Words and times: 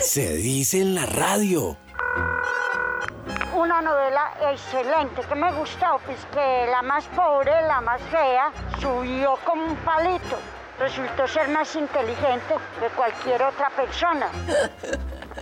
Se 0.00 0.34
dice 0.34 0.80
en 0.80 0.94
la 0.94 1.06
radio. 1.06 1.76
Una 3.54 3.80
novela 3.80 4.34
excelente 4.52 5.22
que 5.28 5.34
me 5.34 5.52
gustó, 5.52 6.00
pues 6.04 6.18
que 6.32 6.66
la 6.70 6.82
más 6.82 7.04
pobre, 7.16 7.52
la 7.66 7.80
más 7.80 8.00
fea, 8.10 8.52
subió 8.80 9.38
como 9.44 9.64
un 9.64 9.76
palito. 9.76 10.38
Resultó 10.78 11.26
ser 11.28 11.48
más 11.48 11.74
inteligente 11.76 12.54
que 12.80 12.88
cualquier 12.96 13.42
otra 13.42 13.70
persona. 13.70 14.28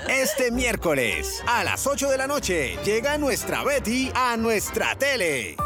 Este 0.08 0.50
miércoles 0.50 1.42
a 1.46 1.64
las 1.64 1.86
8 1.86 2.10
de 2.10 2.18
la 2.18 2.26
noche 2.26 2.79
llega 2.84 3.16
nuestra 3.18 3.64
Betty 3.64 4.12
a 4.14 4.36
nuestra 4.36 4.94
tele. 4.96 5.56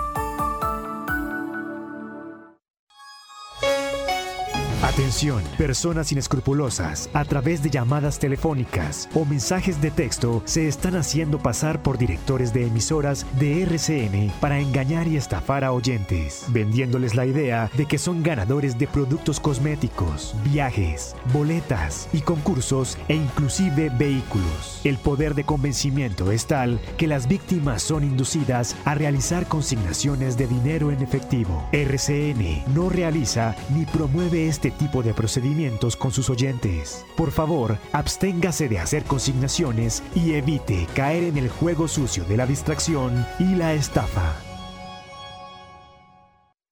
Atención, 4.86 5.42
personas 5.58 6.12
inescrupulosas, 6.12 7.10
a 7.12 7.24
través 7.24 7.60
de 7.60 7.70
llamadas 7.70 8.20
telefónicas 8.20 9.08
o 9.16 9.24
mensajes 9.24 9.82
de 9.82 9.90
texto, 9.90 10.42
se 10.44 10.68
están 10.68 10.94
haciendo 10.94 11.40
pasar 11.40 11.82
por 11.82 11.98
directores 11.98 12.52
de 12.52 12.68
emisoras 12.68 13.26
de 13.36 13.62
RCN 13.62 14.30
para 14.40 14.60
engañar 14.60 15.08
y 15.08 15.16
estafar 15.16 15.64
a 15.64 15.72
oyentes, 15.72 16.44
vendiéndoles 16.50 17.16
la 17.16 17.26
idea 17.26 17.68
de 17.76 17.86
que 17.86 17.98
son 17.98 18.22
ganadores 18.22 18.78
de 18.78 18.86
productos 18.86 19.40
cosméticos, 19.40 20.36
viajes, 20.44 21.16
boletas 21.32 22.08
y 22.12 22.20
concursos 22.20 22.96
e 23.08 23.16
inclusive 23.16 23.88
vehículos. 23.88 24.82
El 24.84 24.98
poder 24.98 25.34
de 25.34 25.42
convencimiento 25.42 26.30
es 26.30 26.46
tal 26.46 26.78
que 26.96 27.08
las 27.08 27.26
víctimas 27.26 27.82
son 27.82 28.04
inducidas 28.04 28.76
a 28.84 28.94
realizar 28.94 29.48
consignaciones 29.48 30.36
de 30.36 30.46
dinero 30.46 30.92
en 30.92 31.02
efectivo. 31.02 31.68
RCN 31.72 32.62
no 32.72 32.88
realiza 32.88 33.56
ni 33.74 33.84
promueve 33.84 34.46
este 34.46 34.75
tipo 34.76 35.02
de 35.02 35.14
procedimientos 35.14 35.96
con 35.96 36.12
sus 36.12 36.30
oyentes. 36.30 37.04
Por 37.16 37.32
favor, 37.32 37.78
absténgase 37.92 38.68
de 38.68 38.78
hacer 38.78 39.04
consignaciones 39.04 40.02
y 40.14 40.32
evite 40.34 40.86
caer 40.94 41.24
en 41.24 41.36
el 41.36 41.48
juego 41.48 41.88
sucio 41.88 42.24
de 42.24 42.36
la 42.36 42.46
distracción 42.46 43.26
y 43.38 43.54
la 43.56 43.74
estafa. 43.74 44.36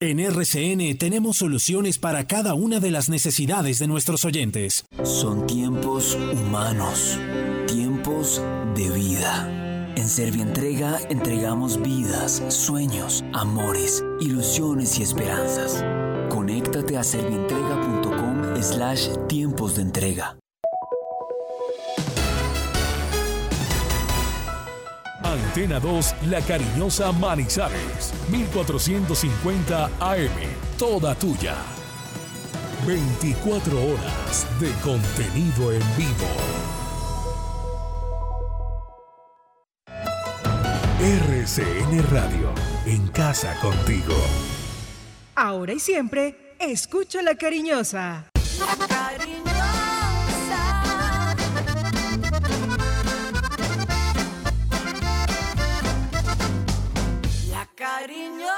En 0.00 0.20
RCN 0.20 0.98
tenemos 0.98 1.38
soluciones 1.38 1.98
para 1.98 2.26
cada 2.26 2.52
una 2.52 2.78
de 2.78 2.90
las 2.90 3.08
necesidades 3.08 3.78
de 3.78 3.86
nuestros 3.86 4.26
oyentes. 4.26 4.84
Son 5.02 5.46
tiempos 5.46 6.18
humanos, 6.30 7.18
tiempos 7.66 8.42
de 8.74 8.90
vida. 8.90 9.94
En 9.96 10.06
Servientrega 10.06 10.98
entregamos 11.08 11.80
vidas, 11.80 12.42
sueños, 12.48 13.24
amores, 13.32 14.04
ilusiones 14.20 14.98
y 14.98 15.04
esperanzas. 15.04 15.82
Conéctate 16.34 16.96
a 16.96 17.04
servientrega.com 17.04 18.60
slash 18.60 19.08
tiempos 19.28 19.76
de 19.76 19.82
entrega. 19.82 20.36
Antena 25.22 25.78
2, 25.78 26.14
La 26.28 26.40
Cariñosa 26.40 27.12
Manizales, 27.12 28.12
1450 28.32 29.84
AM, 30.00 30.32
toda 30.76 31.14
tuya. 31.14 31.54
24 32.84 33.78
horas 33.78 34.46
de 34.58 34.72
contenido 34.82 35.72
en 35.72 35.82
vivo. 35.96 36.26
RCN 40.98 42.02
Radio, 42.10 42.52
en 42.86 43.06
casa 43.06 43.54
contigo. 43.60 44.16
Ahora 45.36 45.72
y 45.72 45.80
siempre, 45.80 46.54
escucha 46.60 47.20
la 47.20 47.34
cariñosa. 47.34 48.30
La 48.60 48.86
cariñosa. 48.86 49.34
La 57.50 57.68
cariñosa. 57.74 58.54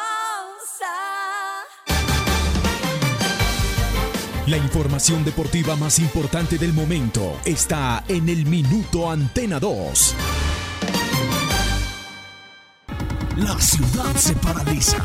La 4.47 4.59
información 4.59 5.25
deportiva 5.25 5.77
más 5.77 5.99
importante 5.99 6.59
del 6.59 6.75
momento 6.75 7.41
está 7.47 8.05
en 8.07 8.29
el 8.29 8.45
Minuto 8.45 9.11
Antena 9.11 9.59
2. 9.59 10.15
La 13.39 13.59
ciudad 13.59 14.15
se 14.15 14.35
paraliza. 14.35 15.05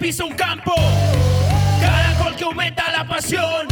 Pisa 0.00 0.24
un 0.24 0.32
campo, 0.32 0.72
cada 1.78 2.24
gol 2.24 2.34
que 2.34 2.44
aumenta 2.44 2.90
la 2.90 3.06
pasión, 3.06 3.68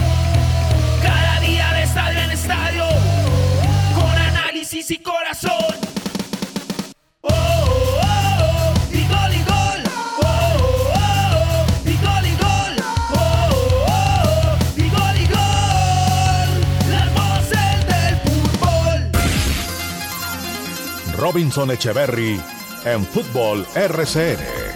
cada 1.02 1.40
día 1.40 1.72
de 1.72 1.82
estadio 1.84 2.20
en 2.20 2.30
estadio, 2.30 2.84
con 3.94 4.10
análisis 4.10 4.90
y 4.90 4.98
corazón. 4.98 5.74
Oh, 7.22 7.30
oh, 7.30 8.00
oh, 8.02 8.74
y 8.92 9.06
gol 9.08 9.32
y 9.32 9.42
gol. 9.42 9.82
Oh, 10.18 10.28
oh, 10.92 10.94
oh, 10.94 11.88
y 11.88 11.96
gol 11.96 12.26
y 12.26 12.36
gol. 12.36 12.76
Oh, 13.14 13.18
oh, 13.86 13.88
oh, 13.88 14.58
y 14.76 14.88
gol 14.90 15.16
y 15.16 15.26
gol. 15.28 16.50
Las 16.90 17.08
voces 17.14 17.86
del 17.86 18.14
fútbol. 18.26 18.98
Robinson 21.16 21.70
Echeverry 21.70 22.38
en 22.84 23.06
Fútbol 23.06 23.66
RCN. 23.74 24.67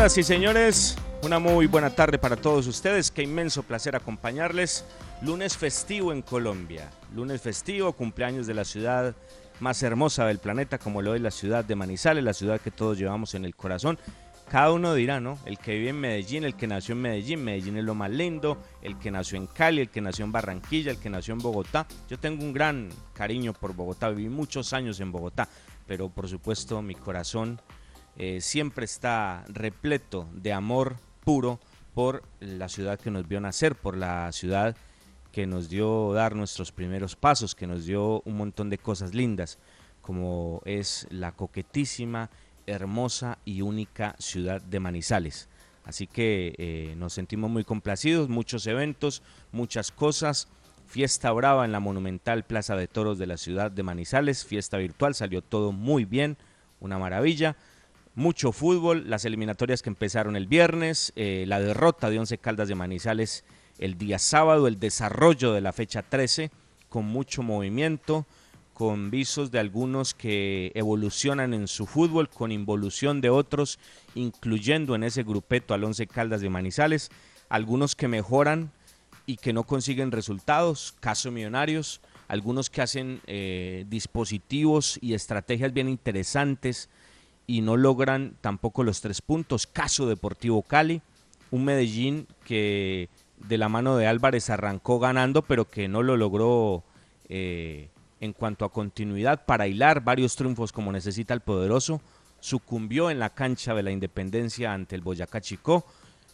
Señoras 0.00 0.16
y 0.16 0.22
señores, 0.22 0.96
una 1.24 1.38
muy 1.38 1.66
buena 1.66 1.90
tarde 1.90 2.16
para 2.16 2.34
todos 2.34 2.66
ustedes. 2.66 3.10
Qué 3.10 3.22
inmenso 3.22 3.62
placer 3.62 3.94
acompañarles. 3.94 4.86
Lunes 5.20 5.58
festivo 5.58 6.10
en 6.10 6.22
Colombia. 6.22 6.90
Lunes 7.14 7.42
festivo, 7.42 7.92
cumpleaños 7.92 8.46
de 8.46 8.54
la 8.54 8.64
ciudad 8.64 9.14
más 9.60 9.82
hermosa 9.82 10.24
del 10.24 10.38
planeta, 10.38 10.78
como 10.78 11.02
lo 11.02 11.14
es 11.14 11.20
la 11.20 11.30
ciudad 11.30 11.66
de 11.66 11.76
Manizales, 11.76 12.24
la 12.24 12.32
ciudad 12.32 12.62
que 12.62 12.70
todos 12.70 12.96
llevamos 12.96 13.34
en 13.34 13.44
el 13.44 13.54
corazón. 13.54 13.98
Cada 14.50 14.72
uno 14.72 14.94
dirá, 14.94 15.20
¿no? 15.20 15.38
El 15.44 15.58
que 15.58 15.74
vive 15.74 15.90
en 15.90 16.00
Medellín, 16.00 16.44
el 16.44 16.56
que 16.56 16.66
nació 16.66 16.94
en 16.94 17.02
Medellín, 17.02 17.44
Medellín 17.44 17.76
es 17.76 17.84
lo 17.84 17.94
más 17.94 18.10
lindo, 18.10 18.56
el 18.80 18.98
que 18.98 19.10
nació 19.10 19.36
en 19.36 19.48
Cali, 19.48 19.82
el 19.82 19.90
que 19.90 20.00
nació 20.00 20.24
en 20.24 20.32
Barranquilla, 20.32 20.92
el 20.92 20.98
que 20.98 21.10
nació 21.10 21.34
en 21.34 21.40
Bogotá. 21.40 21.86
Yo 22.08 22.18
tengo 22.18 22.42
un 22.42 22.54
gran 22.54 22.88
cariño 23.12 23.52
por 23.52 23.74
Bogotá, 23.74 24.08
viví 24.08 24.30
muchos 24.30 24.72
años 24.72 24.98
en 25.00 25.12
Bogotá, 25.12 25.46
pero 25.86 26.08
por 26.08 26.26
supuesto 26.26 26.80
mi 26.80 26.94
corazón 26.94 27.60
eh, 28.16 28.40
siempre 28.40 28.84
está 28.84 29.44
repleto 29.48 30.28
de 30.32 30.52
amor 30.52 30.96
puro 31.24 31.60
por 31.94 32.22
la 32.40 32.68
ciudad 32.68 32.98
que 32.98 33.10
nos 33.10 33.26
vio 33.28 33.40
nacer, 33.40 33.74
por 33.74 33.96
la 33.96 34.30
ciudad 34.32 34.76
que 35.32 35.46
nos 35.46 35.68
dio 35.68 36.12
dar 36.12 36.34
nuestros 36.34 36.72
primeros 36.72 37.16
pasos, 37.16 37.54
que 37.54 37.66
nos 37.66 37.84
dio 37.86 38.20
un 38.22 38.36
montón 38.36 38.70
de 38.70 38.78
cosas 38.78 39.14
lindas, 39.14 39.58
como 40.00 40.60
es 40.64 41.06
la 41.10 41.32
coquetísima, 41.32 42.30
hermosa 42.66 43.38
y 43.44 43.62
única 43.62 44.16
ciudad 44.18 44.60
de 44.60 44.80
Manizales. 44.80 45.48
Así 45.84 46.06
que 46.06 46.54
eh, 46.58 46.94
nos 46.96 47.14
sentimos 47.14 47.50
muy 47.50 47.64
complacidos, 47.64 48.28
muchos 48.28 48.66
eventos, 48.66 49.22
muchas 49.50 49.90
cosas. 49.90 50.48
Fiesta 50.86 51.30
brava 51.32 51.64
en 51.64 51.72
la 51.72 51.80
monumental 51.80 52.44
Plaza 52.44 52.76
de 52.76 52.88
Toros 52.88 53.18
de 53.18 53.26
la 53.26 53.36
ciudad 53.36 53.70
de 53.70 53.82
Manizales, 53.82 54.44
fiesta 54.44 54.76
virtual, 54.76 55.14
salió 55.14 55.42
todo 55.42 55.72
muy 55.72 56.04
bien, 56.04 56.36
una 56.80 56.98
maravilla 56.98 57.56
mucho 58.14 58.52
fútbol, 58.52 59.08
las 59.08 59.24
eliminatorias 59.24 59.82
que 59.82 59.90
empezaron 59.90 60.36
el 60.36 60.46
viernes, 60.46 61.12
eh, 61.16 61.44
la 61.46 61.60
derrota 61.60 62.10
de 62.10 62.18
Once 62.18 62.38
Caldas 62.38 62.68
de 62.68 62.74
Manizales 62.74 63.44
el 63.78 63.96
día 63.96 64.18
sábado, 64.18 64.66
el 64.66 64.78
desarrollo 64.78 65.52
de 65.52 65.60
la 65.60 65.72
fecha 65.72 66.02
13 66.02 66.50
con 66.88 67.06
mucho 67.06 67.42
movimiento, 67.42 68.26
con 68.74 69.10
visos 69.10 69.50
de 69.50 69.58
algunos 69.58 70.12
que 70.12 70.72
evolucionan 70.74 71.54
en 71.54 71.68
su 71.68 71.86
fútbol, 71.86 72.28
con 72.28 72.52
involución 72.52 73.20
de 73.20 73.30
otros, 73.30 73.78
incluyendo 74.14 74.94
en 74.94 75.04
ese 75.04 75.22
grupeto 75.22 75.72
al 75.72 75.84
Once 75.84 76.06
Caldas 76.06 76.40
de 76.40 76.50
Manizales, 76.50 77.10
algunos 77.48 77.94
que 77.94 78.08
mejoran 78.08 78.72
y 79.24 79.36
que 79.36 79.52
no 79.52 79.64
consiguen 79.64 80.12
resultados, 80.12 80.94
caso 81.00 81.30
Millonarios, 81.30 82.00
algunos 82.26 82.70
que 82.70 82.82
hacen 82.82 83.20
eh, 83.26 83.84
dispositivos 83.88 84.98
y 85.00 85.14
estrategias 85.14 85.72
bien 85.72 85.88
interesantes 85.88 86.88
y 87.50 87.62
no 87.62 87.76
logran 87.76 88.36
tampoco 88.40 88.84
los 88.84 89.00
tres 89.00 89.20
puntos, 89.20 89.66
caso 89.66 90.06
Deportivo 90.06 90.62
Cali, 90.62 91.02
un 91.50 91.64
Medellín 91.64 92.28
que 92.44 93.08
de 93.38 93.58
la 93.58 93.68
mano 93.68 93.96
de 93.96 94.06
Álvarez 94.06 94.50
arrancó 94.50 95.00
ganando, 95.00 95.42
pero 95.42 95.64
que 95.68 95.88
no 95.88 96.04
lo 96.04 96.16
logró 96.16 96.84
eh, 97.28 97.88
en 98.20 98.34
cuanto 98.34 98.64
a 98.64 98.72
continuidad 98.72 99.46
para 99.46 99.66
hilar 99.66 100.04
varios 100.04 100.36
triunfos 100.36 100.70
como 100.70 100.92
necesita 100.92 101.34
el 101.34 101.40
poderoso, 101.40 102.00
sucumbió 102.38 103.10
en 103.10 103.18
la 103.18 103.30
cancha 103.30 103.74
de 103.74 103.82
la 103.82 103.90
Independencia 103.90 104.72
ante 104.72 104.94
el 104.94 105.00
Boyacá 105.00 105.40
Chicó 105.40 105.84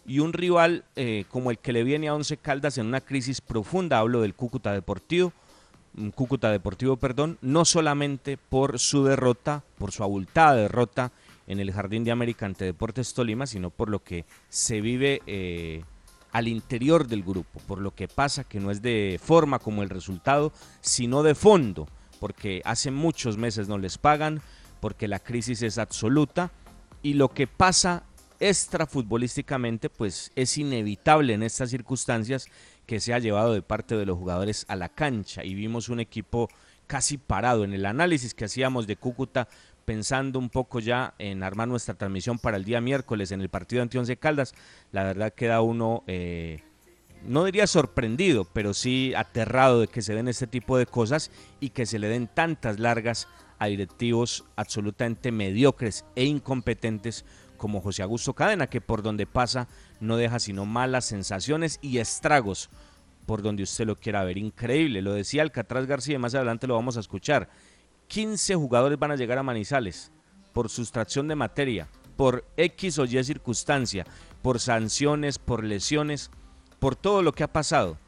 y 0.07 0.19
un 0.19 0.35
rival 0.35 0.85
eh, 0.97 1.25
como 1.31 1.51
el 1.51 1.59
que 1.59 1.73
le 1.73 1.83
viene 1.83 2.09
a 2.09 2.15
Once 2.15 2.37
Caldas 2.37 2.77
en 2.77 2.85
una 2.85 3.01
crisis 3.01 3.41
profunda, 3.41 4.01
hablo 4.01 4.21
del 4.21 4.35
Cúcuta 4.35 4.71
Deportivo, 4.75 5.33
Cúcuta 6.15 6.51
Deportivo, 6.51 6.97
perdón, 6.97 7.39
no 7.41 7.65
solamente 7.65 8.37
por 8.37 8.79
su 8.79 9.05
derrota, 9.05 9.65
por 9.79 9.93
su 9.93 10.03
abultada 10.03 10.55
derrota 10.55 11.13
en 11.47 11.61
el 11.61 11.73
Jardín 11.73 12.05
de 12.05 12.11
América 12.11 12.47
ante 12.47 12.65
Deportes 12.65 13.15
Tolima, 13.15 13.47
sino 13.47 13.71
por 13.71 13.89
lo 13.89 14.03
que 14.03 14.25
se 14.49 14.81
vive 14.81 15.23
eh, 15.27 15.85
al 16.33 16.49
interior 16.49 17.07
del 17.07 17.23
grupo, 17.23 17.61
por 17.67 17.81
lo 17.81 17.95
que 17.95 18.09
pasa 18.09 18.45
que 18.45 18.61
no 18.61 18.71
es 18.71 18.83
de 18.83 19.19
forma 19.23 19.59
como 19.59 19.83
el 19.83 19.89
resultado, 19.89 20.53
sino 20.81 21.23
de 21.23 21.35
fondo, 21.35 21.89
porque 22.21 22.61
hace 22.65 22.91
muchos 22.91 23.39
meses 23.39 23.69
no 23.69 23.79
les 23.79 23.97
pagan, 23.97 24.43
porque 24.81 25.09
la 25.09 25.19
crisis 25.19 25.63
es 25.63 25.79
absoluta 25.79 26.51
y 27.03 27.15
lo 27.15 27.29
que 27.33 27.47
pasa 27.47 28.05
extrafutbolísticamente 28.41 29.89
pues 29.89 30.31
es 30.37 30.59
inevitable 30.59 31.35
en 31.35 31.43
estas 31.43 31.71
circunstancias 31.71 32.49
que 32.87 33.01
se 33.01 33.13
ha 33.13 33.19
llevado 33.19 33.53
de 33.53 33.63
parte 33.63 33.97
de 33.97 34.07
los 34.07 34.17
jugadores 34.17 34.65
a 34.69 34.77
la 34.77 34.89
cancha. 34.89 35.45
Y 35.45 35.55
vimos 35.55 35.89
un 35.89 36.01
equipo 36.01 36.49
casi 36.87 37.19
parado. 37.19 37.65
En 37.65 37.75
el 37.75 37.85
análisis 37.85 38.35
que 38.35 38.45
hacíamos 38.45 38.87
de 38.87 38.97
Cúcuta 38.97 39.49
pensando 39.85 40.39
un 40.39 40.51
poco 40.51 40.81
ya 40.81 41.15
en 41.19 41.43
armar 41.43 41.69
nuestra 41.69 41.95
transmisión 41.95 42.39
para 42.39 42.57
el 42.57 42.65
día 42.65 42.81
miércoles 42.81 43.31
en 43.31 43.41
el 43.41 43.49
partido 43.49 43.83
ante 43.83 43.99
Once 43.99 44.17
Caldas, 44.17 44.55
la 44.93 45.05
verdad 45.05 45.33
queda 45.33 45.61
uno, 45.63 46.03
eh, 46.09 46.61
no 47.25 47.45
diría 47.45 47.67
sorprendido, 47.69 48.45
pero 48.53 48.75
sí 48.75 49.15
aterrado 49.15 49.81
de 49.81 49.87
que 49.87 50.03
se 50.03 50.15
den 50.15 50.29
este 50.29 50.49
tipo 50.49 50.77
de 50.77 50.87
cosas 50.87 51.31
y 51.61 51.71
que 51.71 51.87
se 51.87 52.01
le 52.01 52.09
den 52.09 52.27
tantas 52.27 52.81
largas 52.81 53.29
a 53.59 53.67
directivos 53.67 54.45
absolutamente 54.57 55.33
mediocres 55.33 56.05
e 56.17 56.25
incompetentes 56.25 57.25
como 57.57 57.81
José 57.81 58.03
Augusto 58.03 58.35
Cadena, 58.35 58.67
que 58.67 58.81
por 58.81 59.03
donde 59.03 59.27
pasa 59.27 59.69
no 60.01 60.17
deja 60.17 60.39
sino 60.39 60.67
malas 60.67 61.05
sensaciones 61.05 61.79
y 61.83 61.99
estragos 61.99 62.71
por 63.27 63.43
donde 63.43 63.65
usted 63.65 63.87
lo 63.87 63.97
quiera 63.97 64.25
ver. 64.25 64.39
Increíble, 64.39 65.03
lo 65.03 65.13
decía 65.13 65.43
Alcatraz 65.43 65.87
García, 65.87 66.19
más 66.19 66.35
adelante 66.35 66.67
lo 66.67 66.75
vamos 66.75 66.97
a 66.97 67.01
escuchar. 67.01 67.49
15 68.09 68.55
jugadores 68.55 68.99
van 68.99 69.11
a 69.11 69.17
llegar 69.17 69.39
a 69.39 69.43
Manizales 69.43 70.13
por 70.53 70.71
sustracción 70.71 71.29
de 71.29 71.35
materia, 71.35 71.89
por 72.17 72.47
X 72.57 72.99
o 72.99 73.05
Y 73.05 73.23
circunstancia, 73.25 74.07
por 74.41 74.61
sanciones, 74.61 75.39
por 75.39 75.65
lesiones, 75.65 76.31
por 76.79 76.97
todo 76.97 77.23
lo 77.23 77.33
que 77.33 77.45
ha 77.45 77.53
pasado. 77.53 77.99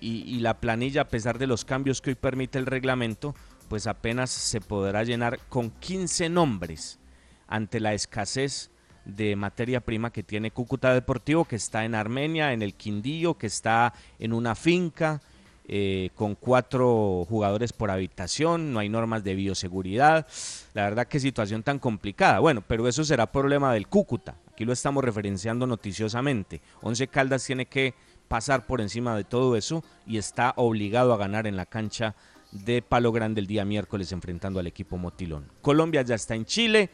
Y, 0.00 0.40
la 0.40 0.60
planilla, 0.60 1.02
a 1.02 1.08
pesar 1.08 1.38
de 1.38 1.46
los 1.46 1.64
cambios 1.64 2.02
que 2.02 2.10
hoy 2.10 2.14
permite 2.14 2.58
el 2.58 2.66
reglamento, 2.66 3.34
pues 3.70 3.86
apenas 3.86 4.30
se 4.30 4.60
podrá 4.60 5.02
llenar 5.02 5.38
con 5.48 5.70
15 5.70 6.28
nombres 6.28 6.98
ante 7.46 7.80
la 7.80 7.94
escasez 7.94 8.70
de 9.04 9.36
materia 9.36 9.80
prima 9.80 10.10
que 10.10 10.22
tiene 10.22 10.50
Cúcuta 10.50 10.94
Deportivo, 10.94 11.44
que 11.44 11.56
está 11.56 11.84
en 11.84 11.94
Armenia, 11.94 12.52
en 12.52 12.62
el 12.62 12.74
Quindío, 12.74 13.34
que 13.34 13.46
está 13.46 13.92
en 14.18 14.32
una 14.32 14.54
finca, 14.54 15.20
eh, 15.66 16.10
con 16.14 16.34
cuatro 16.34 17.24
jugadores 17.26 17.72
por 17.72 17.90
habitación, 17.90 18.74
no 18.74 18.80
hay 18.80 18.90
normas 18.90 19.24
de 19.24 19.34
bioseguridad. 19.34 20.26
La 20.74 20.82
verdad 20.82 21.06
que 21.06 21.18
situación 21.18 21.62
tan 21.62 21.78
complicada. 21.78 22.38
Bueno, 22.38 22.62
pero 22.66 22.86
eso 22.86 23.02
será 23.02 23.32
problema 23.32 23.72
del 23.72 23.88
Cúcuta. 23.88 24.36
Aquí 24.52 24.66
lo 24.66 24.74
estamos 24.74 25.02
referenciando 25.02 25.66
noticiosamente. 25.66 26.60
Once 26.82 27.08
Caldas 27.08 27.44
tiene 27.44 27.64
que 27.64 27.94
pasar 28.28 28.66
por 28.66 28.80
encima 28.82 29.16
de 29.16 29.24
todo 29.24 29.56
eso 29.56 29.82
y 30.06 30.18
está 30.18 30.52
obligado 30.56 31.14
a 31.14 31.16
ganar 31.16 31.46
en 31.46 31.56
la 31.56 31.66
cancha 31.66 32.14
de 32.52 32.82
Palo 32.82 33.10
Grande 33.10 33.40
el 33.40 33.46
día 33.46 33.64
miércoles 33.64 34.12
enfrentando 34.12 34.60
al 34.60 34.66
equipo 34.66 34.98
Motilón. 34.98 35.50
Colombia 35.62 36.02
ya 36.02 36.14
está 36.14 36.34
en 36.34 36.44
Chile. 36.44 36.90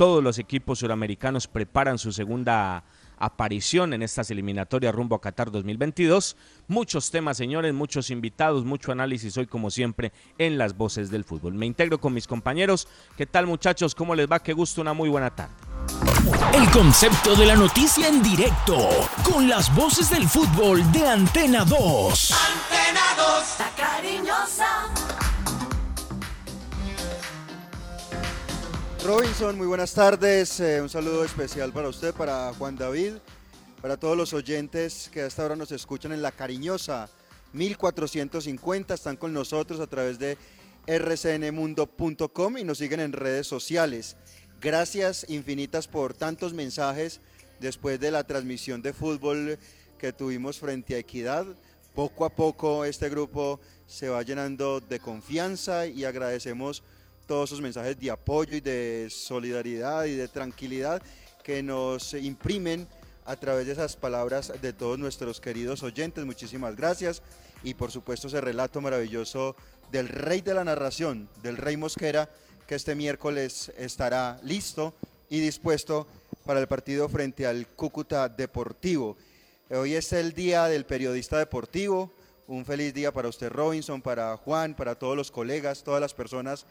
Todos 0.00 0.24
los 0.24 0.38
equipos 0.38 0.78
suramericanos 0.78 1.46
preparan 1.46 1.98
su 1.98 2.10
segunda 2.10 2.84
aparición 3.18 3.92
en 3.92 4.00
estas 4.00 4.30
eliminatorias 4.30 4.94
rumbo 4.94 5.14
a 5.14 5.20
Qatar 5.20 5.50
2022. 5.50 6.38
Muchos 6.68 7.10
temas, 7.10 7.36
señores, 7.36 7.74
muchos 7.74 8.08
invitados, 8.08 8.64
mucho 8.64 8.92
análisis 8.92 9.36
hoy 9.36 9.46
como 9.46 9.70
siempre 9.70 10.10
en 10.38 10.56
las 10.56 10.74
voces 10.74 11.10
del 11.10 11.24
fútbol. 11.24 11.52
Me 11.52 11.66
integro 11.66 12.00
con 12.00 12.14
mis 12.14 12.26
compañeros. 12.26 12.88
¿Qué 13.14 13.26
tal 13.26 13.46
muchachos? 13.46 13.94
¿Cómo 13.94 14.14
les 14.14 14.26
va? 14.26 14.42
Qué 14.42 14.54
gusto, 14.54 14.80
una 14.80 14.94
muy 14.94 15.10
buena 15.10 15.28
tarde. 15.28 15.52
El 16.54 16.70
concepto 16.70 17.36
de 17.36 17.44
la 17.44 17.56
noticia 17.56 18.08
en 18.08 18.22
directo 18.22 18.78
con 19.22 19.50
las 19.50 19.74
voces 19.76 20.08
del 20.08 20.26
fútbol 20.26 20.80
de 20.92 21.06
Antena 21.06 21.62
2. 21.66 22.32
Antena 22.32 23.09
Robinson, 29.04 29.56
muy 29.56 29.66
buenas 29.66 29.94
tardes. 29.94 30.60
Eh, 30.60 30.82
un 30.82 30.90
saludo 30.90 31.24
especial 31.24 31.72
para 31.72 31.88
usted, 31.88 32.12
para 32.12 32.52
Juan 32.52 32.76
David, 32.76 33.14
para 33.80 33.96
todos 33.96 34.14
los 34.14 34.34
oyentes 34.34 35.08
que 35.10 35.22
a 35.22 35.26
esta 35.26 35.42
hora 35.42 35.56
nos 35.56 35.72
escuchan 35.72 36.12
en 36.12 36.20
La 36.20 36.32
Cariñosa 36.32 37.08
1450. 37.54 38.92
Están 38.92 39.16
con 39.16 39.32
nosotros 39.32 39.80
a 39.80 39.86
través 39.86 40.18
de 40.18 40.36
rcnmundo.com 40.86 42.58
y 42.58 42.64
nos 42.64 42.76
siguen 42.76 43.00
en 43.00 43.12
redes 43.12 43.46
sociales. 43.46 44.16
Gracias 44.60 45.24
infinitas 45.30 45.88
por 45.88 46.12
tantos 46.12 46.52
mensajes 46.52 47.22
después 47.58 47.98
de 48.00 48.10
la 48.10 48.24
transmisión 48.24 48.82
de 48.82 48.92
fútbol 48.92 49.58
que 49.96 50.12
tuvimos 50.12 50.58
frente 50.58 50.94
a 50.94 50.98
Equidad. 50.98 51.46
Poco 51.94 52.26
a 52.26 52.30
poco 52.30 52.84
este 52.84 53.08
grupo 53.08 53.60
se 53.86 54.10
va 54.10 54.22
llenando 54.22 54.80
de 54.80 55.00
confianza 55.00 55.86
y 55.86 56.04
agradecemos 56.04 56.82
todos 57.30 57.50
esos 57.50 57.60
mensajes 57.60 57.96
de 58.00 58.10
apoyo 58.10 58.56
y 58.56 58.60
de 58.60 59.06
solidaridad 59.08 60.04
y 60.06 60.16
de 60.16 60.26
tranquilidad 60.26 61.00
que 61.44 61.62
nos 61.62 62.12
imprimen 62.14 62.88
a 63.24 63.36
través 63.36 63.66
de 63.66 63.72
esas 63.74 63.94
palabras 63.94 64.52
de 64.60 64.72
todos 64.72 64.98
nuestros 64.98 65.40
queridos 65.40 65.84
oyentes. 65.84 66.24
Muchísimas 66.24 66.74
gracias. 66.74 67.22
Y 67.62 67.74
por 67.74 67.92
supuesto 67.92 68.26
ese 68.26 68.40
relato 68.40 68.80
maravilloso 68.80 69.54
del 69.92 70.08
rey 70.08 70.40
de 70.40 70.54
la 70.54 70.64
narración, 70.64 71.28
del 71.40 71.56
rey 71.56 71.76
Mosquera, 71.76 72.28
que 72.66 72.74
este 72.74 72.96
miércoles 72.96 73.70
estará 73.78 74.40
listo 74.42 74.92
y 75.28 75.38
dispuesto 75.38 76.08
para 76.44 76.58
el 76.58 76.66
partido 76.66 77.08
frente 77.08 77.46
al 77.46 77.68
Cúcuta 77.68 78.28
Deportivo. 78.28 79.16
Hoy 79.70 79.94
es 79.94 80.12
el 80.12 80.32
día 80.32 80.64
del 80.64 80.84
periodista 80.84 81.38
deportivo. 81.38 82.10
Un 82.48 82.64
feliz 82.64 82.92
día 82.92 83.12
para 83.12 83.28
usted, 83.28 83.50
Robinson, 83.50 84.02
para 84.02 84.36
Juan, 84.36 84.74
para 84.74 84.96
todos 84.96 85.16
los 85.16 85.30
colegas, 85.30 85.84
todas 85.84 86.00
las 86.00 86.12
personas 86.12 86.66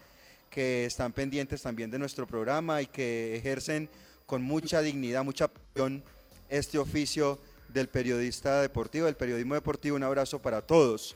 que 0.49 0.85
están 0.85 1.13
pendientes 1.13 1.61
también 1.61 1.91
de 1.91 1.99
nuestro 1.99 2.25
programa 2.25 2.81
y 2.81 2.87
que 2.87 3.35
ejercen 3.35 3.89
con 4.25 4.41
mucha 4.41 4.81
dignidad, 4.81 5.23
mucha 5.23 5.47
pasión 5.47 6.03
este 6.49 6.77
oficio 6.77 7.39
del 7.69 7.87
periodista 7.87 8.61
deportivo, 8.61 9.05
del 9.05 9.15
periodismo 9.15 9.53
deportivo. 9.53 9.95
Un 9.95 10.03
abrazo 10.03 10.39
para 10.39 10.61
todos. 10.61 11.15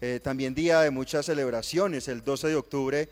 Eh, 0.00 0.20
también 0.22 0.54
día 0.54 0.80
de 0.80 0.90
muchas 0.90 1.26
celebraciones. 1.26 2.08
El 2.08 2.22
12 2.22 2.48
de 2.48 2.56
octubre 2.56 3.08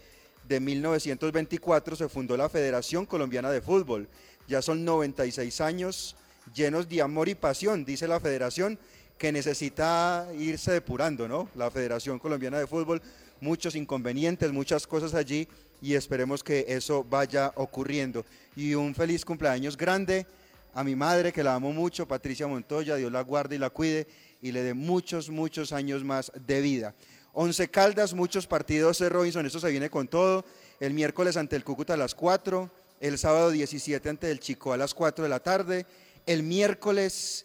de 0.49 0.61
1924 0.61 1.97
se 1.97 2.09
fundó 2.09 2.37
la 2.37 2.49
Federación 2.49 3.07
Colombiana 3.07 3.51
de 3.51 3.61
Fútbol. 3.61 4.09
Ya 4.49 4.61
son 4.61 4.85
96 4.85 5.61
años 5.61 6.17
llenos 6.55 6.89
de 6.89 7.01
amor 7.01 7.29
y 7.29 7.35
pasión, 7.35 7.85
dice 7.85 8.09
la 8.09 8.21
federación, 8.21 8.79
que 9.17 9.31
necesita 9.33 10.27
irse 10.39 10.73
depurando, 10.73 11.29
¿no? 11.29 11.49
La 11.55 11.71
Federación 11.71 12.19
Colombiana 12.19 12.59
de 12.59 12.67
Fútbol 12.67 13.01
muchos 13.43 13.75
inconvenientes, 13.75 14.53
muchas 14.53 14.87
cosas 14.87 15.15
allí 15.15 15.49
y 15.83 15.95
esperemos 15.95 16.45
que 16.45 16.65
eso 16.69 17.05
vaya 17.05 17.53
ocurriendo. 17.57 18.25
Y 18.55 18.75
un 18.75 18.95
feliz 18.95 19.25
cumpleaños 19.25 19.77
grande 19.77 20.27
a 20.73 20.85
mi 20.85 20.95
madre, 20.95 21.33
que 21.33 21.43
la 21.43 21.57
amo 21.57 21.73
mucho, 21.73 22.07
Patricia 22.07 22.47
Montoya, 22.47 22.95
Dios 22.95 23.11
la 23.11 23.21
guarde 23.23 23.57
y 23.57 23.59
la 23.59 23.69
cuide 23.69 24.07
y 24.41 24.53
le 24.53 24.63
dé 24.63 24.75
muchos, 24.75 25.29
muchos 25.29 25.73
años 25.73 26.05
más 26.05 26.31
de 26.47 26.61
vida. 26.61 26.95
Once 27.35 27.69
Caldas, 27.69 28.15
muchos 28.15 28.47
partidos 28.47 29.01
de 29.01 29.09
Robinson, 29.09 29.45
esto 29.45 29.59
se 29.59 29.71
viene 29.71 29.91
con 29.91 30.07
todo. 30.07 30.45
El 30.79 30.95
miércoles 30.95 31.37
ante 31.37 31.57
el 31.57 31.65
Cúcuta 31.65 31.95
a 31.95 31.97
las 31.97 32.15
4, 32.15 32.71
el 33.01 33.19
sábado 33.19 33.51
17 33.51 34.09
ante 34.09 34.31
el 34.31 34.39
Chico 34.39 34.73
a 34.73 34.77
las 34.77 34.95
4 34.95 35.25
de 35.25 35.29
la 35.29 35.41
tarde, 35.41 35.85
el 36.27 36.45
miércoles 36.45 37.45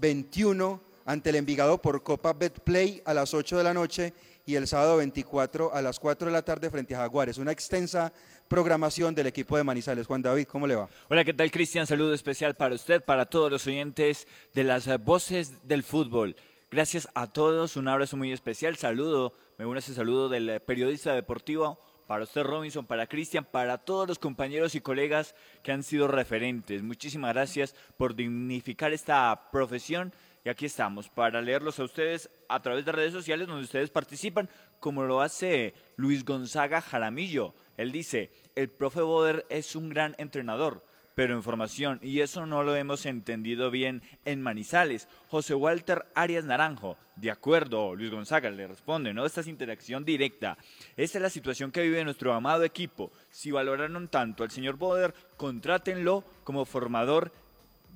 21 0.00 0.80
ante 1.04 1.30
el 1.30 1.36
Envigado 1.36 1.82
por 1.82 2.04
Copa 2.04 2.32
Betplay 2.32 3.02
a 3.04 3.12
las 3.12 3.34
8 3.34 3.58
de 3.58 3.64
la 3.64 3.74
noche 3.74 4.12
y 4.44 4.56
el 4.56 4.66
sábado 4.66 4.96
24 4.96 5.74
a 5.74 5.82
las 5.82 5.98
4 6.00 6.26
de 6.26 6.32
la 6.32 6.42
tarde 6.42 6.70
frente 6.70 6.94
a 6.94 6.98
Jaguares. 6.98 7.38
Una 7.38 7.52
extensa 7.52 8.12
programación 8.48 9.14
del 9.14 9.28
equipo 9.28 9.56
de 9.56 9.64
Manizales. 9.64 10.06
Juan 10.06 10.22
David, 10.22 10.46
¿cómo 10.46 10.66
le 10.66 10.76
va? 10.76 10.88
Hola, 11.08 11.24
¿qué 11.24 11.32
tal 11.32 11.50
Cristian? 11.50 11.86
Saludo 11.86 12.12
especial 12.14 12.54
para 12.54 12.74
usted, 12.74 13.02
para 13.02 13.26
todos 13.26 13.50
los 13.50 13.66
oyentes 13.66 14.26
de 14.54 14.64
las 14.64 14.86
voces 15.04 15.66
del 15.66 15.82
fútbol. 15.82 16.36
Gracias 16.70 17.08
a 17.14 17.26
todos, 17.26 17.76
un 17.76 17.88
abrazo 17.88 18.16
muy 18.16 18.32
especial, 18.32 18.76
saludo, 18.76 19.34
me 19.58 19.66
uno 19.66 19.76
a 19.76 19.78
ese 19.80 19.94
saludo 19.94 20.30
del 20.30 20.60
periodista 20.62 21.14
deportivo 21.14 21.78
para 22.06 22.24
usted 22.24 22.42
Robinson, 22.42 22.86
para 22.86 23.06
Cristian, 23.06 23.44
para 23.44 23.78
todos 23.78 24.08
los 24.08 24.18
compañeros 24.18 24.74
y 24.74 24.80
colegas 24.80 25.34
que 25.62 25.72
han 25.72 25.82
sido 25.82 26.08
referentes. 26.08 26.82
Muchísimas 26.82 27.32
gracias 27.32 27.74
por 27.96 28.14
dignificar 28.14 28.92
esta 28.92 29.50
profesión 29.50 30.12
y 30.44 30.48
aquí 30.48 30.66
estamos 30.66 31.08
para 31.08 31.40
leerlos 31.40 31.78
a 31.78 31.84
ustedes 31.84 32.30
a 32.48 32.60
través 32.60 32.84
de 32.84 32.92
redes 32.92 33.12
sociales 33.12 33.46
donde 33.46 33.64
ustedes 33.64 33.90
participan, 33.90 34.48
como 34.80 35.04
lo 35.04 35.20
hace 35.20 35.74
Luis 35.96 36.24
Gonzaga 36.24 36.80
Jaramillo. 36.80 37.54
Él 37.76 37.92
dice, 37.92 38.30
el 38.56 38.68
profe 38.68 39.02
Boder 39.02 39.46
es 39.48 39.76
un 39.76 39.88
gran 39.88 40.14
entrenador 40.18 40.84
pero 41.14 41.34
en 41.34 41.42
formación, 41.42 41.98
y 42.02 42.20
eso 42.20 42.46
no 42.46 42.62
lo 42.62 42.74
hemos 42.74 43.06
entendido 43.06 43.70
bien 43.70 44.02
en 44.24 44.40
Manizales. 44.40 45.08
José 45.28 45.54
Walter 45.54 46.06
Arias 46.14 46.44
Naranjo, 46.44 46.96
de 47.16 47.30
acuerdo, 47.30 47.94
Luis 47.94 48.10
Gonzaga 48.10 48.50
le 48.50 48.66
responde, 48.66 49.12
¿no? 49.12 49.26
Esta 49.26 49.42
es 49.42 49.46
interacción 49.46 50.04
directa. 50.04 50.56
Esta 50.96 51.18
es 51.18 51.22
la 51.22 51.30
situación 51.30 51.70
que 51.70 51.82
vive 51.82 52.04
nuestro 52.04 52.32
amado 52.32 52.64
equipo. 52.64 53.12
Si 53.30 53.50
valoraron 53.50 54.08
tanto 54.08 54.42
al 54.42 54.50
señor 54.50 54.76
Boder, 54.76 55.14
contrátenlo 55.36 56.24
como 56.44 56.64
formador 56.64 57.32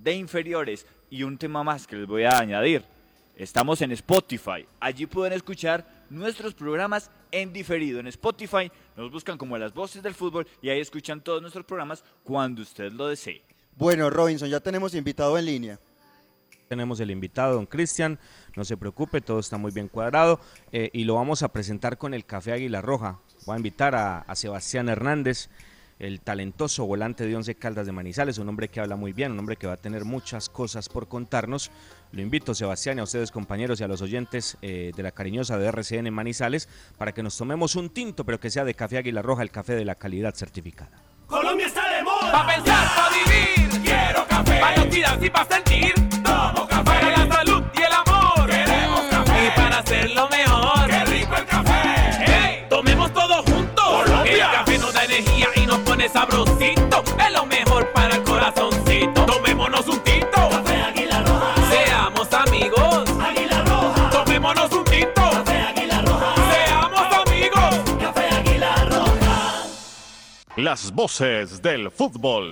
de 0.03 0.15
inferiores. 0.15 0.87
Y 1.11 1.23
un 1.23 1.39
tema 1.39 1.63
más 1.63 1.87
que 1.87 1.97
les 1.97 2.07
voy 2.07 2.25
a 2.25 2.39
añadir. 2.39 2.85
Estamos 3.37 3.83
en 3.83 3.93
Spotify. 3.93 4.67
Allí 4.81 5.07
pueden 5.07 5.35
escuchar 5.35 5.87
nuestros 6.09 6.55
programas 6.55 7.11
en 7.31 7.53
diferido. 7.53 8.01
En 8.01 8.07
Spotify 8.07 8.71
nos 8.97 9.11
buscan 9.11 9.37
como 9.37 9.59
las 9.59 9.75
voces 9.75 10.03
del 10.03 10.15
fútbol 10.15 10.47
y 10.63 10.71
ahí 10.71 10.81
escuchan 10.81 11.21
todos 11.21 11.43
nuestros 11.43 11.65
programas 11.65 12.03
cuando 12.25 12.63
usted 12.63 12.93
lo 12.93 13.09
desee. 13.09 13.43
Bueno, 13.77 14.09
Robinson, 14.09 14.49
ya 14.49 14.61
tenemos 14.61 14.95
invitado 14.95 15.37
en 15.39 15.45
línea. 15.45 15.81
Tenemos 16.69 16.99
el 16.99 17.11
invitado, 17.11 17.55
don 17.55 17.67
Cristian, 17.67 18.19
no 18.57 18.65
se 18.65 18.77
preocupe, 18.77 19.21
todo 19.21 19.39
está 19.39 19.57
muy 19.57 19.71
bien 19.71 19.87
cuadrado 19.87 20.41
eh, 20.73 20.91
y 20.93 21.05
lo 21.05 21.15
vamos 21.15 21.43
a 21.43 21.53
presentar 21.53 21.97
con 21.97 22.13
el 22.13 22.25
Café 22.25 22.53
Águila 22.53 22.81
Roja. 22.81 23.21
Voy 23.45 23.55
a 23.55 23.59
invitar 23.59 23.95
a, 23.95 24.21
a 24.21 24.35
Sebastián 24.35 24.89
Hernández, 24.89 25.49
el 25.99 26.21
talentoso 26.21 26.87
volante 26.87 27.27
de 27.27 27.35
Once 27.35 27.55
Caldas 27.55 27.87
de 27.87 27.93
Manizales, 27.93 28.39
un 28.39 28.49
hombre 28.49 28.69
que 28.69 28.81
habla 28.81 28.97
muy 28.97 29.13
bien, 29.13 29.33
un 29.33 29.39
hombre 29.39 29.57
que 29.57 29.67
va 29.67 29.75
a 29.75 29.77
tener 29.79 30.05
muchas 30.05 30.49
cosas 30.49 30.89
por 30.89 31.09
contarnos. 31.09 31.71
Lo 32.13 32.23
invito, 32.23 32.55
Sebastián, 32.55 32.99
y 32.99 33.01
a 33.01 33.05
ustedes 33.05 33.31
compañeros 33.31 33.81
y 33.81 33.85
a 33.85 33.89
los 33.89 34.03
oyentes 34.03 34.57
eh, 34.63 34.93
de 34.95 35.03
la 35.03 35.13
cariñosa 35.13 35.59
de 35.59 35.67
RCN 35.67 36.13
Manizales 36.13 36.69
para 36.99 37.13
que 37.13 37.23
nos 37.23 37.37
tomemos 37.37 37.77
un 37.77 37.91
tinto, 37.91 38.25
pero 38.25 38.41
que 38.41 38.51
sea 38.51 38.65
de 38.65 38.75
café 38.75 38.99
Águila 38.99 39.23
Roja, 39.23 39.43
el 39.43 39.51
café 39.51 39.75
de 39.75 39.85
la 39.85 39.95
calidad 39.95 40.35
certificada. 40.35 41.03
Colombia 41.27 41.67
está 41.67 41.97
de 41.97 42.03
moda. 42.03 42.33
Pa' 42.33 42.47
pensar, 42.47 42.87
pa' 42.95 43.11
vivir. 43.11 43.83
Quiero 43.83 44.27
café. 44.29 44.61
Pa' 44.61 44.77
los 44.77 45.25
y 45.25 45.31
pa' 45.31 45.66
Las 70.67 70.93
voces 70.93 71.63
del 71.63 71.91
fútbol. 71.93 72.51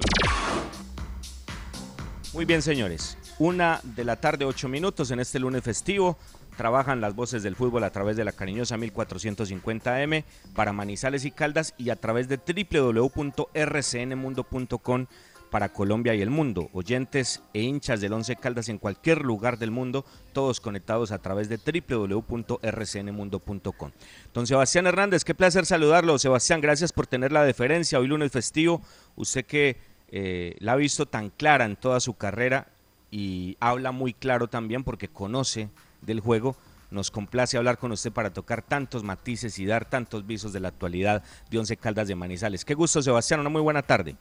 Muy 2.32 2.44
bien, 2.44 2.62
señores. 2.62 3.18
Una 3.40 3.80
de 3.82 4.04
la 4.04 4.20
tarde, 4.20 4.44
ocho 4.44 4.68
minutos 4.68 5.10
en 5.10 5.18
este 5.18 5.40
lunes 5.40 5.64
festivo. 5.64 6.16
Trabajan 6.56 7.00
las 7.00 7.16
voces 7.16 7.42
del 7.42 7.56
fútbol 7.56 7.82
a 7.82 7.90
través 7.90 8.16
de 8.16 8.24
la 8.24 8.30
cariñosa 8.30 8.76
1450M 8.76 10.22
para 10.54 10.72
Manizales 10.72 11.24
y 11.24 11.32
Caldas 11.32 11.74
y 11.76 11.90
a 11.90 11.96
través 11.96 12.28
de 12.28 12.36
www.rcnmundo.com 12.36 15.06
para 15.54 15.68
Colombia 15.68 16.16
y 16.16 16.20
el 16.20 16.30
mundo. 16.30 16.68
Oyentes 16.72 17.40
e 17.52 17.62
hinchas 17.62 18.00
del 18.00 18.12
Once 18.12 18.34
Caldas 18.34 18.68
en 18.68 18.78
cualquier 18.78 19.22
lugar 19.22 19.56
del 19.56 19.70
mundo, 19.70 20.04
todos 20.32 20.58
conectados 20.58 21.12
a 21.12 21.18
través 21.18 21.48
de 21.48 21.58
www.rcnmundo.com. 21.58 23.92
Don 24.34 24.46
Sebastián 24.48 24.88
Hernández, 24.88 25.22
qué 25.22 25.32
placer 25.32 25.64
saludarlo. 25.64 26.18
Sebastián, 26.18 26.60
gracias 26.60 26.92
por 26.92 27.06
tener 27.06 27.30
la 27.30 27.44
deferencia. 27.44 28.00
Hoy 28.00 28.08
lunes 28.08 28.32
festivo, 28.32 28.82
usted 29.14 29.46
que 29.46 29.76
eh, 30.08 30.56
la 30.58 30.72
ha 30.72 30.76
visto 30.76 31.06
tan 31.06 31.30
clara 31.30 31.66
en 31.66 31.76
toda 31.76 32.00
su 32.00 32.14
carrera 32.14 32.66
y 33.12 33.56
habla 33.60 33.92
muy 33.92 34.12
claro 34.12 34.48
también 34.48 34.82
porque 34.82 35.06
conoce 35.06 35.68
del 36.02 36.18
juego. 36.18 36.56
Nos 36.90 37.12
complace 37.12 37.56
hablar 37.56 37.78
con 37.78 37.92
usted 37.92 38.10
para 38.10 38.32
tocar 38.32 38.62
tantos 38.62 39.04
matices 39.04 39.56
y 39.60 39.66
dar 39.66 39.88
tantos 39.88 40.26
visos 40.26 40.52
de 40.52 40.58
la 40.58 40.66
actualidad 40.66 41.22
de 41.48 41.60
Once 41.60 41.76
Caldas 41.76 42.08
de 42.08 42.16
Manizales. 42.16 42.64
Qué 42.64 42.74
gusto, 42.74 43.00
Sebastián. 43.00 43.38
Una 43.38 43.50
muy 43.50 43.62
buena 43.62 43.82
tarde. 43.82 44.16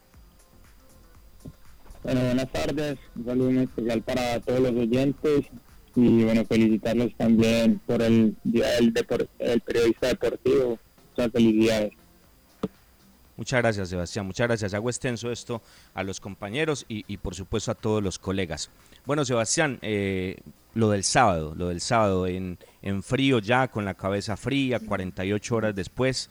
Bueno, 2.04 2.20
buenas 2.20 2.52
tardes. 2.52 2.98
Un 3.16 3.24
saludo 3.24 3.60
especial 3.62 4.02
para 4.02 4.40
todos 4.40 4.60
los 4.60 4.72
oyentes 4.72 5.46
y 5.96 6.24
bueno, 6.24 6.44
felicitarlos 6.44 7.14
también 7.16 7.80
por 7.86 8.02
el 8.02 8.36
Día 8.44 8.68
del, 8.72 8.92
depor- 8.92 9.28
el 9.38 9.60
Periodista 9.60 10.08
Deportivo. 10.08 10.78
Muchas 11.16 11.32
felicidades. 11.32 11.92
Muchas 13.36 13.62
gracias, 13.62 13.88
Sebastián. 13.88 14.26
Muchas 14.26 14.46
gracias. 14.46 14.74
Hago 14.74 14.90
extenso 14.90 15.32
esto 15.32 15.62
a 15.94 16.02
los 16.04 16.20
compañeros 16.20 16.84
y, 16.88 17.04
y, 17.08 17.16
por 17.16 17.34
supuesto 17.34 17.70
a 17.70 17.74
todos 17.74 18.02
los 18.02 18.18
colegas. 18.18 18.70
Bueno, 19.06 19.24
Sebastián, 19.24 19.78
eh, 19.82 20.36
lo 20.74 20.90
del 20.90 21.02
sábado, 21.04 21.54
lo 21.56 21.68
del 21.68 21.80
sábado 21.80 22.26
en, 22.28 22.58
en, 22.82 23.02
frío 23.02 23.38
ya, 23.40 23.68
con 23.68 23.84
la 23.84 23.94
cabeza 23.94 24.36
fría, 24.36 24.78
48 24.78 25.56
horas 25.56 25.74
después. 25.74 26.28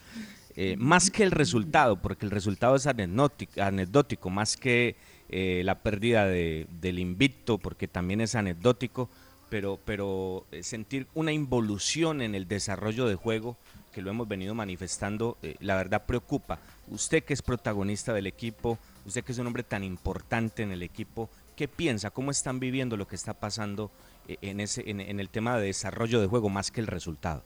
Eh, 0.55 0.75
más 0.77 1.09
que 1.09 1.23
el 1.23 1.31
resultado, 1.31 1.95
porque 1.97 2.25
el 2.25 2.31
resultado 2.31 2.75
es 2.75 2.85
anecdótico, 2.85 3.61
anecdótico 3.61 4.29
más 4.29 4.55
que 4.55 4.95
eh, 5.35 5.63
la 5.63 5.79
pérdida 5.79 6.27
de, 6.27 6.67
del 6.79 6.99
invicto, 6.99 7.57
porque 7.57 7.87
también 7.87 8.21
es 8.21 8.35
anecdótico, 8.35 9.09
pero, 9.49 9.79
pero 9.83 10.45
eh, 10.51 10.61
sentir 10.61 11.07
una 11.15 11.31
involución 11.31 12.21
en 12.21 12.35
el 12.35 12.47
desarrollo 12.47 13.07
de 13.07 13.15
juego 13.15 13.57
que 13.91 14.03
lo 14.03 14.11
hemos 14.11 14.27
venido 14.27 14.53
manifestando, 14.53 15.39
eh, 15.41 15.55
la 15.59 15.75
verdad 15.75 16.05
preocupa. 16.05 16.59
Usted 16.87 17.23
que 17.23 17.33
es 17.33 17.41
protagonista 17.41 18.13
del 18.13 18.27
equipo, 18.27 18.77
usted 19.07 19.23
que 19.23 19.31
es 19.31 19.39
un 19.39 19.47
hombre 19.47 19.63
tan 19.63 19.83
importante 19.83 20.61
en 20.61 20.71
el 20.71 20.83
equipo, 20.83 21.31
¿qué 21.55 21.67
piensa? 21.67 22.11
¿Cómo 22.11 22.29
están 22.29 22.59
viviendo 22.59 22.95
lo 22.95 23.07
que 23.07 23.15
está 23.15 23.33
pasando 23.33 23.89
en, 24.27 24.59
ese, 24.59 24.87
en 24.87 25.19
el 25.19 25.29
tema 25.29 25.57
de 25.57 25.65
desarrollo 25.65 26.21
de 26.21 26.27
juego 26.27 26.49
más 26.49 26.69
que 26.69 26.79
el 26.79 26.85
resultado? 26.85 27.43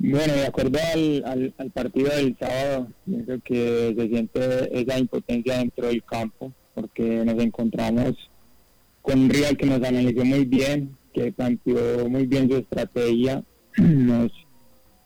Bueno, 0.00 0.32
de 0.32 0.46
acuerdo 0.46 0.78
al, 0.94 1.54
al, 1.58 1.70
partido 1.72 2.10
del 2.10 2.36
sábado, 2.38 2.88
pienso 3.04 3.40
que 3.44 3.94
se 3.98 4.08
siente 4.08 4.80
esa 4.80 4.96
impotencia 4.96 5.58
dentro 5.58 5.88
del 5.88 6.04
campo, 6.04 6.52
porque 6.74 7.24
nos 7.24 7.42
encontramos 7.42 8.14
con 9.02 9.18
un 9.18 9.30
rival 9.30 9.56
que 9.56 9.66
nos 9.66 9.82
analizó 9.82 10.24
muy 10.24 10.44
bien, 10.44 10.96
que 11.12 11.32
planteó 11.32 12.08
muy 12.08 12.26
bien 12.26 12.48
su 12.48 12.58
estrategia, 12.58 13.42
nos, 13.76 14.30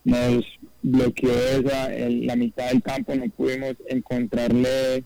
nos 0.04 0.44
bloqueó 0.82 1.32
esa, 1.32 1.94
el, 1.94 2.26
la 2.26 2.36
mitad 2.36 2.68
del 2.68 2.82
campo, 2.82 3.14
no 3.14 3.24
pudimos 3.30 3.74
encontrarle 3.88 5.04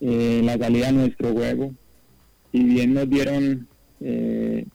eh, 0.00 0.40
la 0.42 0.58
salida 0.58 0.88
a 0.88 0.92
nuestro 0.92 1.32
juego. 1.32 1.72
Si 2.50 2.64
bien 2.64 2.94
nos 2.94 3.08
dieron 3.08 3.68
eh, 4.00 4.66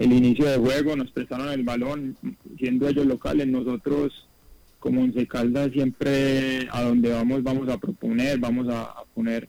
el 0.00 0.14
inicio 0.14 0.46
de 0.46 0.56
juego, 0.56 0.96
nos 0.96 1.10
prestaron 1.10 1.50
el 1.50 1.62
balón, 1.62 2.16
siendo 2.58 2.88
ellos 2.88 3.04
locales, 3.04 3.46
nosotros 3.46 4.26
como 4.78 5.02
Once 5.02 5.26
Caldas 5.26 5.72
siempre 5.72 6.66
a 6.72 6.82
donde 6.82 7.12
vamos 7.12 7.42
vamos 7.42 7.68
a 7.68 7.76
proponer, 7.76 8.38
vamos 8.38 8.66
a, 8.70 8.94
poner 9.12 9.46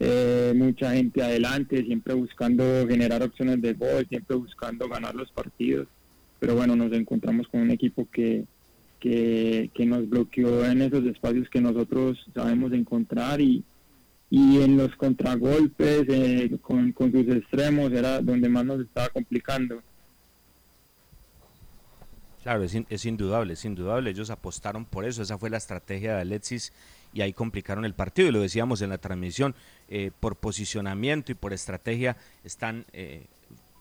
eh, 0.00 0.54
mucha 0.56 0.94
gente 0.94 1.22
adelante, 1.22 1.84
siempre 1.84 2.14
buscando 2.14 2.64
generar 2.88 3.22
opciones 3.22 3.60
de 3.60 3.74
gol, 3.74 4.06
siempre 4.08 4.36
buscando 4.36 4.88
ganar 4.88 5.14
los 5.14 5.30
partidos, 5.32 5.86
pero 6.40 6.54
bueno, 6.54 6.74
nos 6.76 6.90
encontramos 6.94 7.46
con 7.48 7.60
un 7.60 7.70
equipo 7.70 8.08
que, 8.10 8.46
que, 9.00 9.70
que 9.74 9.84
nos 9.84 10.08
bloqueó 10.08 10.64
en 10.64 10.80
esos 10.80 11.04
espacios 11.04 11.50
que 11.50 11.60
nosotros 11.60 12.24
sabemos 12.32 12.72
encontrar 12.72 13.42
y, 13.42 13.62
y 14.36 14.60
en 14.62 14.76
los 14.76 14.96
contragolpes 14.96 16.06
eh, 16.08 16.58
con, 16.60 16.90
con, 16.90 17.12
sus 17.12 17.28
extremos 17.28 17.92
era 17.92 18.20
donde 18.20 18.48
más 18.48 18.64
nos 18.64 18.80
estaba 18.80 19.08
complicando. 19.10 19.80
Claro, 22.42 22.64
es, 22.64 22.74
in, 22.74 22.84
es, 22.90 23.06
indudable, 23.06 23.52
es 23.52 23.64
indudable. 23.64 24.10
Ellos 24.10 24.30
apostaron 24.30 24.86
por 24.86 25.04
eso, 25.04 25.22
esa 25.22 25.38
fue 25.38 25.50
la 25.50 25.58
estrategia 25.58 26.16
de 26.16 26.22
Alexis 26.22 26.72
y 27.12 27.20
ahí 27.20 27.32
complicaron 27.32 27.84
el 27.84 27.94
partido. 27.94 28.26
Y 28.26 28.32
lo 28.32 28.40
decíamos 28.40 28.82
en 28.82 28.90
la 28.90 28.98
transmisión, 28.98 29.54
eh, 29.88 30.10
por 30.18 30.34
posicionamiento 30.34 31.30
y 31.30 31.36
por 31.36 31.52
estrategia 31.52 32.16
están 32.42 32.86
eh, 32.92 33.26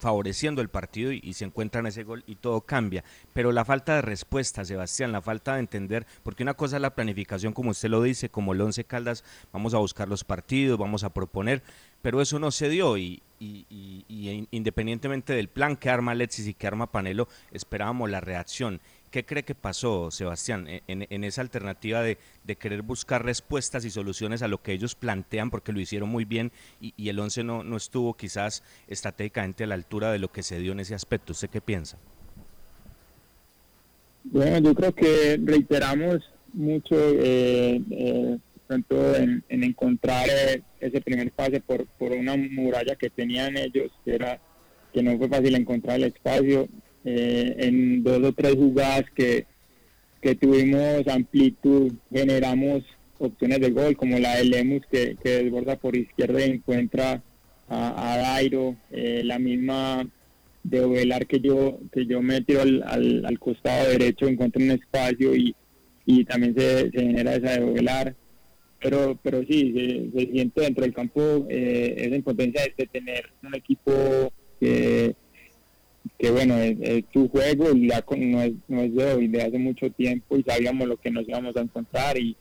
favoreciendo 0.04 0.62
el 0.62 0.68
partido 0.68 1.14
y, 1.14 1.22
y, 1.24 1.34
se 1.34 1.46
encuentran 1.46 1.88
ese 1.88 2.04
gol 2.04 2.26
y 2.28 2.36
todo 2.36 2.60
cambia. 2.62 3.06
Pero 3.32 3.54
la 3.54 3.64
falta 3.64 3.96
de 3.96 4.02
respuesta, 4.02 4.66
Sebastián, 4.66 5.14
la 5.14 5.22
falta 5.22 5.54
de 5.54 5.62
entender, 5.62 6.06
porque 6.24 6.44
una 6.44 6.56
cosa 6.56 6.76
es 6.76 6.82
la 6.82 6.94
planificación, 6.94 7.54
como 7.54 7.72
usted 7.72 7.88
lo 7.88 8.04
dice, 8.04 8.28
como 8.28 8.52
el 8.52 8.60
Once 8.60 8.84
Caldas, 8.84 9.24
vamos 9.54 9.74
a 9.74 9.78
buscar 9.78 10.10
los 10.10 10.26
partidos, 10.26 10.78
vamos 10.78 11.06
a 11.06 11.14
proponer, 11.14 11.64
pero 12.02 12.22
eso 12.22 12.38
no 12.38 12.52
se 12.52 12.68
dio 12.68 12.98
y, 12.98 13.24
independientemente 13.40 15.32
del 15.34 15.48
plan 15.48 15.78
que 15.78 15.90
arma 15.90 16.12
Alexis 16.12 16.48
y 16.48 16.54
que 16.54 16.68
arma 16.68 16.92
Panelo, 16.92 17.30
esperábamos 17.52 18.10
la 18.10 18.20
reacción. 18.20 18.82
¿Qué 19.14 19.24
cree 19.24 19.44
que 19.44 19.54
pasó, 19.54 20.10
Sebastián, 20.10 20.68
e, 20.68 20.82
en, 20.88 21.24
esa 21.24 21.42
alternativa 21.42 22.02
de, 22.02 22.18
querer 22.58 22.82
buscar 22.82 23.24
respuestas 23.24 23.86
y 23.86 23.92
soluciones 23.92 24.42
a 24.42 24.48
lo 24.48 24.64
que 24.64 24.72
ellos 24.72 24.96
plantean, 24.96 25.52
porque 25.52 25.72
lo 25.72 25.80
hicieron 25.80 26.10
muy 26.10 26.26
bien 26.26 26.52
y, 26.82 27.10
el 27.10 27.20
11 27.20 27.44
no, 27.44 27.64
no 27.64 27.78
estuvo 27.78 28.16
quizás 28.16 28.64
estratégicamente 28.88 29.66
a 29.66 29.68
la 29.68 29.76
altura 29.76 30.12
de 30.12 30.18
lo 30.18 30.32
que 30.32 30.42
se 30.42 30.58
dio 30.58 30.72
en 30.72 30.80
ese 30.80 30.96
aspecto? 30.96 31.34
¿Usted 31.34 31.52
qué 31.52 31.62
piensa? 31.62 32.00
Bueno, 34.24 34.58
yo 34.58 34.74
creo 34.74 34.96
que 34.96 35.40
reiteramos 35.44 36.28
mucho 36.52 36.96
eh, 36.98 37.80
eh, 37.92 38.38
tanto 38.66 39.16
en, 39.16 39.44
encontrar 39.48 40.28
eh, 40.28 40.64
ese 40.80 41.02
primer 41.02 41.32
pase 41.34 41.62
por, 41.62 41.86
por 41.86 42.14
una 42.14 42.36
muralla 42.36 42.96
que 42.96 43.12
tenían 43.12 43.58
ellos, 43.58 43.92
que 44.04 44.16
era 44.16 44.42
que 44.92 45.04
no 45.04 45.16
fue 45.20 45.30
fácil 45.30 45.54
encontrar 45.54 45.98
el 45.98 46.06
espacio, 46.06 46.68
en 47.04 48.04
dos 48.04 48.22
o 48.24 48.34
tres 48.34 48.56
jugadas 48.56 49.06
que, 49.16 49.46
que 50.22 50.36
tuvimos 50.36 51.08
amplitud, 51.08 51.92
generamos 52.12 52.84
opciones 53.20 53.60
de 53.60 53.72
gol, 53.72 53.96
como 53.96 54.20
la 54.20 54.36
de 54.36 54.46
Lemus 54.46 54.86
que, 54.92 55.18
que 55.24 55.44
desborda 55.44 55.76
por 55.76 55.96
izquierda 55.96 56.46
y 56.46 56.52
encuentra 56.52 57.22
a, 57.68 58.14
a 58.14 58.18
Dairo, 58.18 58.76
la 58.92 59.40
misma 59.40 60.06
de 60.64 60.88
velar 60.88 61.28
que 61.28 61.40
yo 61.40 61.80
que 61.92 62.06
yo 62.06 62.22
me 62.22 62.42
tiro 62.42 62.62
al, 62.62 62.84
al, 63.26 63.40
costado 63.40 63.90
derecho, 63.90 64.28
encuentro 64.28 64.64
un 64.64 64.72
espacio 64.72 65.36
y, 65.36 65.54
y 66.06 66.24
también 66.26 66.56
se, 66.58 66.90
genera 66.92 67.36
esa 67.36 67.60
de 67.60 67.72
velar. 67.72 68.16
Pero, 68.82 69.18
pero 69.24 69.44
sí, 69.46 70.12
se, 70.14 70.28
siente 70.32 70.62
dentro 70.62 70.84
del 70.84 70.94
campo 70.94 71.46
eh, 71.50 71.96
esa 71.98 72.16
impotencia 72.16 72.62
de 72.78 72.86
tener 72.88 73.30
un 73.42 73.56
equipo 73.56 74.34
que, 74.60 75.16
que 76.24 76.32
bueno, 76.32 76.56
es, 76.56 77.04
tu 77.12 77.28
juego 77.28 77.76
y 77.76 77.90
ya 77.90 78.02
no, 78.18 78.42
es, 78.42 78.54
no 78.70 78.80
es 78.80 78.96
de 78.96 79.14
hoy, 79.14 79.28
de 79.28 79.42
hace 79.42 79.60
mucho 79.60 79.92
tiempo 79.92 80.38
y 80.38 80.44
sabíamos 80.44 80.88
lo 80.88 80.96
que 80.96 81.12
nos 81.12 81.28
íbamos 81.28 81.54
a 81.58 81.60
encontrar 81.60 82.18
y, 82.18 82.38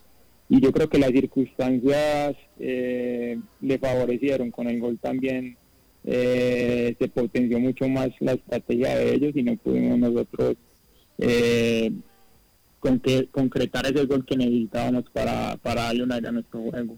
y 0.49 0.61
yo 0.61 0.71
creo 0.71 0.89
que 0.89 1.01
las 1.01 1.11
circunstancias 1.11 2.37
eh, 2.61 3.41
le 3.61 3.79
favorecieron 3.81 4.53
con 4.53 4.69
el 4.69 4.79
gol 4.79 5.01
también 5.03 5.57
eh, 6.05 6.95
se 6.97 7.09
potenció 7.09 7.59
mucho 7.59 7.89
más 7.89 8.11
la 8.21 8.35
estrategia 8.35 8.95
de 8.95 9.15
ellos 9.15 9.33
y 9.35 9.43
no 9.43 9.57
pudimos 9.57 9.99
nosotros 9.99 10.55
eh, 11.19 11.91
con 12.79 13.01
que, 13.01 13.27
concretar 13.33 13.87
ese 13.87 14.07
gol 14.07 14.25
que 14.25 14.37
necesitábamos 14.37 15.11
para, 15.13 15.57
para 15.57 15.83
darle 15.83 16.05
una 16.05 16.19
idea 16.19 16.29
a 16.29 16.35
nuestro 16.35 16.61
juego. 16.61 16.97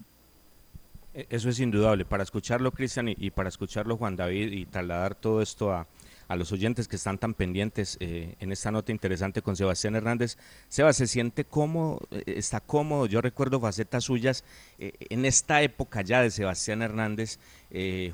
E, 1.15 1.25
eso 1.31 1.49
es 1.49 1.59
indudable. 1.59 2.05
Para 2.05 2.21
escucharlo, 2.21 2.71
Cristian, 2.71 3.07
y, 3.09 3.31
para 3.31 3.49
escucharlo, 3.49 3.97
Juan 3.97 4.15
David, 4.15 4.51
y 4.51 4.65
trasladar 4.65 5.15
todo 5.15 5.41
esto 5.41 5.71
a, 5.71 5.87
a 6.27 6.35
los 6.35 6.51
oyentes 6.51 6.87
que 6.87 6.95
están 6.95 7.17
tan 7.17 7.33
pendientes 7.33 7.97
eh, 7.99 8.35
en 8.39 8.51
esta 8.51 8.71
nota 8.71 8.91
interesante 8.91 9.41
con 9.41 9.55
Sebastián 9.55 9.95
Hernández. 9.95 10.37
Seba, 10.69 10.93
¿se 10.93 11.07
siente 11.07 11.45
cómodo? 11.45 12.07
Eh, 12.11 12.23
¿Está 12.37 12.59
cómodo? 12.59 13.05
Yo 13.05 13.21
recuerdo 13.21 13.59
facetas 13.59 14.05
suyas 14.05 14.43
eh, 14.79 14.93
en 15.09 15.25
esta 15.25 15.61
época 15.61 16.01
ya 16.01 16.21
de 16.21 16.31
Sebastián 16.31 16.81
Hernández, 16.81 17.39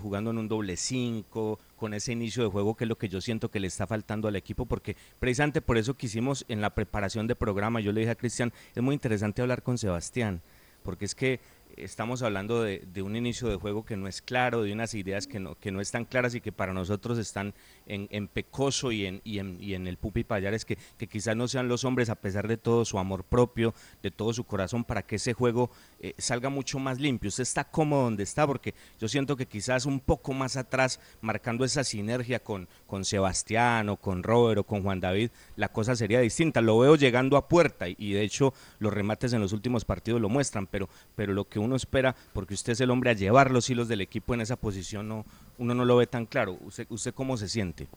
jugando 0.01 0.31
en 0.31 0.39
un 0.39 0.47
doble 0.47 0.75
cinco, 0.75 1.59
con 1.75 1.93
ese 1.93 2.13
inicio 2.13 2.43
de 2.43 2.49
juego 2.49 2.75
que 2.75 2.85
es 2.85 2.87
lo 2.87 2.97
que 2.97 3.09
yo 3.09 3.21
siento 3.21 3.51
que 3.51 3.59
le 3.59 3.67
está 3.67 3.85
faltando 3.85 4.27
al 4.27 4.35
equipo, 4.35 4.65
porque 4.65 4.95
precisamente 5.19 5.61
por 5.61 5.77
eso 5.77 5.93
quisimos 5.93 6.45
en 6.47 6.61
la 6.61 6.71
preparación 6.71 7.27
de 7.27 7.35
programa, 7.35 7.79
yo 7.79 7.91
le 7.91 8.01
dije 8.01 8.11
a 8.11 8.15
Cristian, 8.15 8.51
es 8.73 8.81
muy 8.81 8.93
interesante 8.93 9.41
hablar 9.41 9.61
con 9.61 9.77
Sebastián, 9.77 10.41
porque 10.83 11.05
es 11.05 11.13
que 11.13 11.39
estamos 11.77 12.21
hablando 12.21 12.63
de, 12.63 13.01
un 13.01 13.15
inicio 13.15 13.47
de 13.49 13.55
juego 13.55 13.85
que 13.85 13.97
no 13.97 14.07
es 14.07 14.21
claro, 14.21 14.63
de 14.63 14.73
unas 14.73 14.93
ideas 14.93 15.27
que 15.27 15.39
no, 15.39 15.55
que 15.55 15.71
no 15.71 15.81
están 15.81 16.05
claras 16.05 16.35
y 16.35 16.41
que 16.41 16.51
para 16.51 16.73
nosotros 16.73 17.17
están 17.17 17.53
en, 17.85 18.27
Pecoso 18.27 18.91
y 18.91 19.05
en, 19.05 19.21
y, 19.23 19.39
en, 19.39 19.57
y 19.61 19.73
en 19.73 19.87
el 19.87 19.97
Pupi 19.97 20.23
Payares, 20.23 20.65
que, 20.65 20.77
que 20.97 21.07
quizás 21.07 21.35
no 21.35 21.47
sean 21.47 21.67
los 21.67 21.83
hombres 21.83 22.09
a 22.09 22.15
pesar 22.15 22.47
de 22.47 22.57
todo 22.57 22.85
su 22.85 22.99
amor 22.99 23.23
propio, 23.23 23.73
de 24.01 24.11
todo 24.11 24.33
su 24.33 24.45
corazón, 24.45 24.83
para 24.83 25.01
que 25.01 25.15
ese 25.15 25.33
juego 25.33 25.71
eh, 25.99 26.13
salga 26.17 26.49
mucho 26.49 26.79
más 26.79 26.99
limpio. 26.99 27.29
Usted 27.29 27.43
está 27.43 27.63
cómodo 27.63 28.03
donde 28.03 28.23
está, 28.23 28.47
porque 28.47 28.73
yo 28.99 29.07
siento 29.07 29.35
que 29.35 29.45
quizás 29.45 29.85
un 29.85 29.99
poco 29.99 30.33
más 30.33 30.57
atrás, 30.57 30.99
marcando 31.21 31.65
esa 31.65 31.83
sinergia 31.83 32.39
con, 32.39 32.67
con 32.87 33.05
Sebastián 33.05 33.89
o 33.89 33.97
con 33.97 34.23
Robert 34.23 34.59
o 34.59 34.63
con 34.63 34.83
Juan 34.83 34.99
David, 34.99 35.31
la 35.55 35.69
cosa 35.69 35.95
sería 35.95 36.19
distinta. 36.19 36.61
Lo 36.61 36.79
veo 36.79 36.95
llegando 36.95 37.37
a 37.37 37.47
puerta 37.47 37.89
y, 37.89 37.95
y 37.97 38.13
de 38.13 38.23
hecho 38.23 38.53
los 38.79 38.93
remates 38.93 39.33
en 39.33 39.41
los 39.41 39.53
últimos 39.53 39.85
partidos 39.85 40.21
lo 40.21 40.29
muestran, 40.29 40.67
pero, 40.67 40.89
pero 41.15 41.33
lo 41.33 41.47
que 41.47 41.59
uno 41.61 41.75
espera, 41.75 42.15
porque 42.33 42.53
usted 42.53 42.73
es 42.73 42.81
el 42.81 42.89
hombre 42.89 43.11
a 43.11 43.13
llevar 43.13 43.51
los 43.51 43.69
hilos 43.69 43.87
del 43.87 44.01
equipo 44.01 44.33
en 44.33 44.41
esa 44.41 44.55
posición, 44.55 45.07
no, 45.07 45.25
uno 45.57 45.73
no 45.73 45.85
lo 45.85 45.97
ve 45.97 46.07
tan 46.07 46.25
claro. 46.25 46.57
¿Usted, 46.61 46.85
usted 46.89 47.13
cómo 47.13 47.37
se 47.37 47.47
siente? 47.47 47.87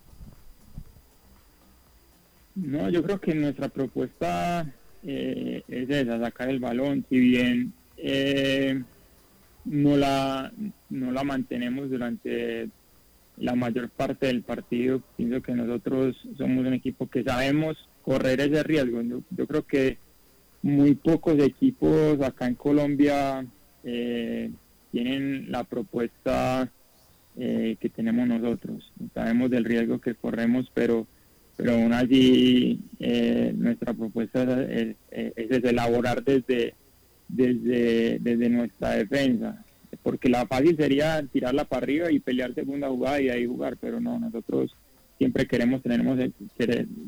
No, 2.55 2.89
yo 2.89 3.03
creo 3.03 3.21
que 3.21 3.35
nuestra 3.35 3.69
propuesta 3.69 4.73
eh, 5.03 5.63
es 5.69 5.91
esa, 5.91 6.21
sacar 6.21 6.49
el 6.49 6.61
balón, 6.61 7.05
si 7.09 7.19
bien 7.19 7.73
eh, 7.97 8.83
no, 9.65 9.97
la, 9.97 10.53
no 10.91 11.11
la 11.11 11.25
mantenemos 11.25 11.91
durante 11.91 12.69
la 13.37 13.57
mayor 13.57 13.91
parte 13.91 14.27
del 14.27 14.43
partido, 14.43 15.03
pienso 15.17 15.43
que 15.43 15.53
nosotros 15.53 16.17
somos 16.39 16.65
un 16.65 16.75
equipo 16.75 17.09
que 17.09 17.25
sabemos 17.25 17.77
correr 18.03 18.41
ese 18.41 18.63
riesgo. 18.63 19.03
yo 19.03 19.47
creo 19.47 19.67
que 19.67 19.99
muy 20.65 20.95
pocos 20.95 21.39
equipos 21.41 22.19
acá 22.23 22.47
en 22.47 22.55
Colombia 22.55 23.45
eh, 23.85 24.51
tienen 24.91 25.53
la 25.53 25.65
propuesta 25.65 26.71
eh, 27.37 27.77
que 27.79 27.91
tenemos 27.91 28.27
nosotros. 28.27 28.91
Sabemos 29.13 29.51
del 29.51 29.67
riesgo 29.67 30.01
que 30.01 30.15
corremos, 30.15 30.71
pero, 30.73 31.07
pero 31.59 31.75
aún 31.75 31.93
así 31.93 32.81
eh, 32.99 33.53
nuestra 33.55 33.93
propuesta 33.93 34.63
es, 34.65 34.97
es, 35.11 35.65
elaborar 35.65 36.25
desde, 36.25 36.73
desde, 37.29 38.19
desde 38.21 38.49
nuestra 38.49 38.93
defensa. 38.93 39.63
Porque 40.03 40.31
la 40.31 40.47
fácil 40.47 40.79
sería 40.79 41.23
tirarla 41.31 41.67
para 41.67 41.83
arriba 41.83 42.11
y 42.11 42.21
pelear 42.21 42.55
segunda 42.55 42.89
jugada 42.89 43.21
y 43.21 43.29
ahí 43.29 43.45
jugar, 43.45 43.77
pero 43.79 44.01
no, 44.01 44.19
nosotros 44.19 44.75
siempre 45.19 45.47
queremos, 45.47 45.83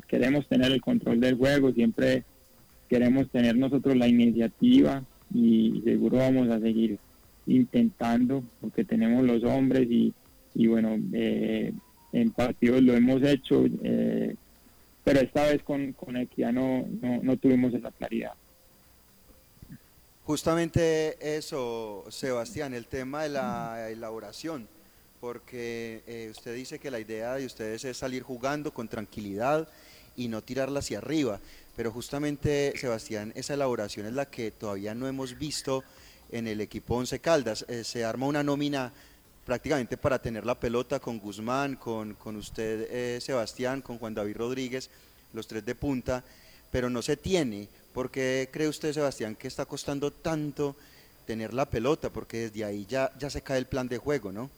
queremos 0.07 0.47
tener 0.47 0.71
el 0.71 0.79
control 0.81 1.19
del 1.19 1.33
juego, 1.33 1.71
siempre 1.71 2.23
queremos 2.87 3.29
tener 3.29 3.55
nosotros 3.55 3.95
la 3.95 4.07
iniciativa 4.07 5.03
y 5.33 5.81
seguro 5.83 6.17
vamos 6.17 6.49
a 6.49 6.59
seguir 6.59 6.97
intentando 7.45 8.43
porque 8.61 8.83
tenemos 8.83 9.23
los 9.25 9.43
hombres 9.43 9.87
y, 9.89 10.13
bueno, 10.67 10.97
eh, 11.13 11.73
en 12.13 12.31
partidos 12.31 12.81
lo 12.81 12.93
hemos 12.93 13.21
hecho, 13.23 13.65
eh, 13.83 14.35
pero 15.03 15.19
esta 15.21 15.43
vez 15.43 15.63
con, 15.63 15.93
con 15.93 16.17
Equidad 16.17 16.51
no, 16.51 16.85
no, 17.01 17.37
tuvimos 17.37 17.73
esa 17.73 17.91
claridad. 17.91 18.33
Justamente 20.23 21.37
eso, 21.37 22.03
Sebastián, 22.09 22.73
el 22.73 22.87
tema 22.87 23.23
de 23.23 23.29
la 23.29 23.89
elaboración, 23.89 24.67
porque 25.21 26.03
eh, 26.05 26.27
usted 26.31 26.53
dice 26.53 26.79
que 26.79 26.91
la 26.91 26.99
idea 26.99 27.35
de 27.35 27.45
ustedes 27.45 27.85
es 27.85 27.97
salir 27.97 28.23
jugando 28.23 28.73
con 28.73 28.89
tranquilidad 28.89 29.69
y 30.17 30.27
no 30.27 30.41
tirarla 30.41 30.79
hacia 30.79 30.97
arriba. 30.97 31.39
Pero 31.77 31.91
justamente, 31.91 32.73
Sebastián, 32.75 33.31
esa 33.35 33.53
elaboración 33.53 34.07
es 34.07 34.13
la 34.13 34.25
que 34.25 34.49
todavía 34.49 34.95
no 34.95 35.07
hemos 35.07 35.37
visto 35.37 35.83
en 36.31 36.47
el 36.47 36.59
equipo 36.59 36.95
Once 36.95 37.19
Caldas. 37.19 37.65
Eh, 37.69 37.83
se 37.83 38.03
arma 38.03 38.25
una 38.25 38.41
nómina 38.41 38.91
prácticamente 39.45 39.95
para 39.95 40.19
tener 40.19 40.43
la 40.43 40.59
pelota 40.59 40.99
con 40.99 41.19
Guzmán, 41.19 41.75
con, 41.75 42.15
con 42.15 42.35
usted, 42.35 42.87
eh, 42.89 43.21
Sebastián, 43.21 43.83
con 43.83 43.99
Juan 43.99 44.15
David 44.15 44.37
Rodríguez, 44.37 44.89
los 45.33 45.47
tres 45.47 45.63
de 45.63 45.75
punta, 45.75 46.23
pero 46.71 46.89
no 46.89 47.03
se 47.03 47.15
tiene. 47.15 47.69
¿Por 47.93 48.09
qué 48.09 48.49
cree 48.51 48.67
usted, 48.67 48.91
Sebastián, 48.91 49.35
que 49.35 49.47
está 49.47 49.65
costando 49.65 50.09
tanto 50.09 50.75
tener 51.27 51.53
la 51.53 51.69
pelota? 51.69 52.09
Porque 52.09 52.49
desde 52.49 52.65
ahí 52.65 52.87
ya, 52.89 53.11
ya 53.19 53.29
se 53.29 53.43
cae 53.43 53.59
el 53.59 53.67
plan 53.67 53.87
de 53.87 53.99
juego, 53.99 54.31
¿no? 54.31 54.49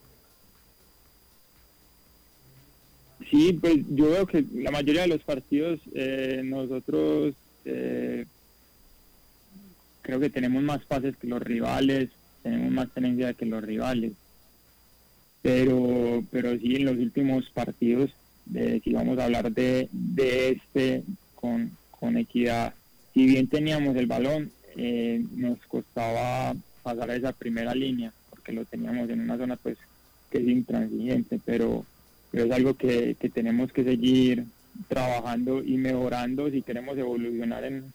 Sí, 3.29 3.53
pues 3.59 3.77
yo 3.89 4.09
veo 4.09 4.25
que 4.25 4.45
la 4.53 4.71
mayoría 4.71 5.01
de 5.01 5.09
los 5.09 5.23
partidos 5.23 5.79
eh, 5.93 6.41
nosotros 6.43 7.35
eh, 7.65 8.25
creo 10.01 10.19
que 10.19 10.29
tenemos 10.29 10.63
más 10.63 10.83
pases 10.85 11.17
que 11.17 11.27
los 11.27 11.41
rivales, 11.41 12.09
tenemos 12.43 12.71
más 12.71 12.89
tenencia 12.93 13.33
que 13.33 13.45
los 13.45 13.63
rivales. 13.63 14.13
Pero, 15.41 16.23
pero 16.31 16.57
sí, 16.57 16.75
en 16.75 16.85
los 16.85 16.97
últimos 16.97 17.49
partidos, 17.51 18.11
si 18.83 18.93
vamos 18.93 19.19
a 19.19 19.25
hablar 19.25 19.51
de, 19.51 19.87
de 19.91 20.49
este 20.49 21.03
con, 21.35 21.71
con 21.91 22.17
equidad, 22.17 22.73
si 23.13 23.25
bien 23.25 23.47
teníamos 23.47 23.95
el 23.95 24.07
balón, 24.07 24.51
eh, 24.75 25.23
nos 25.35 25.59
costaba 25.67 26.55
pasar 26.83 27.09
a 27.09 27.15
esa 27.15 27.33
primera 27.33 27.73
línea, 27.75 28.13
porque 28.29 28.53
lo 28.53 28.65
teníamos 28.65 29.09
en 29.09 29.21
una 29.21 29.37
zona 29.37 29.55
pues 29.55 29.77
que 30.31 30.37
es 30.37 30.47
intransigente, 30.47 31.39
pero 31.43 31.85
pero 32.31 32.45
es 32.45 32.51
algo 32.51 32.75
que, 32.75 33.15
tenemos 33.33 33.71
que 33.71 33.83
seguir 33.83 34.45
trabajando 34.87 35.63
y 35.63 35.77
mejorando 35.77 36.49
si 36.49 36.61
queremos 36.61 36.97
evolucionar 36.97 37.63
en, 37.63 37.93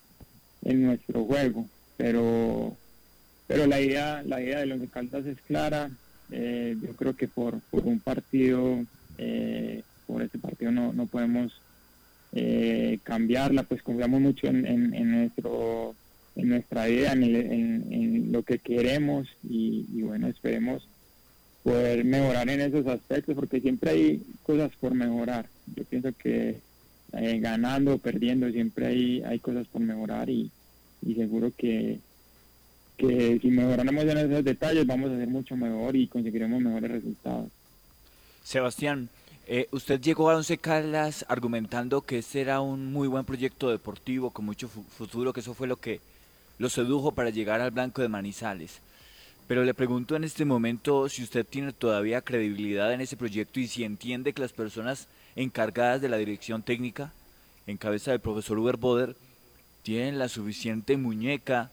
nuestro 0.64 1.24
juego. 1.24 1.66
Pero, 1.96 2.76
pero 3.46 3.66
la 3.66 3.80
idea, 3.80 4.22
la 4.24 4.40
idea 4.42 4.60
de 4.60 4.66
los 4.66 4.80
Caldas 4.90 5.26
es 5.26 5.40
clara, 5.42 5.90
eh, 6.30 6.76
yo 6.82 6.94
creo 6.94 7.14
que 7.14 7.28
por, 7.28 7.60
por 7.70 7.84
un 7.84 8.00
partido, 8.00 8.84
eh, 9.18 9.82
por 10.06 10.22
este 10.22 10.38
partido 10.38 10.72
no, 10.72 10.92
no 10.92 11.06
podemos 11.06 11.52
eh, 12.36 12.98
cambiarla, 13.04 13.62
pues 13.62 13.82
confiamos 13.82 14.20
mucho 14.20 14.48
en, 14.48 14.66
en, 14.66 15.10
nuestro 15.12 15.94
en 16.34 16.48
nuestra 16.48 16.88
idea, 16.88 17.12
en, 17.12 17.22
en, 17.22 18.32
lo 18.32 18.42
que 18.42 18.58
queremos 18.58 19.28
y, 19.48 20.02
bueno, 20.02 20.26
esperemos 20.26 20.88
poder 21.64 22.04
mejorar 22.04 22.48
en 22.50 22.60
esos 22.60 22.86
aspectos 22.86 23.34
porque 23.34 23.60
siempre 23.60 23.90
hay 23.90 24.22
cosas 24.44 24.70
por 24.78 24.94
mejorar. 24.94 25.48
Yo 25.74 25.82
pienso 25.84 26.12
que 26.12 26.60
eh, 27.14 27.38
ganando 27.40 27.94
o 27.94 27.98
perdiendo 27.98 28.48
siempre 28.50 28.86
hay, 28.86 29.22
hay 29.22 29.38
cosas 29.38 29.66
por 29.66 29.80
mejorar 29.80 30.28
y, 30.28 30.50
y 31.00 31.14
seguro 31.14 31.50
que, 31.56 31.98
que 32.98 33.38
si 33.40 33.48
mejoramos 33.48 34.04
en 34.04 34.18
esos 34.18 34.44
detalles 34.44 34.86
vamos 34.86 35.10
a 35.10 35.16
ser 35.16 35.28
mucho 35.28 35.56
mejor 35.56 35.96
y 35.96 36.06
conseguiremos 36.06 36.60
mejores 36.60 36.90
resultados. 36.90 37.48
Sebastián, 38.42 39.08
eh, 39.46 39.68
usted 39.70 40.02
llegó 40.02 40.30
a 40.30 40.36
Once 40.36 40.58
Caldas 40.58 41.24
argumentando 41.28 42.02
que 42.02 42.18
ese 42.18 42.42
era 42.42 42.60
un 42.60 42.92
muy 42.92 43.08
buen 43.08 43.24
proyecto 43.24 43.70
deportivo 43.70 44.30
con 44.30 44.44
mucho 44.44 44.68
futuro, 44.68 45.32
que 45.32 45.40
eso 45.40 45.54
fue 45.54 45.66
lo 45.66 45.76
que 45.76 46.00
lo 46.58 46.68
sedujo 46.68 47.12
para 47.12 47.30
llegar 47.30 47.62
al 47.62 47.70
Blanco 47.70 48.02
de 48.02 48.08
Manizales. 48.08 48.80
Pero 49.46 49.62
le 49.64 49.74
pregunto 49.74 50.16
en 50.16 50.24
este 50.24 50.46
momento 50.46 51.08
si 51.08 51.22
usted 51.22 51.46
tiene 51.46 51.72
todavía 51.72 52.22
credibilidad 52.22 52.92
en 52.92 53.02
ese 53.02 53.16
proyecto 53.16 53.60
y 53.60 53.68
si 53.68 53.84
entiende 53.84 54.32
que 54.32 54.40
las 54.40 54.52
personas 54.52 55.06
encargadas 55.36 56.00
de 56.00 56.08
la 56.08 56.16
dirección 56.16 56.62
técnica, 56.62 57.12
en 57.66 57.76
cabeza 57.76 58.10
del 58.10 58.20
profesor 58.20 58.58
Uber 58.58 58.78
Boder, 58.78 59.16
tienen 59.82 60.18
la 60.18 60.28
suficiente 60.28 60.96
muñeca 60.96 61.70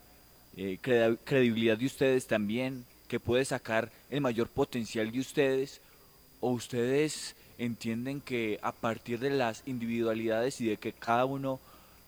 eh, 0.58 0.80
credibilidad 1.24 1.78
de 1.78 1.86
ustedes 1.86 2.28
también, 2.28 2.86
que 3.08 3.22
puede 3.22 3.46
sacar 3.46 3.90
el 4.10 4.20
mayor 4.20 4.50
potencial 4.50 5.10
de 5.10 5.20
ustedes, 5.20 5.80
o 6.42 6.52
ustedes 6.52 7.36
entienden 7.58 8.20
que 8.20 8.60
a 8.64 8.74
partir 8.74 9.20
de 9.20 9.30
las 9.30 9.64
individualidades 9.66 10.60
y 10.60 10.66
de 10.66 10.78
que 10.78 10.92
cada 10.92 11.24
uno 11.24 11.60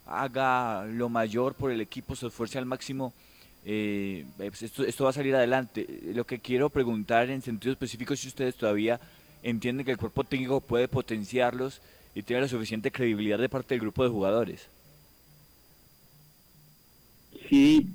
haga 0.06 0.86
lo 0.86 1.08
mayor 1.08 1.54
por 1.54 1.71
el 1.71 1.80
equipo, 1.80 2.17
se 2.17 2.28
esfuerce 2.28 2.58
al 2.58 2.65
máximo, 2.65 3.13
eh, 3.65 4.26
pues 4.38 4.63
esto, 4.63 4.86
esto 4.86 5.04
va 5.04 5.12
a 5.12 5.13
salir 5.13 5.36
adelante. 5.36 5.88
Lo 6.13 6.26
que 6.26 6.39
quiero 6.39 6.69
preguntar 6.69 7.30
en 7.30 7.41
sentido 7.41 7.71
específico 7.71 8.13
es 8.13 8.19
si 8.19 8.28
ustedes 8.28 8.56
todavía 8.56 8.99
entienden 9.41 9.86
que 9.86 9.91
el 9.91 9.97
cuerpo 9.97 10.23
técnico 10.23 10.62
puede 10.62 10.88
potenciarlos 10.88 11.82
y 12.15 12.23
tiene 12.23 12.43
la 12.43 12.47
suficiente 12.47 12.91
credibilidad 12.91 13.39
de 13.39 13.49
parte 13.49 13.73
del 13.73 13.82
grupo 13.82 14.04
de 14.04 14.10
jugadores. 14.10 14.67
Sí, 17.49 17.88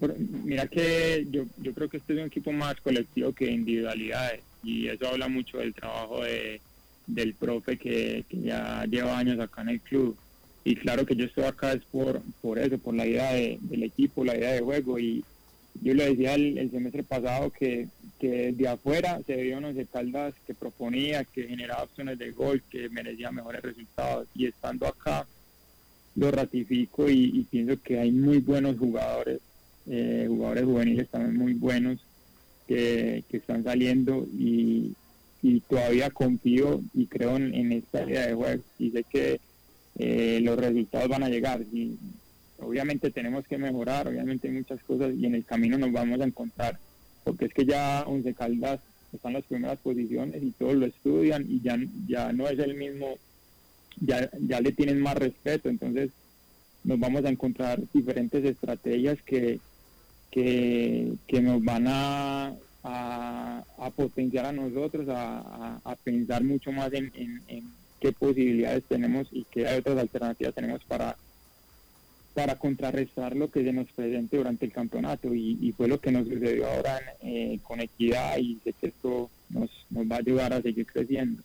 mira 0.44 0.66
que 0.66 1.26
yo, 1.31 1.44
yo 1.59 1.72
creo 1.72 1.88
que 1.88 1.96
este 1.96 2.12
es 2.12 2.18
un 2.20 2.26
equipo 2.26 2.52
más 2.52 2.81
colectivo 2.81 3.33
que 3.33 3.50
individualidades 3.50 4.42
y 4.62 4.88
eso 4.88 5.09
habla 5.09 5.28
mucho 5.28 5.59
del 5.59 5.74
trabajo 5.74 6.22
de, 6.22 6.61
del 7.07 7.35
profe 7.35 7.76
que, 7.76 8.24
ya 8.31 8.85
lleva 8.85 9.18
años 9.18 9.40
acá 9.40 9.62
en 9.62 9.70
el 9.70 9.81
club. 9.81 10.16
Y 10.64 10.76
claro 10.76 11.07
que 11.07 11.16
yo 11.16 11.24
estoy 11.24 11.44
acá 11.44 11.72
es 11.72 11.83
por, 11.85 12.20
por 12.42 12.59
eso, 12.59 12.78
por 12.78 12.94
la 12.94 13.07
idea 13.07 13.33
del 13.33 13.83
equipo, 13.83 14.24
la 14.24 14.37
idea 14.37 14.52
de 14.52 14.61
juego. 14.61 14.98
Y 14.98 15.24
yo 15.82 15.94
le 15.94 16.10
decía 16.10 16.34
el, 16.34 16.70
semestre 16.70 17.02
pasado 17.02 17.50
que, 17.50 17.88
que 18.18 18.52
de 18.52 18.68
afuera 18.68 19.20
se 19.26 19.36
vio 19.36 19.58
unos 19.58 19.76
Caldas 19.92 20.34
que 20.46 20.54
proponía, 20.54 21.24
que 21.24 21.48
generaba 21.48 21.84
opciones 21.84 22.18
de 22.18 22.30
gol, 22.32 22.62
que 22.70 22.88
merecía 22.88 23.30
mejores 23.30 23.62
resultados. 23.62 24.26
Y 24.34 24.46
estando 24.46 24.86
acá 24.86 25.26
lo 26.16 26.30
ratifico 26.30 27.08
y, 27.08 27.46
pienso 27.50 27.80
que 27.80 28.00
hay 28.00 28.10
muy 28.10 28.38
buenos 28.38 28.76
jugadores, 28.76 29.40
eh, 29.86 30.24
jugadores 30.26 30.64
juveniles 30.64 31.08
también 31.08 31.36
muy 31.36 31.54
buenos 31.54 32.00
que, 32.66 33.24
están 33.32 33.62
saliendo 33.64 34.26
y, 34.32 34.94
todavía 35.68 36.10
confío 36.10 36.82
y 36.94 37.06
creo 37.06 37.36
en, 37.36 37.72
esta 37.72 38.02
idea 38.02 38.26
de 38.26 38.34
juego 38.34 38.62
y 38.78 38.90
sé 38.90 39.04
que 39.04 39.40
eh, 39.98 40.40
los 40.42 40.58
resultados 40.58 41.08
van 41.08 41.22
a 41.22 41.28
llegar. 41.28 41.62
Y 41.72 41.96
obviamente 42.58 43.10
tenemos 43.10 43.46
que 43.46 43.58
mejorar, 43.58 44.08
obviamente 44.08 44.48
hay 44.48 44.54
muchas 44.54 44.82
cosas 44.82 45.14
y 45.14 45.26
en 45.26 45.34
el 45.34 45.44
camino 45.44 45.78
nos 45.78 45.92
vamos 45.92 46.20
a 46.20 46.24
encontrar, 46.24 46.78
porque 47.24 47.46
es 47.46 47.54
que 47.54 47.64
ya 47.64 48.04
Once 48.06 48.34
Caldas 48.34 48.80
están 49.12 49.30
en 49.30 49.38
las 49.38 49.44
primeras 49.44 49.78
posiciones 49.78 50.42
y 50.42 50.50
todos 50.50 50.74
lo 50.74 50.86
estudian 50.86 51.46
y 51.48 51.60
ya, 51.60 51.78
ya 52.06 52.32
no 52.32 52.48
es 52.48 52.58
el 52.58 52.74
mismo 52.74 53.16
ya, 54.00 54.30
ya 54.40 54.60
le 54.60 54.72
tienen 54.72 55.00
más 55.00 55.16
respeto, 55.16 55.68
entonces 55.68 56.10
nos 56.84 56.98
vamos 56.98 57.24
a 57.24 57.28
encontrar 57.28 57.80
diferentes 57.92 58.44
estrategias 58.44 59.18
que, 59.22 59.58
que, 60.30 61.40
nos 61.42 61.62
van 61.64 61.86
a, 61.88 62.54
a, 62.84 63.90
potenciar 63.96 64.46
a 64.46 64.52
nosotros, 64.52 65.08
a, 65.08 65.80
a, 65.84 65.96
pensar 65.96 66.44
mucho 66.44 66.70
más 66.72 66.92
en, 66.92 67.12
en, 67.14 67.64
qué 68.00 68.12
posibilidades 68.12 68.84
tenemos 68.84 69.26
y 69.32 69.44
qué 69.50 69.66
otras 69.66 69.98
alternativas 69.98 70.54
tenemos 70.54 70.84
para, 70.84 71.16
para 72.38 72.55
contrarrestar 72.55 73.35
lo 73.35 73.51
que 73.51 73.64
se 73.64 73.72
nos 73.72 73.88
presente 73.90 74.37
durante 74.37 74.64
el 74.64 74.70
campeonato 74.72 75.35
y, 75.35 75.74
fue 75.77 75.88
lo 75.88 76.01
que 76.01 76.12
nos 76.12 76.29
sucedió 76.29 76.70
ahora 76.70 77.01
eh, 77.20 77.59
con 77.64 77.81
equidad 77.81 78.38
y 78.38 78.61
sé 78.62 78.72
que 78.74 78.87
esto 78.87 79.29
nos, 79.48 79.68
nos 79.90 80.07
va 80.07 80.14
a 80.14 80.18
ayudar 80.20 80.53
a 80.53 80.62
seguir 80.62 80.87
creciendo. 80.87 81.42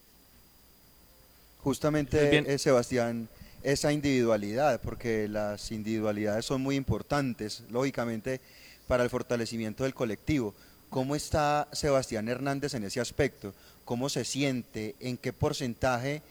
Justamente, 1.64 2.38
eh, 2.38 2.60
Sebastián, 2.60 3.28
esa 3.64 3.92
individualidad, 3.92 4.80
porque 4.82 5.28
las 5.28 5.72
individualidades 5.72 6.46
son 6.46 6.62
muy 6.62 6.76
importantes, 6.76 7.64
lógicamente, 7.72 8.40
para 8.86 9.04
el 9.04 9.10
fortalecimiento 9.10 9.86
del 9.86 9.96
colectivo. 9.96 10.54
¿Cómo 10.90 11.16
está 11.16 11.68
Sebastián 11.72 12.30
Hernández 12.30 12.76
en 12.76 12.84
ese 12.84 13.00
aspecto? 13.00 13.56
¿Cómo 13.84 14.10
se 14.10 14.26
siente? 14.26 14.94
¿En 15.00 15.18
qué 15.18 15.34
porcentaje 15.34 16.22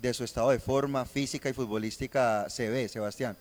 de 0.00 0.14
su 0.14 0.22
estado 0.22 0.50
de 0.50 0.60
forma 0.60 1.06
física 1.06 1.48
y 1.48 1.54
futbolística 1.54 2.48
se 2.48 2.70
ve, 2.70 2.88
Sebastián? 2.88 3.36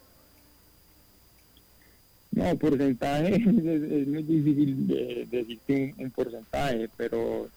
No, 2.32 2.58
porcentaje 2.58 3.36
es, 3.36 4.08
muy 4.08 4.24
difícil 4.24 4.88
de, 4.88 5.28
decir 5.30 5.94
un 5.98 6.12
porcentaje, 6.12 6.89
pero 6.96 7.50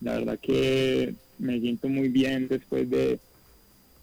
la 0.00 0.14
verdad 0.14 0.38
que 0.38 1.14
me 1.38 1.60
siento 1.60 1.88
muy 1.88 2.08
bien 2.08 2.46
después 2.48 2.88
de, 2.88 3.18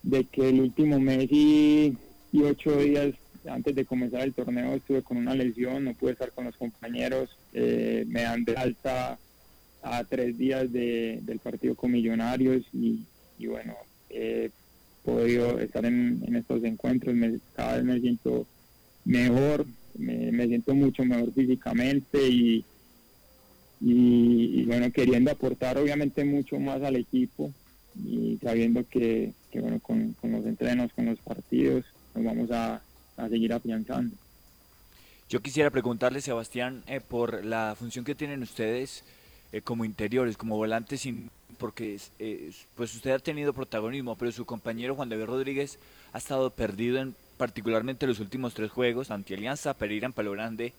de 0.03 0.25
que 0.25 0.49
el 0.49 0.59
último 0.61 0.99
mes 0.99 1.27
y, 1.31 1.97
ocho 2.43 2.77
días 2.79 3.15
antes 3.49 3.73
de 3.73 3.85
comenzar 3.85 4.21
el 4.21 4.33
torneo 4.33 4.75
estuve 4.75 5.01
con 5.01 5.17
una 5.17 5.33
lesión, 5.33 5.85
no 5.85 5.93
pude 5.93 6.11
estar 6.11 6.31
con 6.31 6.45
los 6.45 6.55
compañeros, 6.55 7.29
eh, 7.53 8.05
me 8.07 8.21
dan 8.23 8.43
de 8.43 8.55
alta 8.55 9.17
a 9.81 10.03
tres 10.03 10.37
días 10.37 10.71
del 10.71 11.39
partido 11.41 11.73
con 11.75 11.91
Millonarios 11.91 12.63
y, 12.73 13.05
bueno, 13.47 13.75
he 14.09 14.51
podido 15.03 15.59
estar 15.59 15.85
en, 15.85 16.35
estos 16.35 16.63
encuentros, 16.63 17.15
cada 17.55 17.77
vez 17.77 17.85
me 17.85 17.99
siento 18.01 18.45
mejor, 19.05 19.65
me, 19.97 20.47
siento 20.47 20.73
mucho 20.73 21.03
mejor 21.03 21.33
físicamente 21.33 22.27
y, 22.27 22.63
y, 23.81 24.63
bueno, 24.65 24.91
queriendo 24.91 25.31
aportar 25.31 25.77
obviamente 25.77 26.23
mucho 26.23 26.59
más 26.59 26.81
al 26.81 26.95
equipo 26.95 27.51
y 27.95 28.37
sabiendo 28.41 28.87
que, 28.87 29.33
bueno, 29.53 29.79
con, 29.79 30.15
los 30.23 30.45
entrenos, 30.45 30.91
con 30.93 31.05
los 31.05 31.19
partidos, 31.19 31.85
nos 32.15 32.23
vamos 32.23 32.51
a, 32.51 32.81
seguir 33.29 33.51
afianzando. 33.51 34.15
Yo 35.27 35.41
quisiera 35.41 35.71
preguntarle, 35.71 36.21
Sebastián, 36.21 36.83
eh, 36.87 37.01
por 37.01 37.43
la 37.43 37.75
función 37.77 38.05
que 38.05 38.13
tienen 38.13 38.43
ustedes 38.43 39.03
eh, 39.51 39.61
como 39.61 39.85
interiores, 39.85 40.37
como 40.37 40.55
volantes, 40.55 41.09
porque 41.57 41.97
eh, 42.19 42.51
pues 42.75 42.93
usted 42.95 43.11
ha 43.11 43.19
tenido 43.19 43.53
protagonismo, 43.53 44.15
pero 44.15 44.31
su 44.31 44.45
compañero 44.45 44.95
Juan 44.95 45.09
David 45.09 45.25
Rodríguez 45.25 45.79
ha 46.13 46.19
estado 46.19 46.51
perdido 46.51 46.99
en 46.99 47.15
particularmente 47.37 48.07
los 48.07 48.19
últimos 48.19 48.53
tres 48.53 48.71
juegos, 48.71 49.11
ante 49.11 49.35
Alianza, 49.35 49.75
Pereira 49.75 50.07
en 50.07 50.13
Palo 50.13 50.31
Grande 50.31 50.73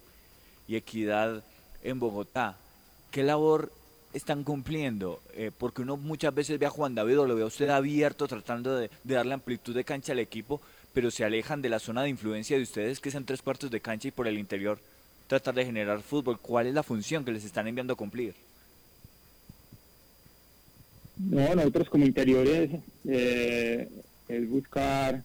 y 0.67 0.77
Equidad 0.77 1.43
en 1.83 2.01
Bogotá. 2.01 2.57
¿Qué 3.11 3.23
labor 3.23 3.73
están 4.13 4.45
cumpliendo? 4.45 5.23
Eh, 5.35 5.51
porque 5.57 5.83
uno 5.83 5.97
muchas 5.97 6.35
veces 6.35 6.59
ve 6.59 6.67
a 6.67 6.71
Juan 6.71 6.95
David 6.95 7.21
o 7.21 7.27
lo 7.27 7.37
ve 7.37 7.43
a 7.43 7.47
usted 7.47 7.69
abierto 7.69 8.27
tratando 8.27 8.77
de, 8.77 8.91
darle 9.05 9.35
amplitud 9.35 9.75
de 9.75 9.85
cancha 9.85 10.13
al 10.13 10.19
equipo, 10.19 10.61
pero 10.93 11.11
se 11.11 11.25
alejan 11.25 11.63
de 11.63 11.69
la 11.69 11.79
zona 11.79 12.03
de 12.03 12.09
influencia 12.09 12.57
de 12.57 12.65
ustedes, 12.65 13.01
que 13.01 13.09
es 13.09 13.15
en 13.15 13.25
tres 13.25 13.41
cuartos 13.41 13.71
de 13.71 13.81
cancha 13.81 14.09
y 14.09 14.13
por 14.13 14.27
el 14.27 14.39
interior 14.39 14.79
tratar 15.29 15.55
de 15.55 15.65
generar 15.65 16.03
fútbol. 16.03 16.39
¿Cuál 16.41 16.67
es 16.67 16.75
la 16.75 16.83
función 16.83 17.25
que 17.25 17.33
les 17.33 17.45
están 17.45 17.69
enviando 17.69 17.93
a 17.93 17.97
cumplir? 17.97 18.35
No, 21.19 21.55
nosotros 21.55 21.89
como 21.89 22.05
interiores 22.07 22.71
eh, 23.05 23.89
es 24.29 24.49
buscar 24.49 25.23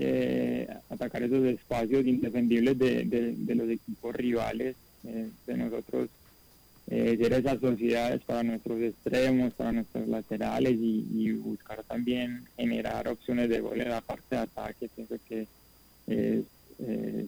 eh, 0.00 0.66
atacar 0.88 1.22
esos 1.22 1.44
espacios 1.44 2.06
indefendibles 2.06 2.78
de, 2.78 3.04
de 3.04 3.54
los 3.54 3.68
equipos 3.68 4.14
rivales. 4.14 4.76
de 5.02 5.56
nosotros 5.56 6.08
eh, 6.92 7.16
ser 7.16 7.32
esas 7.34 7.60
sociedades 7.60 8.20
para 8.22 8.42
nuestros 8.42 8.82
extremos, 8.82 9.54
para 9.54 9.70
nuestros 9.70 10.08
laterales 10.08 10.76
y, 10.76 11.30
buscar 11.34 11.84
también 11.84 12.44
generar 12.56 13.06
opciones 13.06 13.48
de 13.48 13.60
gol 13.60 13.80
en 13.80 13.90
la 13.90 14.00
parte 14.00 14.34
de 14.34 14.42
ataque. 14.42 14.88
Pienso 14.96 15.14
que 15.28 15.42
es 16.08 16.44
eh, 16.80 17.26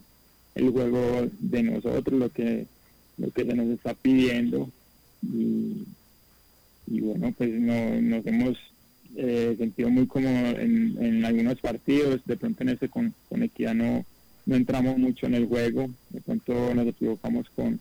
el 0.55 0.69
juego 0.69 1.29
de 1.39 1.63
nosotros 1.63 2.19
lo 2.19 2.29
que, 2.29 2.65
lo 3.17 3.31
que 3.31 3.45
se 3.45 3.53
nos 3.53 3.67
está 3.67 3.93
pidiendo 3.93 4.69
y, 5.21 5.85
bueno, 6.87 7.33
pues 7.37 7.49
no, 7.51 8.01
nos 8.01 8.25
hemos 8.27 8.57
eh, 9.15 9.55
sentido 9.57 9.89
muy 9.89 10.07
cómodos 10.07 10.57
en, 10.59 11.23
algunos 11.23 11.59
partidos, 11.59 12.21
de 12.25 12.35
pronto 12.35 12.63
en 12.63 12.69
ese 12.69 12.89
con, 12.89 13.13
con 13.29 13.43
Equidad 13.43 13.75
no, 13.75 14.05
no 14.45 14.55
entramos 14.55 14.97
mucho 14.97 15.27
en 15.27 15.35
el 15.35 15.45
juego, 15.45 15.89
de 16.09 16.21
pronto 16.21 16.73
nos 16.73 16.87
equivocamos 16.87 17.49
con, 17.55 17.79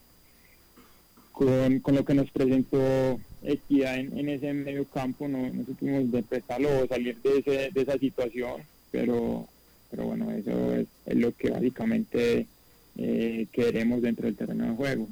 con, 1.32 1.80
con 1.80 1.94
lo 1.94 2.04
que 2.04 2.14
nos 2.14 2.30
presentó 2.30 3.18
Equidad 3.42 3.96
en, 3.96 4.28
ese 4.28 4.52
medio 4.52 4.84
campo, 4.84 5.26
no, 5.26 5.48
no 5.50 5.64
supimos 5.64 6.02
interpretarlo 6.02 6.68
o 6.80 6.86
salir 6.86 7.16
de, 7.22 7.38
ese, 7.38 7.70
de 7.72 7.80
esa 7.80 7.98
situación, 7.98 8.62
pero, 8.90 9.48
pero 9.90 10.04
bueno, 10.04 10.30
eso 10.30 10.74
es, 10.74 10.86
es 11.06 11.16
lo 11.16 11.34
que 11.34 11.50
básicamente 11.50 12.46
eh, 12.98 13.46
queremos 13.52 14.02
dentro 14.02 14.26
del 14.26 14.36
terreno 14.36 14.66
de 14.66 14.76
juego. 14.76 15.08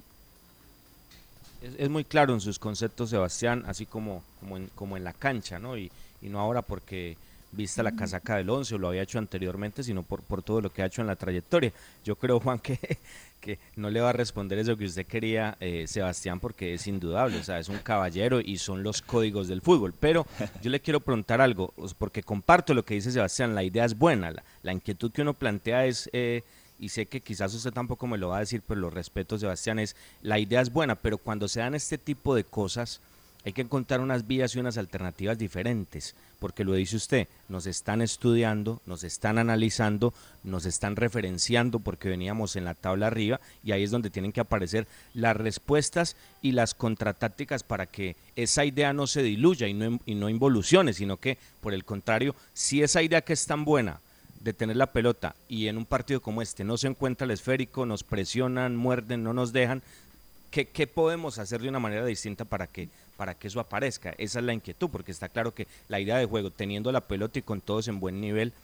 Es, 1.63 1.73
es, 1.79 1.91
muy 1.91 2.05
claro 2.05 2.35
en 2.35 2.41
sus 2.41 2.59
conceptos, 2.59 3.11
Sebastián, 3.11 3.65
así 3.67 3.85
como, 3.85 4.23
como, 4.39 4.59
en, 4.59 4.69
como 4.75 4.97
en 4.97 5.03
la 5.03 5.13
cancha, 5.13 5.59
¿no? 5.59 5.77
Y, 5.77 5.91
y 6.23 6.29
no 6.29 6.41
ahora 6.41 6.63
porque 6.63 7.17
vista 7.53 7.83
la 7.83 7.93
casaca 7.93 8.37
del 8.37 8.49
11 8.49 8.75
o 8.75 8.79
lo 8.79 8.89
había 8.89 9.03
hecho 9.03 9.19
anteriormente, 9.19 9.83
sino 9.83 10.03
por, 10.03 10.23
por 10.23 10.43
todo 10.43 10.61
lo 10.61 10.71
que 10.71 10.83
ha 10.83 10.87
hecho 10.87 11.01
en 11.01 11.09
la 11.09 11.17
trayectoria. 11.17 11.73
Yo 12.05 12.17
creo, 12.17 12.41
Juan, 12.41 12.59
que, 12.59 12.79
que 13.41 13.59
no 13.77 13.91
le 13.91 14.01
va 14.01 14.11
a 14.11 14.13
responder 14.13 14.59
eso 14.59 14.77
que 14.77 14.85
usted 14.85 15.07
quería, 15.07 15.57
eh, 15.61 15.87
Sebastián, 15.87 16.41
porque 16.41 16.75
es 16.75 16.87
indudable, 16.87 17.39
o 17.39 17.43
sea, 17.43 17.59
es 17.59 17.69
un 17.69 17.79
caballero 17.79 18.41
y 18.41 18.59
son 18.59 18.83
los 18.83 19.03
códigos 19.03 19.49
del 19.49 19.63
fútbol. 19.63 19.95
Pero 19.99 20.27
yo 20.63 20.71
le 20.71 20.81
quiero 20.81 21.01
preguntar 21.01 21.41
algo, 21.41 21.73
porque 21.99 22.23
comparto 22.23 22.75
lo 22.75 22.85
que 22.85 22.95
dice 22.95 23.11
Sebastián, 23.11 23.55
la 23.55 23.65
idea 23.65 23.85
es 23.85 23.99
buena, 23.99 24.31
la, 24.31 24.45
la 24.63 24.73
inquietud 24.73 25.11
que 25.13 25.23
uno 25.23 25.35
plantea 25.35 25.87
es... 25.87 26.09
Eh, 26.13 26.43
y 26.79 26.89
sé 26.89 27.05
que 27.05 27.21
quizás 27.21 27.53
usted 27.53 27.73
tampoco 27.73 28.07
me 28.07 28.17
lo 28.17 28.29
va 28.29 28.39
a 28.39 28.41
decir, 28.41 28.63
pero 28.67 28.81
lo 28.81 28.89
respeto, 28.89 29.39
Sebastián, 29.39 29.79
es 29.79 29.97
la 30.23 30.39
idea 30.39 30.63
es 30.63 30.73
buena, 30.73 30.95
pero 30.95 31.19
cuando 31.19 31.47
se 31.47 31.61
dan 31.61 31.75
este 31.75 31.99
tipo 31.99 32.35
de 32.35 32.43
cosas, 32.43 33.03
hay 33.45 33.53
que 33.53 33.63
encontrar 33.63 34.01
unas 34.01 34.27
vías 34.27 34.55
y 34.55 34.59
unas 34.59 34.77
alternativas 34.77 35.39
diferentes, 35.39 36.15
porque 36.39 36.65
lo 36.65 36.75
dice 36.75 36.97
usted, 36.97 37.29
nos 37.49 37.67
están 37.67 38.03
estudiando, 38.03 38.83
nos 38.85 39.03
están 39.03 39.39
analizando, 39.39 40.13
nos 40.45 40.67
están 40.67 40.97
referenciando 40.97 41.81
porque 41.81 42.11
veníamos 42.11 42.57
en 42.57 42.65
la 42.65 42.75
tabla 42.75 43.07
arriba 43.07 43.41
y 43.65 43.73
ahí 43.73 43.83
es 43.83 43.91
donde 43.91 44.11
tienen 44.11 44.33
que 44.33 44.41
aparecer 44.41 44.87
las 45.15 45.37
respuestas 45.37 46.17
y 46.43 46.53
las 46.53 46.75
contratácticas 46.75 47.63
para 47.63 47.87
que 47.87 48.15
esa 48.37 48.65
idea 48.65 48.93
no 48.93 49.07
se 49.07 49.23
diluya 49.23 49.69
y 49.69 49.75
no, 49.75 50.29
involucione, 50.29 50.93
sino 50.93 51.17
que 51.17 51.39
por 51.63 51.73
el 51.73 51.85
contrario, 51.85 52.35
si 52.53 52.83
esa 52.83 53.03
idea 53.03 53.23
que 53.23 53.33
es 53.33 53.47
tan 53.47 53.65
buena 53.65 54.01
de 54.41 54.53
tener 54.53 54.77
la 54.77 54.93
pelota 54.93 55.35
y 55.49 55.69
en 55.69 55.79
un 55.79 55.87
partido 55.87 56.21
como 56.21 56.43
este 56.43 56.65
no 56.65 56.77
se 56.77 56.89
encuentra 56.89 57.25
el 57.25 57.31
esférico, 57.31 57.87
nos 57.87 58.05
presionan, 58.05 58.77
muerden, 58.77 59.23
no 59.23 59.33
nos 59.33 59.53
dejan, 59.53 59.83
¿qué, 60.51 60.67
qué 60.67 60.87
podemos 60.87 61.39
hacer 61.39 61.61
de 61.61 61.69
una 61.69 61.79
manera 61.79 62.05
distinta 62.05 62.47
para 62.47 62.67
que, 62.67 62.89
para 63.21 63.35
que 63.35 63.49
eso 63.49 63.61
aparezca? 63.61 64.15
Esa 64.17 64.39
es 64.39 64.45
la 64.47 64.55
inquietud, 64.55 64.89
porque 64.89 65.13
está 65.13 65.29
claro 65.29 65.53
que 65.53 65.69
la 65.89 66.01
idea 66.01 66.17
de 66.17 66.25
juego, 66.25 66.51
teniendo 66.51 66.91
la 66.91 67.03
pelota 67.03 67.39
y 67.39 67.43
con 67.43 67.61
todos 67.61 67.87
en 67.89 68.01
buen 68.01 68.19
nivel, 68.19 68.55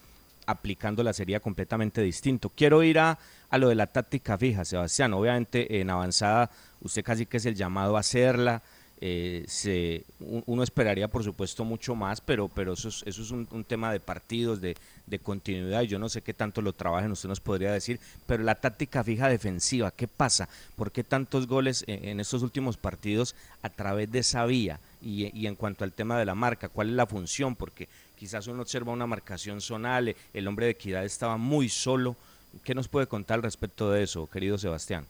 aplicándola 0.47 1.12
sería 1.12 1.40
completamente 1.40 2.01
distinto. 2.01 2.49
Quiero 2.49 2.83
ir 2.83 2.99
a, 2.99 3.19
a 3.51 3.59
lo 3.59 3.69
de 3.69 3.75
la 3.75 3.87
táctica 3.87 4.38
fija, 4.38 4.64
Sebastián. 4.64 5.12
Obviamente 5.12 5.79
en 5.79 5.90
avanzada 5.90 6.51
usted 6.81 7.05
casi 7.05 7.27
que 7.27 7.37
es 7.37 7.45
el 7.45 7.55
llamado 7.55 7.99
a 7.99 8.01
hacerla, 8.01 8.62
eh, 9.00 9.44
se, 9.46 10.04
uno 10.20 10.62
esperaría 10.62 11.06
por 11.09 11.22
supuesto 11.22 11.64
mucho 11.64 11.94
más, 11.94 12.22
pero, 12.22 12.48
pero 12.48 12.72
eso 12.72 12.88
es, 12.88 13.02
eso 13.06 13.22
es 13.22 13.30
un, 13.30 13.64
tema 13.64 13.92
de 13.92 14.00
partidos, 14.00 14.61
de, 14.61 14.74
de, 15.06 15.18
continuidad, 15.18 15.82
yo 15.82 15.98
no 15.98 16.09
sé 16.09 16.22
qué 16.22 16.32
tanto 16.32 16.62
lo 16.62 16.72
trabajen, 16.72 17.12
usted 17.12 17.28
nos 17.28 17.40
podría 17.40 17.72
decir, 17.72 18.00
pero 18.26 18.42
la 18.42 18.54
táctica 18.54 19.04
fija 19.04 19.28
defensiva, 19.28 19.90
¿qué 19.90 20.09
pasa? 20.09 20.48
¿Por 20.76 20.92
qué 20.92 21.04
tantos 21.04 21.46
goles 21.46 21.85
en, 21.87 22.09
en 22.09 22.20
estos 22.20 22.42
últimos 22.42 22.78
partidos 22.78 23.35
a 23.61 23.68
través 23.68 24.11
de 24.11 24.20
esa 24.20 24.46
vía? 24.46 24.80
Y, 25.02 25.30
y, 25.38 25.46
en 25.46 25.56
cuanto 25.56 25.85
al 25.85 25.92
tema 25.92 26.18
de 26.18 26.24
la 26.24 26.35
marca, 26.35 26.70
¿cuál 26.70 26.88
es 26.88 26.94
la 26.94 27.06
función? 27.06 27.54
Porque 27.54 27.88
quizás 28.18 28.46
uno 28.46 28.62
observa 28.62 28.92
una 28.92 29.06
marcación 29.06 29.61
zonal, 29.61 30.16
el 30.32 30.48
hombre 30.48 30.66
de 30.66 30.72
equidad 30.72 31.04
estaba 31.04 31.37
muy 31.37 31.68
solo. 31.68 32.16
¿Qué 32.64 32.74
nos 32.74 32.88
puede 32.88 33.06
contar 33.06 33.37
al 33.37 33.42
respecto 33.42 33.90
de 33.90 34.02
eso, 34.02 34.26
querido 34.26 34.56
Sebastián? 34.56 35.06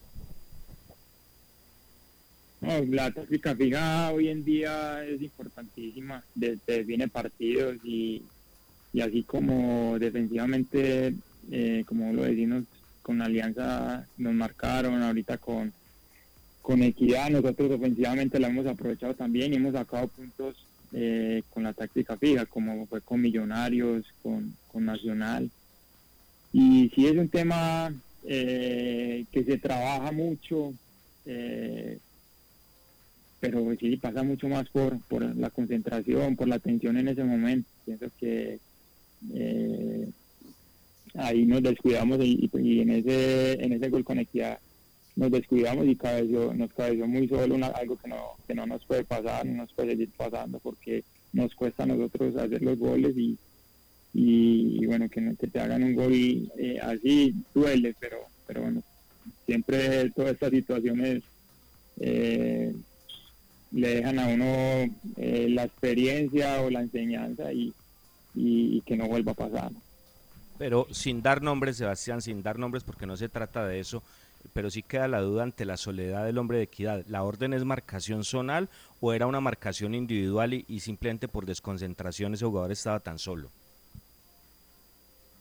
No, 2.60 2.82
la 2.86 3.10
táctica 3.10 3.54
fija 3.54 4.10
hoy 4.12 4.28
en 4.28 4.44
día 4.44 5.04
es 5.04 5.20
importantísima, 5.20 6.22
desde 6.34 6.84
viene 6.84 7.06
partidos 7.06 7.76
y, 7.84 8.22
y 8.92 9.00
así 9.00 9.22
como 9.22 9.98
defensivamente, 9.98 11.14
eh, 11.50 11.84
como 11.86 12.12
lo 12.12 12.22
decimos, 12.22 12.64
con 13.02 13.20
Alianza 13.20 14.06
nos 14.16 14.34
marcaron, 14.34 15.02
ahorita 15.02 15.38
con, 15.38 15.72
con 16.62 16.82
Equidad, 16.82 17.30
nosotros 17.30 17.70
ofensivamente 17.70 18.40
la 18.40 18.48
hemos 18.48 18.66
aprovechado 18.66 19.14
también 19.14 19.52
y 19.52 19.56
hemos 19.56 19.74
sacado 19.74 20.08
puntos 20.08 20.56
eh, 20.92 21.42
con 21.50 21.62
la 21.62 21.72
táctica 21.72 22.16
fija, 22.16 22.46
como 22.46 22.86
fue 22.86 23.00
con 23.02 23.20
Millonarios, 23.20 24.04
con, 24.22 24.56
con 24.72 24.86
Nacional. 24.86 25.50
Y 26.52 26.90
sí 26.94 27.06
es 27.06 27.16
un 27.16 27.28
tema 27.28 27.92
eh, 28.24 29.24
que 29.30 29.44
se 29.44 29.58
trabaja 29.58 30.10
mucho. 30.10 30.72
Eh, 31.26 31.98
pero 33.40 33.74
sí 33.78 33.96
pasa 33.96 34.22
mucho 34.22 34.48
más 34.48 34.68
por, 34.70 34.98
por 35.02 35.22
la 35.36 35.50
concentración, 35.50 36.36
por 36.36 36.48
la 36.48 36.56
atención 36.56 36.96
en 36.96 37.08
ese 37.08 37.24
momento. 37.24 37.68
Pienso 37.84 38.06
que 38.18 38.58
eh, 39.34 40.08
ahí 41.14 41.46
nos 41.46 41.62
descuidamos 41.62 42.18
y, 42.22 42.50
en 42.52 42.90
ese 42.90 43.64
en 43.64 43.72
ese 43.72 43.88
gol 43.88 44.04
con 44.04 44.18
equidad 44.18 44.58
nos 45.16 45.30
descuidamos 45.30 45.86
y 45.86 45.96
cabeció, 45.96 46.52
nos 46.52 46.72
cabeció 46.74 47.06
muy 47.06 47.26
solo 47.26 47.56
algo 47.74 47.96
que 47.96 48.08
no, 48.08 48.32
que 48.46 48.54
no 48.54 48.66
nos 48.66 48.84
puede 48.84 49.02
pasar, 49.02 49.46
no 49.46 49.62
nos 49.62 49.72
puede 49.72 49.92
seguir 49.92 50.10
pasando 50.14 50.58
porque 50.58 51.04
nos 51.32 51.54
cuesta 51.54 51.84
a 51.84 51.86
nosotros 51.86 52.36
hacer 52.36 52.60
los 52.60 52.78
goles 52.78 53.16
y, 53.16 53.38
y, 54.12 54.82
y 54.82 54.86
bueno, 54.86 55.08
que, 55.08 55.34
que, 55.40 55.46
te 55.46 55.58
hagan 55.58 55.84
un 55.84 55.94
gol 55.94 56.12
eh, 56.12 56.78
así 56.82 57.34
duele, 57.54 57.94
pero, 57.98 58.18
pero 58.46 58.60
bueno, 58.60 58.82
siempre 59.46 60.10
todas 60.10 60.32
estas 60.32 60.50
situaciones 60.50 61.22
eh, 61.98 62.74
le 63.72 63.96
dejan 63.96 64.18
a 64.18 64.28
uno 64.28 64.44
eh, 65.16 65.46
la 65.50 65.64
experiencia 65.64 66.60
o 66.62 66.70
la 66.70 66.80
enseñanza 66.80 67.52
y, 67.52 67.72
y, 68.34 68.76
y, 68.76 68.80
que 68.82 68.96
no 68.96 69.08
vuelva 69.08 69.32
a 69.32 69.34
pasar. 69.36 69.72
Pero 70.58 70.86
sin 70.90 71.22
dar 71.22 71.42
nombres, 71.42 71.76
Sebastián, 71.76 72.22
sin 72.22 72.42
dar 72.42 72.58
nombres 72.58 72.84
porque 72.84 73.06
no 73.06 73.16
se 73.16 73.28
trata 73.28 73.66
de 73.66 73.80
eso, 73.80 74.02
pero 74.52 74.70
sí 74.70 74.82
queda 74.82 75.08
la 75.08 75.20
duda 75.20 75.42
ante 75.42 75.64
la 75.64 75.76
soledad 75.76 76.24
del 76.24 76.38
hombre 76.38 76.58
de 76.58 76.64
equidad. 76.64 77.04
¿La 77.08 77.22
orden 77.22 77.52
es 77.52 77.64
marcación 77.64 78.24
zonal 78.24 78.68
o 79.00 79.12
era 79.12 79.26
una 79.26 79.40
marcación 79.40 79.94
individual 79.94 80.54
y, 80.54 80.64
y 80.68 80.80
simplemente 80.80 81.28
por 81.28 81.46
desconcentración 81.46 82.34
ese 82.34 82.46
jugador 82.46 82.72
estaba 82.72 83.00
tan 83.00 83.18
solo? 83.18 83.50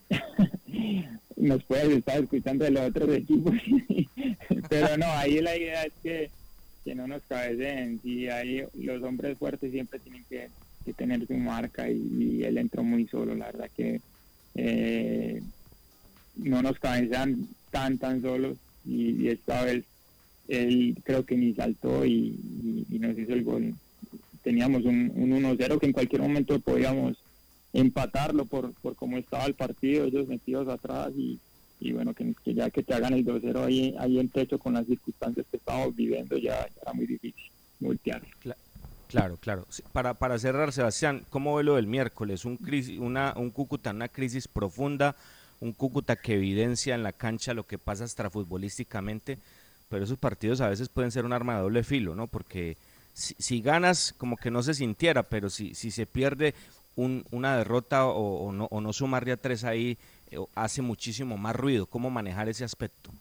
Nos 1.38 1.64
puede 1.64 1.98
estar 1.98 2.20
escuchando 2.22 2.66
de 2.66 2.72
los 2.72 2.90
otros 2.90 3.10
equipos, 3.10 3.54
pero 4.70 4.98
no, 4.98 5.06
ahí 5.06 5.42
la 5.42 5.56
idea 5.56 5.84
es 5.84 5.94
que 6.02 6.32
que 6.86 6.96
no 6.96 7.08
nos 7.08 7.24
cabeceen. 7.24 8.00
Si 8.02 8.30
hay 8.30 8.64
los 8.76 9.04
hombres 9.04 9.38
fuertes 9.38 9.72
siempre 9.72 10.00
tienen 10.00 10.24
que, 10.30 10.50
tener 10.94 11.26
su 11.26 11.34
marca 11.34 11.90
y, 11.90 11.98
y, 11.98 12.44
él 12.44 12.60
entró 12.60 12.84
muy 12.84 13.08
solo. 13.08 13.34
La 13.34 13.48
verdad 13.48 13.72
que 13.76 14.00
eh, 14.54 15.42
no 16.36 16.62
nos 16.62 16.80
cabecean 16.80 17.48
tan, 17.72 17.98
tan 17.98 18.22
solos 18.22 18.58
y, 18.86 19.24
y, 19.24 19.30
esta 19.30 19.64
vez 19.64 19.84
él 20.48 20.96
creo 21.04 21.26
que 21.26 21.36
ni 21.36 21.56
saltó 21.56 22.06
y, 22.06 22.86
y 22.90 23.00
nos 23.00 23.18
hizo 23.18 23.34
el 23.34 23.44
gol. 23.44 23.74
Teníamos 24.44 24.86
un, 24.86 25.12
un 25.16 25.32
1-0 25.32 25.80
que 25.80 25.88
en 25.88 25.94
cualquier 25.94 26.22
momento 26.22 26.60
podíamos 26.60 27.18
empatarlo 27.74 28.46
por, 28.46 28.74
por 28.74 28.96
cómo 28.96 29.18
estaba 29.18 29.46
el 29.46 29.56
partido, 29.56 30.06
ellos 30.06 30.28
metidos 30.28 30.68
atrás 30.68 31.12
y, 31.18 31.40
y 31.80 31.92
bueno, 31.92 32.14
que, 32.14 32.34
que, 32.44 32.54
ya 32.54 32.70
que 32.70 32.84
te 32.84 32.94
hagan 32.94 33.14
el 33.14 33.26
2-0 33.26 33.64
ahí, 33.64 33.96
ahí 34.00 34.20
en 34.20 34.30
techo 34.30 34.58
con 34.58 34.74
las 34.74 34.86
circunstancias 34.86 35.46
que 35.50 35.58
estamos 35.58 35.96
viviendo 35.96 36.38
ya, 36.38 36.68
era 36.82 36.94
muy 36.94 37.06
difícil 37.06 37.52
voltear. 37.80 38.22
Claro, 39.08 39.38
claro. 39.38 39.66
Para, 39.92 40.14
para 40.16 40.40
cerrar, 40.40 40.72
Sebastián, 40.72 41.24
¿cómo 41.30 41.56
ve 41.56 41.64
lo 41.64 41.76
del 41.76 41.88
miércoles? 41.88 42.46
Un, 42.46 42.58
crisis, 42.58 43.00
una, 43.00 43.34
un 43.36 43.52
Cúcuta, 43.52 43.92
una 43.92 44.08
crisis 44.08 44.48
profunda, 44.48 45.16
un 45.60 45.74
Cúcuta 45.74 46.16
que 46.16 46.36
evidencia 46.36 46.96
en 46.96 47.04
la 47.04 47.12
cancha 47.12 47.54
lo 47.54 47.64
que 47.64 47.78
pasa 47.78 48.04
extrafutbolísticamente, 48.04 49.38
pero 49.90 50.04
esos 50.04 50.18
partidos 50.18 50.62
a 50.62 50.70
veces 50.70 50.90
pueden 50.90 51.12
ser 51.12 51.26
un 51.26 51.34
arma 51.34 51.56
de 51.56 51.62
doble 51.62 51.84
filo, 51.84 52.16
¿no? 52.16 52.28
Porque 52.28 52.78
si, 53.14 53.36
si 53.38 53.62
ganas, 53.62 54.14
como 54.18 54.38
que 54.38 54.52
no 54.52 54.64
se 54.64 54.74
sintiera, 54.74 55.24
pero 55.24 55.50
si, 55.50 55.76
si 55.76 55.92
se 55.92 56.06
pierde 56.06 56.56
un, 56.96 57.26
una 57.32 57.58
derrota 57.58 58.06
o, 58.08 58.48
o, 58.48 58.52
no, 58.52 58.68
o 58.72 58.82
no 58.82 58.92
sumarle 58.92 59.34
a 59.34 59.38
tres 59.38 59.64
ahí, 59.64 59.98
hace 60.56 60.82
muchísimo 60.82 61.38
más 61.38 61.56
ruido. 61.56 61.86
¿Cómo 61.86 62.10
manejar 62.10 62.50
ese 62.50 62.64
aspecto? 62.64 63.12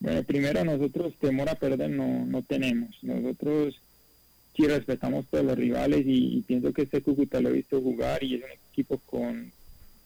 Bueno, 0.00 0.22
primero 0.24 0.64
nosotros 0.64 1.14
temor 1.20 1.48
a 1.48 1.54
perder 1.54 1.90
no, 1.90 2.26
no 2.26 2.42
tenemos. 2.42 2.90
Nosotros 3.02 3.80
sí 4.56 4.66
respetamos 4.66 5.26
todos 5.26 5.44
los 5.44 5.56
rivales 5.56 6.02
y, 6.06 6.42
pienso 6.42 6.72
que 6.72 6.82
este 6.82 7.02
Cúcuta 7.02 7.40
lo 7.40 7.50
he 7.50 7.52
visto 7.52 7.80
jugar 7.80 8.22
y 8.22 8.34
es 8.34 8.42
un 8.42 8.50
equipo 8.50 8.98
con, 9.06 9.52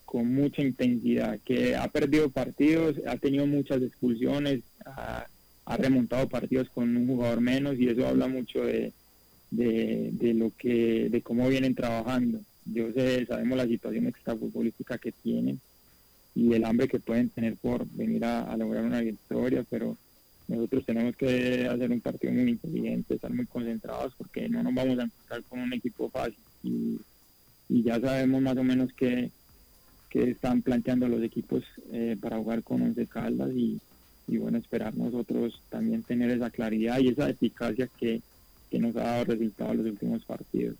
con 0.05 0.33
mucha 0.35 0.62
intensidad, 0.62 1.39
que 1.45 1.77
ha 1.77 1.89
perdido 1.89 2.29
partidos, 2.31 2.97
ha 3.07 3.17
tenido 3.17 3.47
muchas 3.47 3.83
expulsiones, 3.83 4.61
ha, 4.85 5.27
remontado 5.79 6.29
partidos 6.29 6.69
con 6.69 6.97
un 6.97 7.09
jugador 7.09 7.41
menos 7.41 7.77
y 7.79 7.89
eso 7.89 8.07
habla 8.07 8.29
mucho 8.29 8.65
de, 8.65 8.93
de 9.51 10.35
lo 10.35 10.53
que, 10.57 11.09
de 11.11 11.23
cómo 11.23 11.49
vienen 11.49 11.75
trabajando. 11.75 12.39
Yo 12.72 12.92
sé, 12.92 13.24
sabemos 13.26 13.59
la 13.59 13.66
situación 13.66 14.07
extrafutbolística 14.07 14.98
que 14.98 15.12
tienen 15.12 15.61
y 16.35 16.52
el 16.52 16.64
hambre 16.64 16.88
que 16.88 17.00
pueden 17.00 17.31
tener 17.31 17.57
por 17.57 17.87
venir 17.92 18.24
a, 18.24 18.57
lograr 18.57 18.85
una 18.85 19.00
victoria, 19.00 19.64
pero 19.68 19.96
nosotros 20.48 20.85
tenemos 20.85 21.16
que 21.16 21.66
hacer 21.66 21.90
un 21.90 22.00
partido 22.00 22.33
muy 22.33 22.50
inteligente, 22.50 23.14
estar 23.14 23.33
muy 23.33 23.46
concentrados 23.46 24.14
porque 24.16 24.48
no 24.48 24.62
nos 24.62 24.74
vamos 24.74 24.98
a 24.98 25.05
encontrar 25.05 25.42
con 25.44 25.61
un 25.61 25.72
equipo 25.72 26.11
fácil 26.11 26.37
y, 26.62 27.00
y 27.68 27.83
ya 27.83 28.00
sabemos 28.00 28.42
más 28.42 28.57
o 28.57 28.64
menos 28.64 28.92
que, 28.92 29.31
que 30.11 30.31
están 30.31 30.62
planteando 30.62 31.09
los 31.09 31.22
equipos 31.22 31.64
eh, 31.92 32.16
para 32.20 32.37
jugar 32.37 32.62
con 32.62 32.83
Once 32.83 33.07
Caldas 33.07 33.52
y, 33.55 33.81
y 34.29 34.37
bueno, 34.38 34.59
esperar 34.59 34.96
nosotros 34.96 35.62
también 35.70 36.02
tener 36.02 36.31
esa 36.31 36.50
claridad 36.50 36.98
y 36.98 37.09
esa 37.09 37.31
eficacia 37.31 37.88
que, 37.98 38.20
que 38.70 38.79
nos 38.79 38.96
ha 38.96 39.05
dado 39.05 39.24
resultado 39.24 39.72
en 39.72 39.79
los 39.79 39.87
últimos 39.87 40.24
partidos. 40.24 40.76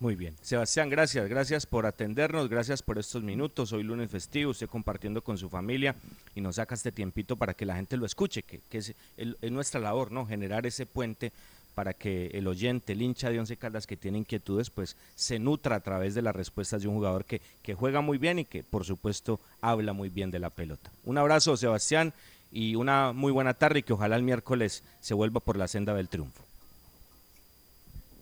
Muy 0.00 0.16
bien. 0.16 0.34
Sebastián, 0.40 0.88
gracias. 0.88 1.28
Gracias 1.28 1.66
por 1.66 1.84
atendernos, 1.84 2.48
gracias 2.48 2.82
por 2.82 2.98
estos 2.98 3.22
minutos. 3.22 3.72
Hoy 3.74 3.82
lunes 3.82 4.10
festivo, 4.10 4.50
usted 4.52 4.66
compartiendo 4.66 5.22
con 5.22 5.36
su 5.36 5.50
familia 5.50 5.94
y 6.34 6.40
nos 6.40 6.56
saca 6.56 6.74
este 6.74 6.90
tiempito 6.90 7.36
para 7.36 7.52
que 7.52 7.66
la 7.66 7.76
gente 7.76 7.98
lo 7.98 8.06
escuche, 8.06 8.42
que, 8.42 8.60
es, 8.72 8.94
el- 9.18 9.36
es 9.42 9.50
nuestra 9.52 9.78
labor, 9.78 10.10
¿no? 10.10 10.24
Generar 10.26 10.64
ese 10.64 10.86
puente 10.86 11.32
para 11.74 11.92
que 11.92 12.28
el 12.28 12.46
oyente, 12.48 12.94
el 12.94 13.02
hincha 13.02 13.28
de 13.30 13.38
Once 13.40 13.56
Caldas 13.58 13.86
que 13.86 13.96
tiene 13.98 14.16
inquietudes, 14.18 14.70
pues 14.70 14.96
se 15.16 15.38
nutra 15.38 15.76
a 15.76 15.80
través 15.80 16.14
de 16.14 16.22
las 16.22 16.34
respuestas 16.34 16.80
de 16.80 16.88
un 16.88 16.94
jugador 16.94 17.26
que, 17.26 17.42
que 17.62 17.74
juega 17.74 18.00
muy 18.00 18.16
bien 18.16 18.38
y 18.38 18.46
que, 18.46 18.62
por 18.62 18.86
supuesto, 18.86 19.38
habla 19.60 19.92
muy 19.92 20.08
bien 20.08 20.30
de 20.30 20.38
la 20.38 20.48
pelota. 20.50 20.90
Un 21.04 21.18
abrazo, 21.18 21.58
Sebastián, 21.58 22.14
y 22.50 22.74
una 22.74 23.12
muy 23.12 23.32
buena 23.32 23.52
tarde 23.52 23.80
y 23.80 23.82
que 23.82 23.92
ojalá 23.92 24.16
el 24.16 24.22
miércoles 24.22 24.82
se 25.00 25.12
vuelva 25.12 25.40
por 25.40 25.56
la 25.58 25.68
senda 25.68 25.92
del 25.94 26.08
triunfo. 26.08 26.42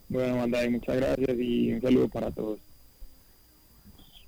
Bueno, 0.09 0.37
Manday, 0.37 0.69
muchas 0.69 0.95
gracias 0.95 1.39
y 1.39 1.71
un 1.73 1.81
saludo 1.81 2.07
para 2.09 2.31
todos. 2.31 2.59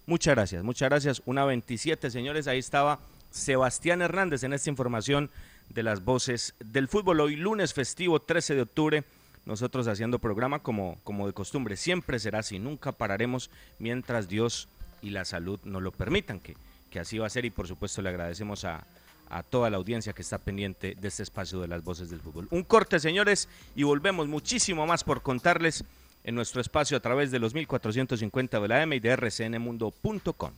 Muchas 0.06 0.36
gracias, 0.36 0.63
muchas 0.63 0.89
gracias. 0.89 1.22
Una 1.26 1.44
27, 1.44 2.12
señores. 2.12 2.48
Ahí 2.48 2.60
estaba 2.60 3.00
Sebastián 3.32 4.04
Hernández 4.04 4.44
en 4.44 4.54
esta 4.54 4.70
información 4.70 5.32
de 5.70 5.82
las 5.82 6.04
voces 6.04 6.54
del 6.60 6.88
fútbol. 6.88 7.22
Hoy 7.22 7.36
lunes 7.36 7.74
festivo, 7.74 8.20
13 8.20 8.56
de 8.56 8.62
octubre. 8.62 9.04
Nosotros 9.46 9.88
haciendo 9.88 10.20
programa 10.20 10.60
como, 10.60 11.00
como 11.04 11.26
de 11.26 11.34
costumbre. 11.34 11.76
Siempre 11.78 12.20
será 12.20 12.39
así. 12.39 12.60
Nunca 12.60 12.91
pararemos 12.91 13.50
mientras 13.80 14.28
Dios 14.28 14.67
y 15.02 15.10
la 15.10 15.26
salud 15.26 15.60
nos 15.63 15.82
lo 15.82 15.91
permitan, 15.91 16.39
que, 16.39 16.56
que 16.91 17.00
así 17.00 17.17
va 17.17 17.26
a 17.26 17.32
ser. 17.32 17.46
Y 17.46 17.50
por 17.50 17.67
supuesto 17.67 18.04
le 18.04 18.10
agradecemos 18.10 18.65
a, 18.65 18.86
a 19.32 19.44
toda 19.44 19.70
la 19.70 19.78
audiencia 19.78 20.13
que 20.13 20.22
está 20.22 20.38
pendiente 20.38 20.96
de 21.00 21.08
este 21.08 21.24
espacio 21.24 21.60
de 21.62 21.67
las 21.67 21.84
voces 21.84 22.10
del 22.10 22.20
fútbol. 22.20 22.48
Un 22.52 22.63
corte, 22.63 23.00
señores, 23.00 23.48
y 23.76 23.84
volvemos 23.84 24.28
muchísimo 24.28 24.86
más 24.86 25.04
por 25.04 25.22
contarles 25.22 25.84
en 26.24 26.36
nuestro 26.36 26.62
espacio 26.62 26.98
a 26.98 27.00
través 27.00 27.32
de 27.32 27.39
los 27.39 27.54
1450 27.54 28.60
de 28.60 28.67
la 28.67 28.84
M 28.84 28.96
y 28.96 29.00
de 29.00 29.15
rcnmundo.com. 29.15 30.52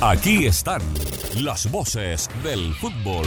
Aquí 0.00 0.46
están 0.46 0.82
las 1.40 1.70
voces 1.70 2.28
del 2.44 2.74
fútbol. 2.74 3.26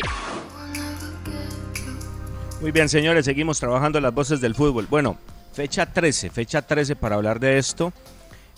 Muy 2.61 2.71
bien, 2.71 2.89
señores, 2.89 3.25
seguimos 3.25 3.59
trabajando 3.59 3.99
las 3.99 4.13
voces 4.13 4.39
del 4.39 4.53
fútbol. 4.53 4.85
Bueno, 4.87 5.17
fecha 5.51 5.87
13, 5.87 6.29
fecha 6.29 6.61
13 6.61 6.95
para 6.95 7.15
hablar 7.15 7.39
de 7.39 7.57
esto. 7.57 7.91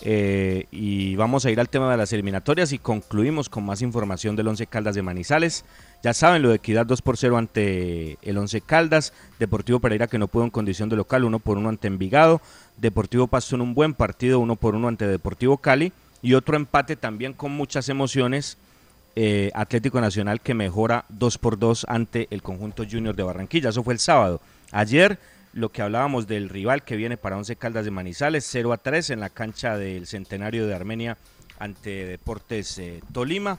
eh, 0.02 0.66
y 0.70 1.16
vamos 1.16 1.46
a 1.46 1.50
ir 1.50 1.58
al 1.58 1.70
tema 1.70 1.90
de 1.90 1.96
las 1.96 2.12
eliminatorias 2.12 2.72
y 2.72 2.78
concluimos 2.78 3.48
con 3.48 3.64
más 3.64 3.80
información 3.80 4.36
del 4.36 4.48
Once 4.48 4.66
Caldas 4.66 4.94
de 4.94 5.00
Manizales. 5.00 5.64
Ya 6.02 6.12
saben, 6.12 6.42
lo 6.42 6.50
de 6.50 6.56
Equidad 6.56 6.84
2 6.84 7.00
por 7.00 7.16
0 7.16 7.38
ante 7.38 8.18
el 8.20 8.36
Once 8.36 8.60
Caldas, 8.60 9.14
Deportivo 9.38 9.80
Pereira 9.80 10.06
que 10.06 10.18
no 10.18 10.28
pudo 10.28 10.44
en 10.44 10.50
condición 10.50 10.90
de 10.90 10.96
local, 10.96 11.24
1 11.24 11.38
por 11.38 11.56
1 11.56 11.70
ante 11.70 11.88
Envigado, 11.88 12.42
Deportivo 12.76 13.26
Pasto 13.26 13.54
en 13.54 13.62
un 13.62 13.72
buen 13.72 13.94
partido, 13.94 14.38
1 14.40 14.56
por 14.56 14.74
1 14.74 14.86
ante 14.86 15.06
Deportivo 15.06 15.56
Cali 15.56 15.94
y 16.20 16.34
otro 16.34 16.56
empate 16.56 16.96
también 16.96 17.32
con 17.32 17.52
muchas 17.52 17.88
emociones 17.88 18.58
eh, 19.16 19.50
Atlético 19.54 20.00
Nacional 20.00 20.40
que 20.40 20.54
mejora 20.54 21.04
2 21.08 21.38
por 21.38 21.58
2 21.58 21.86
ante 21.88 22.28
el 22.30 22.42
conjunto 22.42 22.84
Junior 22.90 23.14
de 23.14 23.22
Barranquilla. 23.22 23.70
Eso 23.70 23.82
fue 23.82 23.94
el 23.94 24.00
sábado. 24.00 24.40
Ayer 24.72 25.18
lo 25.52 25.68
que 25.70 25.82
hablábamos 25.82 26.26
del 26.26 26.48
rival 26.48 26.82
que 26.82 26.96
viene 26.96 27.16
para 27.16 27.36
11 27.36 27.56
Caldas 27.56 27.84
de 27.84 27.92
Manizales, 27.92 28.46
0 28.50 28.72
a 28.72 28.78
3 28.78 29.10
en 29.10 29.20
la 29.20 29.30
cancha 29.30 29.78
del 29.78 30.06
Centenario 30.06 30.66
de 30.66 30.74
Armenia 30.74 31.16
ante 31.58 32.06
Deportes 32.06 32.78
eh, 32.78 33.00
Tolima. 33.12 33.58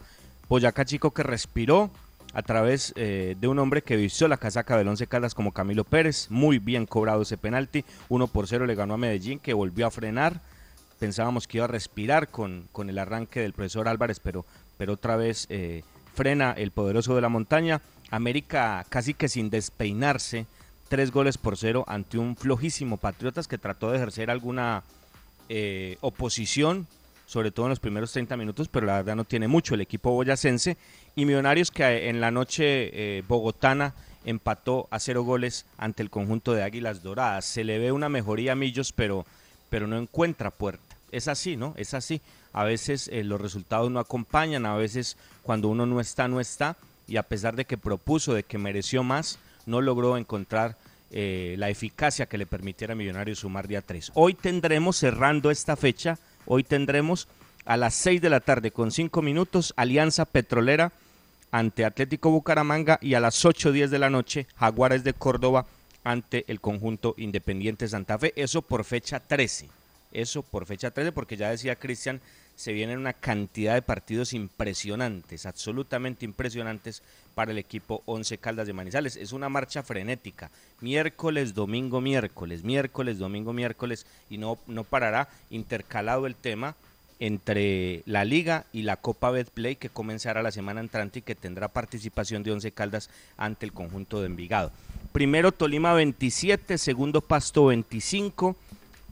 Boyacá 0.50 0.86
Chico 0.86 1.12
que 1.12 1.24
respiró 1.24 1.89
a 2.34 2.41
través 2.41 2.94
eh, 2.98 3.38
de 3.39 3.48
un 3.48 3.58
hombre 3.60 3.82
que 3.82 3.96
vistió 3.96 4.28
la 4.28 4.36
casaca 4.36 4.78
del 4.78 4.89
11 4.89 5.08
Caldas 5.08 5.34
como 5.34 5.54
Camilo 5.54 5.86
Pérez. 5.86 6.28
Muy 6.30 6.60
bien 6.60 6.86
cobrado 6.86 7.22
ese 7.22 7.38
penalti. 7.38 7.86
1 8.10 8.28
por 8.28 8.48
0 8.48 8.65
le 8.65 8.76
ganó 8.76 8.96
a 8.96 8.98
Medellín 8.98 9.39
que 9.39 9.54
volvió 9.54 9.88
a 9.88 9.91
frenar. 9.91 10.41
Pensábamos 11.00 11.48
que 11.48 11.60
iba 11.60 11.65
a 11.65 11.70
respirar 11.70 12.28
con, 12.28 12.68
con 12.74 12.89
el 12.89 13.00
arranque 13.00 13.39
del 13.39 13.54
profesor 13.54 13.88
Álvarez, 13.88 14.20
pero, 14.20 14.46
pero 14.78 14.94
otra 14.94 15.16
vez 15.16 15.48
eh, 15.50 15.84
frena 16.14 16.52
el 16.52 16.72
poderoso 16.72 17.16
de 17.16 17.22
la 17.22 17.30
montaña. 17.30 17.82
América 18.12 18.86
casi 18.90 19.14
que 19.14 19.28
sin 19.28 19.50
despeinarse, 19.50 20.46
tres 20.88 21.12
goles 21.12 21.38
por 21.38 21.58
cero 21.58 21.84
ante 21.88 22.18
un 22.18 22.36
flojísimo 22.36 22.98
Patriotas 22.98 23.48
que 23.48 23.58
trató 23.58 23.92
de 23.92 23.98
ejercer 23.98 24.30
alguna 24.30 24.84
eh, 25.50 25.98
oposición, 26.02 26.88
sobre 27.26 27.52
todo 27.52 27.66
en 27.66 27.72
los 27.72 27.80
primeros 27.80 28.12
30 28.12 28.38
minutos, 28.38 28.68
pero 28.68 28.86
la 28.86 28.98
verdad 28.98 29.16
no 29.16 29.26
tiene 29.26 29.48
mucho 29.48 29.76
el 29.76 29.82
equipo 29.82 30.12
boyacense. 30.12 30.78
Y 31.16 31.26
Millonarios 31.26 31.72
que 31.72 32.10
en 32.10 32.22
la 32.22 32.32
noche 32.32 33.18
eh, 33.18 33.24
bogotana 33.28 33.94
empató 34.26 34.88
a 34.92 35.00
cero 35.00 35.24
goles 35.24 35.66
ante 35.78 36.04
el 36.04 36.10
conjunto 36.10 36.54
de 36.54 36.63
Águilas 36.63 37.04
Doradas. 37.04 37.46
Se 37.46 37.63
le 37.63 37.80
ve 37.80 37.92
una 37.92 38.10
mejoría 38.10 38.54
a 38.54 38.56
Millos, 38.56 38.92
pero, 38.92 39.26
pero 39.69 39.88
no 39.88 39.98
encuentra 39.98 40.52
puerta. 40.52 40.84
Es 41.12 41.28
así, 41.28 41.56
¿no? 41.56 41.73
Es 41.78 41.94
así. 41.94 42.21
A 42.56 42.63
veces 42.63 43.10
eh, 43.10 43.25
los 43.25 43.41
resultados 43.41 43.91
no 43.91 43.99
acompañan, 43.99 44.65
a 44.65 44.77
veces 44.77 45.17
cuando 45.43 45.67
uno 45.67 45.85
no 45.85 45.99
está, 45.99 46.29
no 46.29 46.39
está. 46.39 46.77
Y 47.06 47.17
a 47.17 47.23
pesar 47.23 47.58
de 47.58 47.65
que 47.65 47.77
propuso, 47.77 48.33
de 48.33 48.43
que 48.43 48.58
mereció 48.58 49.03
más, 49.03 49.39
no 49.65 49.81
logró 49.81 50.15
encontrar 50.15 50.77
eh, 51.12 51.56
la 51.60 51.69
eficacia 51.69 52.27
que 52.27 52.37
le 52.37 52.45
permitiera 52.45 52.93
a 52.93 52.95
Millonarios 52.95 53.39
sumar 53.39 53.67
día 53.67 53.81
3. 53.81 54.13
Hoy 54.13 54.35
tendremos, 54.35 54.95
cerrando 54.95 55.51
esta 55.51 55.75
fecha, 55.75 56.17
hoy 56.45 56.63
tendremos 56.63 57.27
a 57.65 57.75
las 57.75 57.93
6 57.95 58.21
de 58.21 58.29
la 58.29 58.39
tarde 58.39 58.71
con 58.71 58.89
5 58.89 59.21
minutos 59.21 59.73
Alianza 59.75 60.23
Petrolera 60.23 60.93
ante 61.51 61.83
Atlético 61.83 62.31
Bucaramanga 62.31 62.99
y 63.01 63.15
a 63.15 63.19
las 63.19 63.43
8.10 63.43 63.89
de 63.89 63.99
la 63.99 64.10
noche 64.10 64.47
Jaguares 64.56 65.03
de 65.03 65.12
Córdoba 65.13 65.65
ante 66.06 66.45
el 66.47 66.62
conjunto 66.62 67.15
Independiente 67.17 67.89
Santa 67.89 68.17
Fe. 68.17 68.31
Eso 68.37 68.62
por 68.62 68.85
fecha 68.85 69.19
13. 69.19 69.67
Eso 70.13 70.41
por 70.41 70.65
fecha 70.65 70.91
13 70.91 71.12
porque 71.12 71.35
ya 71.35 71.49
decía 71.49 71.75
Cristian, 71.75 72.21
se 72.56 72.73
vienen 72.73 72.99
una 72.99 73.13
cantidad 73.13 73.73
de 73.73 73.81
partidos 73.81 74.33
impresionantes, 74.33 75.45
absolutamente 75.45 76.25
impresionantes 76.25 77.01
para 77.33 77.51
el 77.51 77.58
equipo 77.58 78.01
Once 78.06 78.37
Caldas 78.37 78.67
de 78.67 78.73
Manizales. 78.73 79.17
Es 79.17 79.33
una 79.33 79.49
marcha 79.49 79.83
frenética, 79.83 80.51
miércoles, 80.79 81.53
domingo, 81.53 81.99
miércoles, 81.99 82.63
miércoles, 82.63 83.19
domingo, 83.19 83.51
miércoles, 83.51 84.06
y 84.29 84.37
no, 84.37 84.58
no 84.67 84.83
parará 84.83 85.27
intercalado 85.49 86.27
el 86.27 86.35
tema 86.35 86.75
entre 87.19 88.03
la 88.06 88.25
Liga 88.25 88.65
y 88.73 88.81
la 88.81 88.97
Copa 88.97 89.31
Betplay 89.31 89.75
que 89.75 89.89
comenzará 89.89 90.41
la 90.41 90.51
semana 90.51 90.81
entrante 90.81 91.19
y 91.19 91.21
que 91.21 91.35
tendrá 91.35 91.69
participación 91.69 92.43
de 92.43 92.51
Once 92.51 92.71
Caldas 92.71 93.10
ante 93.37 93.65
el 93.65 93.73
conjunto 93.73 94.19
de 94.19 94.27
Envigado. 94.27 94.71
Primero 95.12 95.51
Tolima 95.53 95.93
27, 95.93 96.77
segundo 96.77 97.21
Pasto 97.21 97.67
25, 97.67 98.56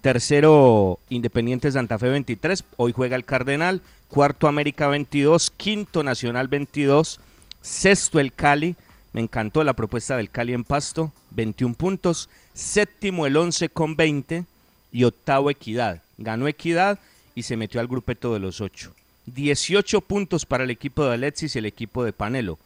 tercero 0.03 0.99
Independiente 1.07 1.71
Santa 1.71 1.97
Fe 1.97 2.09
23, 2.09 2.65
hoy 2.75 2.91
juega 2.91 3.15
el 3.15 3.23
Cardenal, 3.23 3.81
cuarto 4.09 4.49
América 4.49 4.89
22, 4.89 5.49
quinto 5.49 6.03
Nacional 6.03 6.49
22, 6.49 7.21
sexto 7.61 8.19
el 8.19 8.33
Cali, 8.33 8.75
me 9.13 9.21
encantó 9.21 9.63
la 9.63 9.71
propuesta 9.71 10.17
del 10.17 10.29
Cali 10.29 10.51
en 10.51 10.65
Pasto, 10.65 11.13
21 11.31 11.75
puntos, 11.75 12.29
séptimo 12.53 13.25
el 13.25 13.37
11 13.37 13.69
con 13.69 13.95
20 13.95 14.43
y 14.91 15.03
octavo 15.05 15.49
Equidad. 15.49 16.01
Ganó 16.17 16.49
Equidad 16.49 16.99
y 17.33 17.43
se 17.43 17.55
metió 17.55 17.79
al 17.79 17.87
grupeto 17.87 18.33
de 18.33 18.39
los 18.39 18.59
ocho. 18.59 18.91
18 19.27 20.01
puntos 20.01 20.45
para 20.45 20.65
el 20.65 20.69
equipo 20.69 21.05
de 21.05 21.13
Alexis 21.13 21.55
y 21.55 21.59
el 21.59 21.65
equipo 21.65 22.03
de 22.03 22.11
Panelo. 22.11 22.59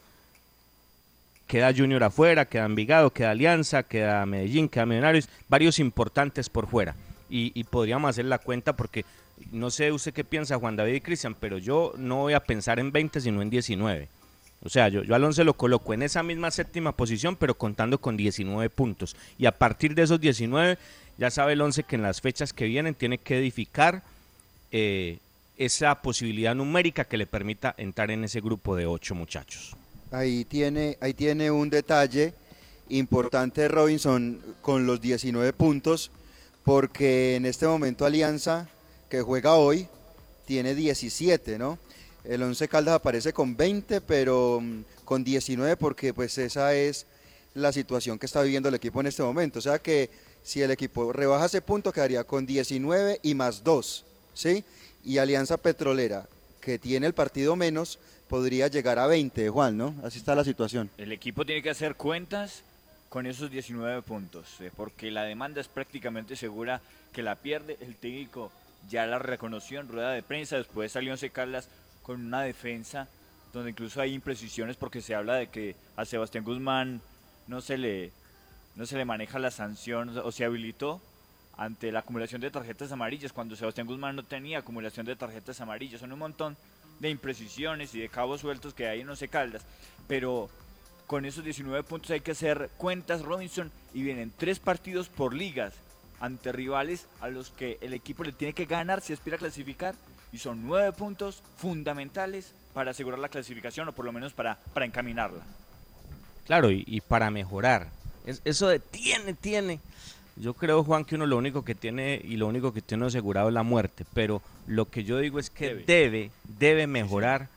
Queda 1.45 1.71
Junior 1.71 2.03
afuera, 2.03 2.45
queda 2.45 2.65
Envigado, 2.65 3.11
queda 3.11 3.29
Alianza, 3.29 3.83
queda 3.83 4.25
Medellín, 4.25 4.67
queda 4.67 4.87
Millonarios, 4.87 5.29
varios 5.47 5.77
importantes 5.77 6.49
por 6.49 6.65
fuera. 6.65 6.95
Y, 7.29 7.63
podríamos 7.65 8.09
hacer 8.09 8.25
la 8.25 8.39
cuenta 8.39 8.75
porque 8.75 9.05
no 9.51 9.69
sé 9.69 9.91
usted 9.91 10.13
qué 10.13 10.23
piensa 10.23 10.57
Juan 10.57 10.75
David 10.75 10.95
y 10.95 11.01
Cristian, 11.01 11.35
pero 11.35 11.57
yo 11.57 11.93
no 11.97 12.17
voy 12.17 12.33
a 12.33 12.39
pensar 12.39 12.79
en 12.79 12.91
20 12.91 13.21
sino 13.21 13.41
en 13.41 13.49
19. 13.49 14.07
O 14.63 14.69
sea, 14.69 14.89
yo, 14.89 15.03
yo 15.03 15.13
al 15.13 15.23
11 15.23 15.43
lo 15.43 15.53
coloco 15.53 15.93
en 15.93 16.01
esa 16.01 16.23
misma 16.23 16.49
séptima 16.49 16.91
posición, 16.93 17.35
pero 17.35 17.55
contando 17.55 17.99
con 17.99 18.17
19 18.17 18.69
puntos. 18.69 19.15
Y 19.37 19.45
a 19.45 19.51
partir 19.51 19.93
de 19.93 20.03
esos 20.03 20.19
19, 20.19 20.77
ya 21.17 21.29
sabe 21.29 21.53
el 21.53 21.61
11 21.61 21.83
que 21.83 21.95
en 21.95 22.01
las 22.01 22.21
fechas 22.21 22.53
que 22.53 22.65
vienen 22.65 22.95
tiene 22.95 23.17
que 23.17 23.37
edificar 23.37 24.03
eh, 24.71 25.19
esa 25.57 26.01
posibilidad 26.01 26.55
numérica 26.55 27.05
que 27.05 27.17
le 27.17 27.25
permita 27.25 27.73
entrar 27.77 28.11
en 28.11 28.23
ese 28.23 28.41
grupo 28.41 28.75
de 28.75 28.85
ocho 28.85 29.15
muchachos. 29.15 29.75
Ahí 30.11 30.45
tiene, 30.45 30.97
ahí 31.01 31.13
tiene 31.13 31.51
un 31.51 31.69
detalle 31.69 32.33
importante 32.89 33.67
Robinson 33.67 34.39
con 34.61 34.85
los 34.85 35.01
19 35.01 35.53
puntos, 35.53 36.11
porque 36.67 37.37
en 37.37 37.45
este 37.45 37.65
momento 37.65 38.05
Alianza, 38.05 38.67
que 39.09 39.21
juega 39.21 39.55
hoy, 39.55 39.87
tiene 40.45 40.75
17, 40.75 41.57
¿no? 41.57 41.79
El 42.25 42.43
11 42.43 42.67
Caldas 42.67 42.95
aparece 42.95 43.31
con 43.31 43.55
20, 43.55 44.01
pero 44.01 44.59
mm, 44.61 44.83
con 45.05 45.23
19 45.23 45.77
porque 45.77 46.13
pues 46.13 46.37
esa 46.37 46.73
es 46.73 47.05
la 47.53 47.71
situación 47.71 48.19
que 48.19 48.25
está 48.25 48.41
viviendo 48.41 48.67
el 48.67 48.75
equipo 48.75 48.99
en 48.99 49.07
este 49.07 49.23
momento. 49.23 49.59
O 49.59 49.61
sea 49.61 49.79
que 49.79 50.09
si 50.43 50.61
el 50.61 50.69
equipo 50.71 51.13
rebaja 51.13 51.45
ese 51.45 51.61
punto 51.61 51.93
quedaría 51.93 52.25
con 52.25 52.45
19 52.45 53.21
y 53.23 53.33
más 53.33 53.63
2. 53.63 54.03
¿sí? 54.33 54.65
Y 55.05 55.19
Alianza 55.19 55.55
Petrolera, 55.55 56.27
que 56.59 56.77
tiene 56.77 57.07
el 57.07 57.13
partido 57.13 57.55
menos, 57.55 57.97
podría 58.27 58.67
llegar 58.67 58.99
a 58.99 59.07
20, 59.07 59.47
Juan, 59.47 59.77
¿no? 59.77 59.95
Así 60.03 60.19
está 60.19 60.35
la 60.35 60.43
situación. 60.43 60.89
El 60.97 61.13
equipo 61.13 61.45
tiene 61.45 61.63
que 61.63 61.69
hacer 61.69 61.95
cuentas 61.95 62.63
con 63.09 63.25
esos 63.25 63.49
19 63.49 64.01
puntos, 64.01 64.59
eh, 64.59 64.71
porque 64.75 65.11
la 65.11 65.23
demanda 65.23 65.61
es 65.61 65.67
prácticamente 65.67 66.35
segura 66.35 66.81
que 67.13 67.23
la 67.23 67.35
pierde. 67.35 67.77
El 67.81 67.95
técnico 67.95 68.51
ya 68.89 69.05
la 69.05 69.19
reconoció 69.19 69.79
en 69.79 69.87
rueda 69.87 70.11
de 70.11 70.23
prensa, 70.23 70.57
después 70.57 70.91
salió 70.91 71.11
Once 71.11 71.29
Caldas 71.29 71.69
con 72.03 72.25
una 72.25 72.41
defensa 72.41 73.07
donde 73.53 73.71
incluso 73.71 74.01
hay 74.01 74.13
imprecisiones 74.13 74.75
porque 74.75 75.01
se 75.01 75.15
habla 75.15 75.35
de 75.35 75.47
que 75.47 75.75
a 75.95 76.05
Sebastián 76.05 76.43
Guzmán 76.43 77.01
no 77.47 77.61
se 77.61 77.77
le 77.77 78.11
no 78.75 78.85
se 78.85 78.97
le 78.97 79.05
maneja 79.05 79.39
la 79.39 79.49
sanción 79.49 80.15
o 80.19 80.31
se 80.31 80.45
habilitó 80.45 81.01
ante 81.57 81.91
la 81.91 81.99
acumulación 81.99 82.39
de 82.39 82.51
tarjetas 82.51 82.91
amarillas, 82.91 83.33
cuando 83.33 83.55
Sebastián 83.55 83.87
Guzmán 83.87 84.15
no 84.15 84.23
tenía 84.23 84.59
acumulación 84.59 85.07
de 85.07 85.15
tarjetas 85.15 85.59
amarillas. 85.59 85.99
Son 85.99 86.11
un 86.11 86.19
montón 86.19 86.55
de 86.99 87.09
imprecisiones 87.09 87.95
y 87.95 87.99
de 87.99 88.09
cabos 88.09 88.41
sueltos 88.41 88.75
que 88.75 88.87
hay 88.87 89.01
en 89.01 89.09
Once 89.09 89.27
Caldas. 89.27 89.63
Pero 90.07 90.49
con 91.07 91.25
esos 91.25 91.43
19 91.43 91.83
puntos 91.83 92.11
hay 92.11 92.19
que 92.19 92.31
hacer 92.31 92.69
cuentas, 92.77 93.23
Robinson, 93.23 93.71
y 93.93 94.03
vienen 94.03 94.31
tres 94.37 94.59
partidos 94.59 95.07
por 95.07 95.33
ligas 95.33 95.73
ante 96.19 96.51
rivales 96.51 97.07
a 97.21 97.29
los 97.29 97.49
que 97.51 97.77
el 97.81 97.93
equipo 97.93 98.23
le 98.23 98.33
tiene 98.33 98.53
que 98.53 98.65
ganar 98.65 99.01
si 99.01 99.13
aspira 99.13 99.37
a 99.37 99.39
clasificar. 99.39 99.95
Y 100.33 100.39
son 100.39 100.67
nueve 100.67 100.91
puntos 100.91 101.41
fundamentales 101.55 102.53
para 102.73 102.91
asegurar 102.91 103.19
la 103.19 103.29
clasificación 103.29 103.87
o 103.87 103.93
por 103.93 104.03
lo 104.03 104.11
menos 104.11 104.33
para, 104.33 104.57
para 104.73 104.85
encaminarla. 104.85 105.41
Claro, 106.45 106.69
y, 106.69 106.83
y 106.85 106.99
para 106.99 107.31
mejorar. 107.31 107.87
Es, 108.25 108.41
eso 108.43 108.67
de 108.67 108.79
tiene, 108.79 109.33
tiene. 109.33 109.79
Yo 110.35 110.53
creo, 110.53 110.83
Juan, 110.83 111.05
que 111.05 111.15
uno 111.15 111.25
lo 111.25 111.37
único 111.37 111.63
que 111.63 111.75
tiene 111.75 112.21
y 112.23 112.35
lo 112.35 112.47
único 112.47 112.73
que 112.73 112.81
tiene 112.81 113.05
asegurado 113.05 113.47
es 113.47 113.53
la 113.53 113.63
muerte, 113.63 114.05
pero 114.13 114.41
lo 114.67 114.89
que 114.89 115.03
yo 115.03 115.17
digo 115.17 115.39
es 115.39 115.49
que 115.49 115.75
debe, 115.75 116.31
debe, 116.59 116.85
mejorar 116.85 117.47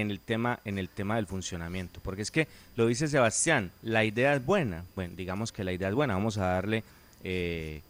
en 0.00 0.10
el 0.10 0.20
tema 0.20 0.60
en 0.64 0.78
el 0.78 0.88
tema 0.88 1.16
del 1.16 1.26
funcionamiento, 1.26 2.00
porque 2.02 2.22
es 2.22 2.30
que 2.30 2.48
lo 2.76 2.86
dice 2.86 3.08
Sebastián, 3.08 3.70
la 3.82 4.04
idea 4.04 4.34
es 4.34 4.44
buena, 4.44 4.84
bueno, 4.94 5.14
digamos 5.16 5.52
que 5.52 5.64
la 5.64 5.72
idea 5.72 5.88
es 5.88 5.94
buena, 5.94 6.14
vamos 6.14 6.38
a 6.38 6.46
darle 6.46 6.84
eh, 7.24 7.82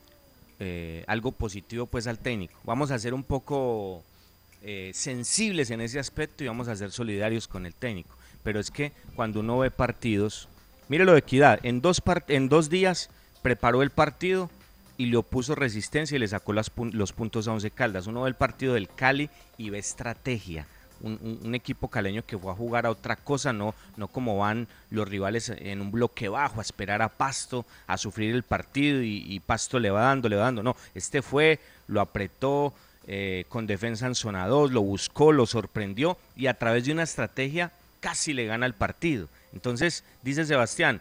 eh, 0.59 1.05
algo 1.07 1.33
positivo 1.33 1.87
pues 1.87 2.07
al 2.07 2.19
técnico, 2.19 2.59
vamos 2.65 2.91
a 2.91 2.99
ser 2.99 3.15
un 3.15 3.25
poco 3.25 4.03
eh, 4.63 4.91
sensibles 4.95 5.71
en 5.71 5.81
ese 5.81 5.99
aspecto 5.99 6.45
y 6.45 6.47
vamos 6.47 6.69
a 6.69 6.77
ser 6.77 6.91
solidarios 6.91 7.49
con 7.49 7.67
el 7.67 7.75
técnico, 7.75 8.17
pero 8.43 8.61
es 8.61 8.71
que 8.71 8.93
cuando 9.15 9.41
uno 9.41 9.59
ve 9.59 9.71
partidos, 9.71 10.49
mire 10.89 11.05
lo 11.05 11.13
de 11.13 11.19
equidad, 11.19 11.61
en 11.63 11.81
dos 11.81 12.03
en 12.29 12.49
dos 12.49 12.71
días 12.71 13.11
preparó 13.43 13.83
el 13.83 13.91
partido 13.91 14.51
y 14.99 15.07
le 15.07 15.17
opuso 15.17 15.55
resistencia 15.55 16.17
y 16.17 16.19
le 16.19 16.29
sacó 16.29 16.53
los 16.53 17.13
puntos 17.13 17.47
a 17.47 17.53
Once 17.53 17.71
Caldas. 17.71 18.07
Uno 18.07 18.23
ve 18.23 18.29
el 18.29 18.35
partido 18.35 18.75
del 18.75 18.89
Cali 18.89 19.29
y 19.59 19.71
ve 19.71 19.79
estrategia. 19.79 20.67
Un, 21.01 21.55
equipo 21.55 21.89
caleño 21.89 22.25
que 22.25 22.39
fue 22.39 22.51
a 22.51 22.55
jugar 22.55 22.87
a 22.87 22.91
otra 22.91 23.17
cosa, 23.17 23.53
no, 23.53 23.75
no 23.97 24.09
como 24.09 24.39
van 24.39 24.67
los 24.91 25.09
rivales 25.09 25.51
en 25.51 25.81
un 25.81 25.91
bloque 25.91 26.29
bajo 26.29 26.59
a 26.59 26.63
esperar 26.63 27.03
a 27.03 27.09
Pasto, 27.09 27.67
a 27.87 27.97
sufrir 27.97 28.35
el 28.35 28.43
partido 28.43 29.03
y, 29.03 29.41
Pasto 29.41 29.79
le 29.79 29.91
va 29.91 30.03
dando, 30.03 30.29
le 30.29 30.37
va 30.37 30.45
dando. 30.45 30.63
No, 30.63 30.77
este 30.95 31.23
fue, 31.23 31.61
lo 31.87 32.01
apretó 32.01 32.73
eh, 33.07 33.45
con 33.49 33.67
defensa 33.67 34.07
en 34.07 34.15
zona 34.15 34.47
2, 34.47 34.73
lo 34.73 34.83
buscó, 34.83 35.33
lo 35.33 35.47
sorprendió 35.47 36.17
y 36.35 36.47
a 36.47 36.55
través 36.55 36.85
de 36.85 36.93
una 36.93 37.03
estrategia 37.03 37.73
casi 38.01 38.33
le 38.33 38.47
gana 38.47 38.67
el 38.67 38.75
partido. 38.75 39.29
Entonces, 39.53 40.05
dice 40.23 40.45
Sebastián, 40.45 41.01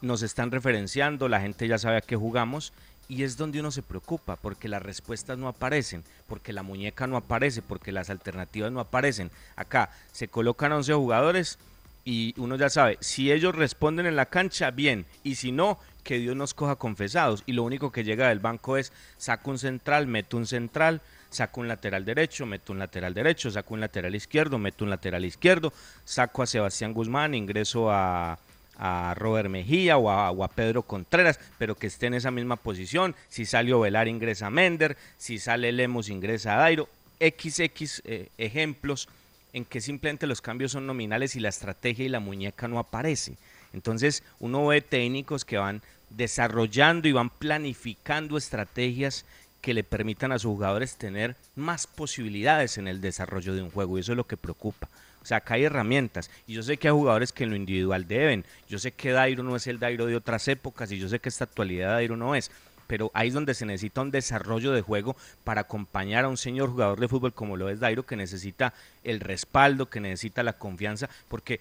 nos 0.00 0.22
están 0.22 0.50
referenciando, 0.50 1.28
la 1.28 1.40
gente 1.40 1.66
ya 1.66 1.78
sabe 1.78 1.96
a 1.96 2.00
qué 2.00 2.16
jugamos 2.16 2.72
y 3.08 3.22
es 3.22 3.36
donde 3.36 3.60
uno 3.60 3.70
se 3.70 3.82
preocupa 3.82 4.36
porque 4.36 4.68
las 4.68 4.82
respuestas 4.82 5.38
no 5.38 5.48
aparecen, 5.48 6.04
porque 6.26 6.52
la 6.52 6.62
muñeca 6.62 7.06
no 7.06 7.16
aparece, 7.16 7.62
porque 7.62 7.90
las 7.90 8.10
alternativas 8.10 8.70
no 8.70 8.80
aparecen. 8.80 9.30
Acá 9.56 9.90
se 10.12 10.28
colocan 10.28 10.72
11 10.72 10.92
jugadores 10.92 11.58
y 12.04 12.34
uno 12.38 12.56
ya 12.56 12.70
sabe, 12.70 12.98
si 13.00 13.32
ellos 13.32 13.54
responden 13.54 14.06
en 14.06 14.16
la 14.16 14.26
cancha, 14.26 14.70
bien, 14.70 15.06
y 15.24 15.34
si 15.34 15.52
no, 15.52 15.78
que 16.04 16.18
Dios 16.18 16.36
nos 16.36 16.54
coja 16.54 16.76
confesados. 16.76 17.42
Y 17.46 17.52
lo 17.52 17.64
único 17.64 17.92
que 17.92 18.04
llega 18.04 18.28
del 18.28 18.38
banco 18.38 18.76
es, 18.76 18.92
saco 19.16 19.50
un 19.50 19.58
central, 19.58 20.06
meto 20.06 20.36
un 20.36 20.46
central, 20.46 21.02
saco 21.30 21.60
un 21.60 21.68
lateral 21.68 22.04
derecho, 22.04 22.46
meto 22.46 22.72
un 22.72 22.78
lateral 22.78 23.12
derecho, 23.14 23.50
saco 23.50 23.74
un 23.74 23.80
lateral 23.80 24.14
izquierdo, 24.14 24.58
meto 24.58 24.84
un 24.84 24.90
lateral 24.90 25.24
izquierdo, 25.24 25.72
saco 26.04 26.42
a 26.42 26.46
Sebastián 26.46 26.94
Guzmán, 26.94 27.34
ingreso 27.34 27.90
a 27.90 28.38
a 28.78 29.14
Robert 29.16 29.50
Mejía 29.50 29.98
o 29.98 30.10
a, 30.10 30.48
Pedro 30.48 30.82
Contreras, 30.82 31.38
pero 31.58 31.74
que 31.74 31.88
esté 31.88 32.06
en 32.06 32.14
esa 32.14 32.30
misma 32.30 32.56
posición. 32.56 33.14
Si 33.28 33.44
sale 33.44 33.72
Ovelar 33.72 34.08
ingresa 34.08 34.46
a 34.46 34.50
Mender, 34.50 34.96
si 35.18 35.38
sale 35.38 35.72
Lemos 35.72 36.08
ingresa 36.08 36.54
a 36.54 36.58
Dairo. 36.58 36.88
XX 37.20 38.02
eh, 38.04 38.28
ejemplos 38.38 39.08
en 39.52 39.64
que 39.64 39.80
simplemente 39.80 40.28
los 40.28 40.40
cambios 40.40 40.72
son 40.72 40.86
nominales 40.86 41.34
y 41.34 41.40
la 41.40 41.48
estrategia 41.48 42.04
y 42.04 42.08
la 42.08 42.20
muñeca 42.20 42.68
no 42.68 42.78
aparece. 42.78 43.36
Entonces 43.72 44.22
uno 44.38 44.66
ve 44.66 44.80
técnicos 44.80 45.44
que 45.44 45.58
van 45.58 45.82
desarrollando 46.10 47.08
y 47.08 47.12
van 47.12 47.30
planificando 47.30 48.38
estrategias 48.38 49.24
que 49.60 49.74
le 49.74 49.84
permitan 49.84 50.32
a 50.32 50.38
sus 50.38 50.52
jugadores 50.52 50.96
tener 50.96 51.36
más 51.56 51.86
posibilidades 51.86 52.78
en 52.78 52.88
el 52.88 53.00
desarrollo 53.00 53.54
de 53.54 53.62
un 53.62 53.70
juego 53.70 53.98
y 53.98 54.00
eso 54.00 54.12
es 54.12 54.16
lo 54.16 54.26
que 54.26 54.36
preocupa. 54.36 54.88
Sea, 55.28 55.36
acá 55.36 55.54
hay 55.54 55.64
herramientas. 55.64 56.30
Y 56.46 56.54
yo 56.54 56.62
sé 56.62 56.78
que 56.78 56.88
hay 56.88 56.94
jugadores 56.94 57.32
que 57.32 57.44
en 57.44 57.50
lo 57.50 57.56
individual 57.56 58.08
deben. 58.08 58.46
Yo 58.66 58.78
sé 58.78 58.92
que 58.92 59.12
Dairo 59.12 59.42
no 59.42 59.56
es 59.56 59.66
el 59.66 59.78
Dairo 59.78 60.06
de 60.06 60.16
otras 60.16 60.48
épocas 60.48 60.90
y 60.90 60.98
yo 60.98 61.06
sé 61.06 61.18
que 61.18 61.28
esta 61.28 61.44
actualidad 61.44 61.90
Dairo 61.90 62.16
no 62.16 62.34
es. 62.34 62.50
Pero 62.86 63.10
ahí 63.12 63.28
es 63.28 63.34
donde 63.34 63.52
se 63.52 63.66
necesita 63.66 64.00
un 64.00 64.10
desarrollo 64.10 64.72
de 64.72 64.80
juego 64.80 65.16
para 65.44 65.60
acompañar 65.60 66.24
a 66.24 66.28
un 66.28 66.38
señor 66.38 66.70
jugador 66.70 66.98
de 66.98 67.08
fútbol 67.08 67.34
como 67.34 67.58
lo 67.58 67.68
es 67.68 67.78
Dairo, 67.78 68.06
que 68.06 68.16
necesita 68.16 68.72
el 69.04 69.20
respaldo, 69.20 69.90
que 69.90 70.00
necesita 70.00 70.42
la 70.42 70.54
confianza, 70.54 71.10
porque 71.28 71.60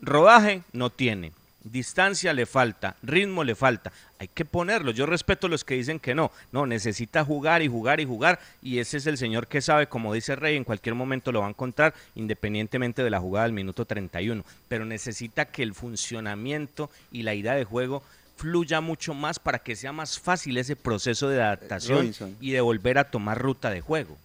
rodaje 0.00 0.62
no 0.72 0.90
tiene, 0.90 1.32
Distancia 1.62 2.32
le 2.32 2.46
falta, 2.46 2.96
ritmo 3.02 3.44
le 3.44 3.54
falta. 3.54 3.92
Hay 4.18 4.28
que 4.28 4.46
ponerlo. 4.46 4.92
Yo 4.92 5.04
respeto 5.04 5.46
a 5.46 5.50
los 5.50 5.62
que 5.62 5.74
dicen 5.74 6.00
que 6.00 6.14
no. 6.14 6.30
No, 6.52 6.66
necesita 6.66 7.24
jugar 7.24 7.60
y 7.60 7.68
jugar 7.68 8.00
y 8.00 8.06
jugar. 8.06 8.40
Y 8.62 8.78
ese 8.78 8.96
es 8.96 9.06
el 9.06 9.18
señor 9.18 9.46
que 9.46 9.60
sabe, 9.60 9.86
como 9.86 10.14
dice 10.14 10.36
Rey, 10.36 10.56
en 10.56 10.64
cualquier 10.64 10.94
momento 10.94 11.32
lo 11.32 11.40
va 11.40 11.46
a 11.46 11.50
encontrar, 11.50 11.94
independientemente 12.14 13.04
de 13.04 13.10
la 13.10 13.20
jugada 13.20 13.44
del 13.44 13.52
minuto 13.52 13.84
31. 13.84 14.42
Pero 14.68 14.86
necesita 14.86 15.44
que 15.46 15.62
el 15.62 15.74
funcionamiento 15.74 16.90
y 17.12 17.22
la 17.22 17.34
idea 17.34 17.54
de 17.54 17.64
juego 17.64 18.02
fluya 18.36 18.80
mucho 18.80 19.12
más 19.12 19.38
para 19.38 19.58
que 19.58 19.76
sea 19.76 19.92
más 19.92 20.18
fácil 20.18 20.56
ese 20.56 20.76
proceso 20.76 21.28
de 21.28 21.42
adaptación 21.42 21.98
Robinson. 21.98 22.36
y 22.40 22.52
de 22.52 22.62
volver 22.62 22.96
a 22.96 23.10
tomar 23.10 23.38
ruta 23.38 23.68
de 23.68 23.82
juego. 23.82 24.16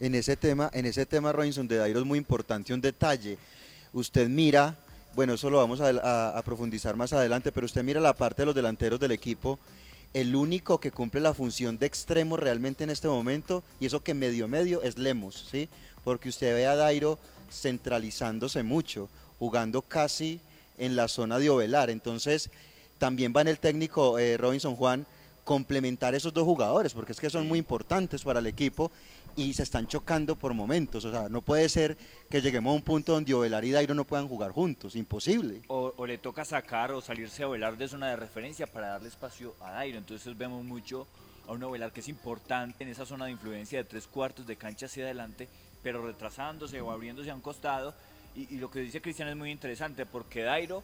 En 0.00 0.14
ese 0.14 0.36
tema, 0.36 0.70
en 0.72 0.86
ese 0.86 1.04
tema 1.04 1.32
Robinson 1.32 1.68
de 1.68 1.76
Dairo 1.76 2.00
es 2.00 2.06
muy 2.06 2.18
importante 2.18 2.72
un 2.72 2.80
detalle. 2.80 3.36
Usted 3.92 4.28
mira, 4.28 4.74
bueno, 5.14 5.34
eso 5.34 5.50
lo 5.50 5.58
vamos 5.58 5.80
a, 5.80 5.88
a- 5.88 6.38
a 6.38 6.42
profundizar 6.42 6.96
más 6.96 7.12
adelante, 7.12 7.52
pero 7.52 7.66
usted 7.66 7.82
mira 7.84 8.00
la 8.00 8.14
parte 8.14 8.42
de 8.42 8.46
los 8.46 8.54
delanteros 8.54 9.00
del 9.00 9.12
equipo. 9.12 9.58
El 10.14 10.34
único 10.34 10.78
que 10.80 10.90
cumple 10.90 11.20
la 11.20 11.34
función 11.34 11.78
de 11.78 11.86
extremo 11.86 12.36
realmente 12.36 12.84
en 12.84 12.90
este 12.90 13.08
momento, 13.08 13.62
y 13.80 13.86
eso 13.86 14.00
que 14.02 14.14
medio 14.14 14.48
medio, 14.48 14.82
es 14.82 14.96
Lemos, 14.96 15.46
¿sí? 15.50 15.68
Porque 16.04 16.28
usted 16.30 16.54
ve 16.54 16.66
a 16.66 16.76
Dairo 16.76 17.18
centralizándose 17.50 18.62
mucho, 18.62 19.08
jugando 19.38 19.82
casi 19.82 20.40
en 20.78 20.96
la 20.96 21.08
zona 21.08 21.38
de 21.38 21.50
Ovelar. 21.50 21.90
Entonces, 21.90 22.50
también 22.98 23.32
va 23.36 23.42
en 23.42 23.48
el 23.48 23.58
técnico 23.58 24.18
eh, 24.18 24.36
Robinson 24.36 24.76
Juan 24.76 25.06
complementar 25.44 26.14
esos 26.14 26.32
dos 26.34 26.44
jugadores, 26.44 26.92
porque 26.94 27.12
es 27.12 27.20
que 27.20 27.30
son 27.30 27.46
muy 27.48 27.58
importantes 27.58 28.22
para 28.22 28.40
el 28.40 28.46
equipo 28.46 28.90
y 29.38 29.54
se 29.54 29.62
están 29.62 29.86
chocando 29.86 30.34
por 30.34 30.52
momentos. 30.52 31.04
O 31.04 31.12
sea, 31.12 31.28
no 31.28 31.42
puede 31.42 31.68
ser 31.68 31.96
que 32.28 32.42
lleguemos 32.42 32.72
a 32.72 32.74
un 32.74 32.82
punto 32.82 33.12
donde 33.12 33.32
Ovelar 33.32 33.64
y 33.64 33.70
Dairo 33.70 33.94
no 33.94 34.04
puedan 34.04 34.26
jugar 34.26 34.50
juntos, 34.50 34.96
imposible. 34.96 35.62
O, 35.68 35.94
o 35.96 36.06
le 36.06 36.18
toca 36.18 36.44
sacar 36.44 36.90
o 36.90 37.00
salirse 37.00 37.44
a 37.44 37.46
velar 37.46 37.76
de 37.78 37.86
zona 37.86 38.08
de 38.08 38.16
referencia 38.16 38.66
para 38.66 38.88
darle 38.88 39.08
espacio 39.08 39.54
a 39.60 39.70
Dairo. 39.70 39.96
Entonces 39.96 40.36
vemos 40.36 40.64
mucho 40.64 41.06
a 41.46 41.52
un 41.52 41.62
Ovelar 41.62 41.92
que 41.92 42.00
es 42.00 42.08
importante 42.08 42.82
en 42.82 42.90
esa 42.90 43.06
zona 43.06 43.26
de 43.26 43.30
influencia 43.30 43.78
de 43.78 43.84
tres 43.84 44.08
cuartos 44.08 44.44
de 44.44 44.56
cancha 44.56 44.86
hacia 44.86 45.04
adelante, 45.04 45.48
pero 45.84 46.04
retrasándose 46.04 46.80
o 46.80 46.90
abriéndose 46.90 47.30
a 47.30 47.34
un 47.36 47.40
costado. 47.40 47.94
Y, 48.34 48.52
y 48.56 48.58
lo 48.58 48.72
que 48.72 48.80
dice 48.80 49.00
Cristian 49.00 49.28
es 49.28 49.36
muy 49.36 49.52
interesante 49.52 50.04
porque 50.04 50.42
Dairo 50.42 50.82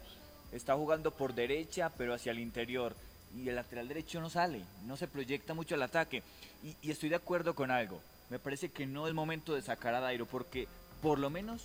está 0.53 0.75
jugando 0.75 1.11
por 1.11 1.35
derecha, 1.35 1.91
pero 1.97 2.13
hacia 2.13 2.31
el 2.31 2.39
interior. 2.39 2.95
Y 3.35 3.49
el 3.49 3.55
lateral 3.55 3.89
derecho 3.89 4.21
no 4.21 4.29
sale, 4.29 4.63
no 4.85 4.95
se 4.95 5.09
proyecta 5.09 5.53
mucho 5.53 5.75
al 5.75 5.83
ataque. 5.83 6.23
Y, 6.63 6.87
y 6.87 6.91
estoy 6.91 7.09
de 7.09 7.17
acuerdo 7.17 7.53
con 7.53 7.69
algo. 7.69 7.99
Me 8.29 8.39
parece 8.39 8.69
que 8.69 8.85
no 8.85 9.07
es 9.07 9.13
momento 9.13 9.53
de 9.53 9.61
sacar 9.61 9.93
a 9.95 9.99
Dairo 9.99 10.25
porque 10.25 10.67
por 11.01 11.19
lo 11.19 11.29
menos 11.29 11.63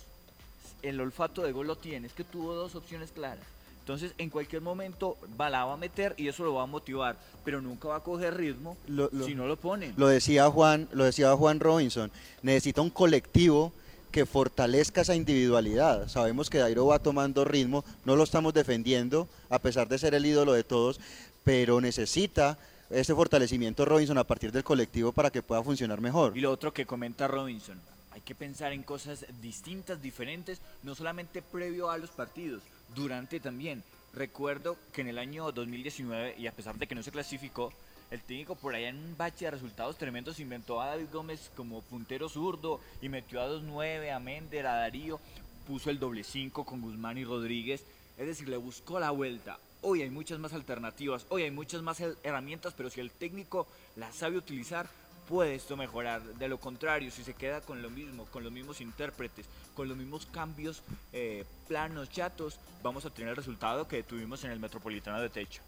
el 0.81 0.99
olfato 1.01 1.41
de 1.43 1.51
gol 1.51 1.67
lo 1.67 1.75
tiene. 1.77 2.07
Es 2.07 2.13
que 2.13 2.23
tuvo 2.23 2.53
dos 2.53 2.75
opciones 2.75 3.11
claras. 3.11 3.43
Entonces, 3.79 4.13
en 4.19 4.29
cualquier 4.29 4.61
momento 4.61 5.17
va, 5.39 5.49
la 5.49 5.65
va 5.65 5.73
a 5.73 5.77
meter 5.77 6.13
y 6.17 6.27
eso 6.27 6.43
lo 6.43 6.53
va 6.53 6.63
a 6.63 6.67
motivar, 6.67 7.17
pero 7.43 7.61
nunca 7.61 7.87
va 7.87 7.95
a 7.97 7.99
coger 8.03 8.35
ritmo 8.37 8.77
Lo- 8.87 9.09
lo- 9.11 9.25
si 9.25 9.33
no 9.33 9.47
lo 9.47 9.57
pone. 9.57 9.93
Lo 9.97 10.07
decía 10.07 10.49
Juan, 10.51 10.87
lo 10.91 11.03
decía 11.03 11.35
Juan 11.35 11.59
Robinson, 11.59 12.11
necesita 12.43 12.81
un 12.81 12.91
colectivo 12.91 13.73
que 14.11 14.27
fortalezca 14.27 15.01
esa 15.01 15.15
individualidad. 15.15 16.07
Sabemos 16.09 16.49
que 16.49 16.59
Dairo 16.59 16.85
va 16.85 16.99
tomando 16.99 17.43
ritmo, 17.43 17.83
no 18.05 18.15
lo 18.15 18.23
estamos 18.23 18.53
defendiendo, 18.53 19.27
a 19.49 19.57
pesar 19.57 19.87
de 19.87 19.97
ser 19.97 20.13
el 20.13 20.25
ídolo 20.27 20.53
de 20.53 20.63
todos, 20.63 20.99
pero 21.43 21.81
necesita 21.81 22.59
ese 22.93 23.15
fortalecimiento 23.15 23.85
Robinson 23.85 24.17
a 24.17 24.23
partir 24.25 24.51
del 24.51 24.63
colectivo 24.63 25.11
para 25.11 25.29
que 25.29 25.41
pueda 25.41 25.63
funcionar 25.63 26.01
mejor. 26.01 26.37
Y 26.37 26.41
lo 26.41 26.51
otro 26.51 26.73
que 26.73 26.85
comenta 26.85 27.27
Robinson, 27.27 27.79
hay 28.11 28.21
que 28.21 28.35
pensar 28.35 28.73
en 28.73 28.83
cosas 28.83 29.25
distintas, 29.41 30.01
diferentes, 30.01 30.61
no 30.83 30.95
solamente 30.95 31.41
previo 31.41 31.89
a 31.89 31.97
los 31.97 32.09
partidos, 32.09 32.61
durante 32.93 33.39
también. 33.39 33.83
Recuerdo 34.13 34.77
que 34.91 35.01
en 35.01 35.07
el 35.07 35.17
año 35.17 35.51
2019, 35.51 36.35
y 36.37 36.47
a 36.47 36.51
pesar 36.51 36.77
de 36.77 36.87
que 36.87 36.95
no 36.95 37.03
se 37.03 37.11
clasificó, 37.11 37.71
el 38.11 38.21
técnico 38.21 38.55
por 38.55 38.75
allá 38.75 38.89
en 38.89 38.97
un 38.97 39.15
bache 39.17 39.45
de 39.45 39.51
resultados 39.51 39.97
tremendos 39.97 40.41
inventó 40.41 40.81
a 40.81 40.87
David 40.87 41.07
Gómez 41.13 41.49
como 41.55 41.81
puntero 41.81 42.27
zurdo 42.27 42.81
y 43.01 43.07
metió 43.07 43.41
a 43.41 43.47
2-9, 43.47 44.13
a 44.13 44.19
Mender, 44.19 44.67
a 44.67 44.75
Darío, 44.75 45.21
puso 45.65 45.89
el 45.89 45.99
doble 45.99 46.25
5 46.25 46.65
con 46.65 46.81
Guzmán 46.81 47.17
y 47.17 47.23
Rodríguez, 47.23 47.85
es 48.17 48.27
decir, 48.27 48.49
le 48.49 48.57
buscó 48.57 48.99
la 48.99 49.11
vuelta. 49.11 49.59
Hoy 49.83 50.03
hay 50.03 50.09
muchas 50.11 50.37
más 50.39 50.53
alternativas, 50.53 51.25
hoy 51.29 51.43
hay 51.43 51.51
muchas 51.51 51.81
más 51.81 51.99
her- 51.99 52.15
herramientas, 52.23 52.73
pero 52.77 52.89
si 52.89 52.99
el 52.99 53.09
técnico 53.09 53.67
las 53.95 54.15
sabe 54.15 54.37
utilizar, 54.37 54.87
puede 55.27 55.55
esto 55.55 55.75
mejorar. 55.75 56.21
De 56.21 56.47
lo 56.47 56.59
contrario, 56.59 57.09
si 57.09 57.23
se 57.23 57.33
queda 57.33 57.61
con 57.61 57.81
lo 57.81 57.89
mismo, 57.89 58.25
con 58.25 58.43
los 58.43 58.51
mismos 58.51 58.79
intérpretes, 58.79 59.47
con 59.73 59.87
los 59.87 59.97
mismos 59.97 60.27
cambios 60.27 60.83
eh, 61.13 61.45
planos, 61.67 62.11
chatos, 62.11 62.59
vamos 62.83 63.05
a 63.05 63.09
tener 63.09 63.31
el 63.31 63.35
resultado 63.35 63.87
que 63.87 64.03
tuvimos 64.03 64.43
en 64.43 64.51
el 64.51 64.59
Metropolitano 64.59 65.19
de 65.19 65.29
Techo. 65.29 65.61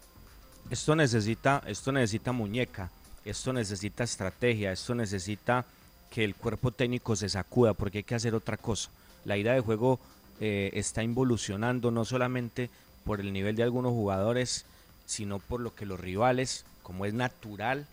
Esto 0.70 0.94
necesita, 0.94 1.62
esto 1.66 1.90
necesita 1.90 2.30
muñeca, 2.30 2.90
esto 3.24 3.52
necesita 3.52 4.04
estrategia, 4.04 4.70
esto 4.70 4.94
necesita 4.94 5.64
que 6.10 6.22
el 6.22 6.36
cuerpo 6.36 6.70
técnico 6.70 7.16
se 7.16 7.28
sacuda 7.28 7.74
porque 7.74 7.98
hay 7.98 8.04
que 8.04 8.14
hacer 8.14 8.34
otra 8.36 8.56
cosa. 8.56 8.90
La 9.24 9.36
idea 9.36 9.54
de 9.54 9.60
juego 9.60 9.98
eh, 10.40 10.70
está 10.74 11.02
involucionando 11.02 11.90
no 11.90 12.04
solamente 12.04 12.70
por 13.04 13.20
el 13.20 13.32
nivel 13.32 13.56
de 13.56 13.62
algunos 13.62 13.92
jugadores, 13.92 14.64
sino 15.06 15.38
por 15.38 15.60
lo 15.60 15.74
que 15.74 15.86
los 15.86 16.00
rivales, 16.00 16.64
como 16.82 17.04
es 17.06 17.14
natural, 17.14 17.86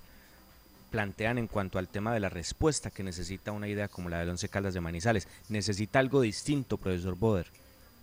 plantean 0.89 1.37
en 1.37 1.47
cuanto 1.47 1.79
al 1.79 1.87
tema 1.87 2.13
de 2.13 2.19
la 2.19 2.29
respuesta 2.29 2.89
que 2.91 3.03
necesita 3.03 3.51
una 3.51 3.67
idea 3.67 3.87
como 3.87 4.09
la 4.09 4.19
del 4.19 4.29
Once 4.29 4.49
Caldas 4.49 4.73
de 4.73 4.81
Manizales. 4.81 5.27
Necesita 5.49 5.99
algo 5.99 6.21
distinto, 6.21 6.77
profesor 6.77 7.15
Boder. 7.15 7.47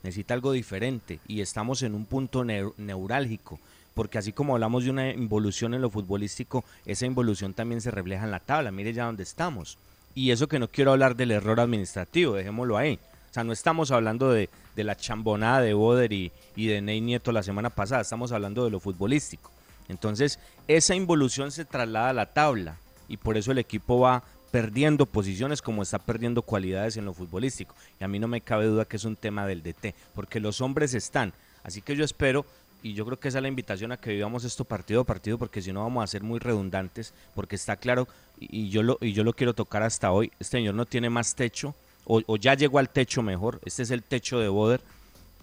Necesita 0.03 0.35
algo 0.35 0.53
diferente 0.53 1.19
y 1.27 1.41
estamos 1.41 1.83
en 1.83 1.95
un 1.95 2.07
punto 2.07 2.45
neu- 2.45 2.73
neurálgico, 2.79 3.59
porque 3.95 4.17
así 4.17 4.33
como 4.33 4.55
hablamos 4.55 4.85
de 4.85 4.91
una 4.91 5.11
involución 5.13 5.75
en 5.75 5.83
lo 5.83 5.91
futbolístico, 5.91 6.65
esa 6.87 7.05
involución 7.05 7.53
también 7.53 7.81
se 7.81 7.91
refleja 7.91 8.25
en 8.25 8.31
la 8.31 8.41
tabla. 8.41 8.71
Mire 8.71 8.93
ya 8.93 9.07
dónde 9.07 9.25
estamos. 9.25 9.77
Y 10.15 10.31
eso 10.31 10.47
que 10.49 10.59
no 10.59 10.69
quiero 10.69 10.93
hablar 10.93 11.15
del 11.17 11.33
error 11.33 11.61
administrativo, 11.61 12.35
dejémoslo 12.35 12.77
ahí. 12.79 12.99
O 13.31 13.35
sea, 13.35 13.45
no 13.45 13.53
estamos 13.53 13.91
hablando 13.91 14.31
de, 14.31 14.49
de 14.75 14.85
la 14.85 14.97
chambonada 14.97 15.61
de 15.61 15.75
Boder 15.75 16.13
y, 16.13 16.33
y 16.57 16.67
de 16.69 16.81
Ney 16.81 17.01
Nieto 17.01 17.33
la 17.33 17.43
semana 17.43 17.71
pasada, 17.71 18.03
estamos 18.03 18.33
hablando 18.33 18.65
de 18.65 18.71
lo 18.71 18.81
futbolístico. 18.81 19.51
Entonces, 19.89 20.39
esa 20.67 20.95
involución 20.95 21.51
se 21.51 21.65
traslada 21.65 22.11
a 22.11 22.15
la 22.15 22.27
tabla 22.27 22.77
y 23.09 23.17
por 23.17 23.37
eso 23.37 23.53
el 23.53 23.59
equipo 23.59 24.01
va 24.01 24.23
perdiendo 24.51 25.07
posiciones 25.07 25.63
como 25.63 25.83
está 25.83 25.99
perdiendo 25.99 26.43
cualidades 26.43 26.97
en 26.97 27.05
lo 27.05 27.15
futbolístico. 27.15 27.75
Y 28.01 28.05
a 28.05 28.09
mí 28.09 28.19
no 28.19 28.29
me 28.29 28.41
cabe 28.41 28.67
duda 28.67 28.85
que 28.85 28.97
es 28.97 29.05
un 29.05 29.17
tema 29.17 29.47
del 29.47 29.63
DT, 29.63 29.95
porque 30.15 30.41
los 30.41 30.61
hombres 30.61 30.95
están. 30.95 31.33
Así 31.63 31.83
que 31.83 31.97
yo 31.97 32.05
espero, 32.05 32.47
y 32.83 32.95
yo 32.95 33.05
creo 33.05 33.19
que 33.19 33.29
esa 33.29 33.39
es 33.39 33.43
la 33.43 33.49
invitación 33.49 33.93
a 33.93 33.97
que 33.97 34.11
vivamos 34.11 34.45
esto 34.45 34.65
partido 34.65 35.03
a 35.03 35.05
partido, 35.05 35.39
porque 35.39 35.61
si 35.61 35.73
no 35.73 35.83
vamos 35.83 36.05
a 36.05 36.07
ser 36.07 36.23
muy 36.23 36.39
redundantes, 36.39 37.13
porque 37.35 37.57
está 37.57 37.77
claro, 37.77 38.09
y 38.39 38.69
yo 38.71 38.83
lo, 38.83 38.99
y 39.01 39.13
yo 39.13 39.25
lo 39.25 39.33
quiero 39.33 39.55
tocar 39.55 39.83
hasta 39.83 40.13
hoy, 40.13 40.33
este 40.39 40.59
señor 40.59 40.75
no 40.75 40.87
tiene 40.87 41.11
más 41.11 41.35
techo, 41.35 41.75
o, 42.09 42.21
o 42.27 42.37
ya 42.37 42.55
llegó 42.55 42.81
al 42.81 42.89
techo 42.89 43.23
mejor, 43.23 43.61
este 43.65 43.85
es 43.85 43.93
el 43.93 44.03
techo 44.03 44.41
de 44.41 44.49
Boder, 44.49 44.81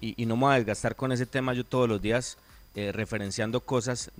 y, 0.01 0.25
no 0.25 0.35
me 0.35 0.43
voy 0.43 0.53
a 0.53 0.57
desgastar 0.57 0.95
con 0.95 1.11
ese 1.11 1.25
tema 1.25 1.53
yo 1.53 1.63
todos 1.63 1.87
los 1.87 2.01
días 2.01 2.37
eh, 2.75 2.91
referenciando 2.91 3.61
cosas, 3.61 4.11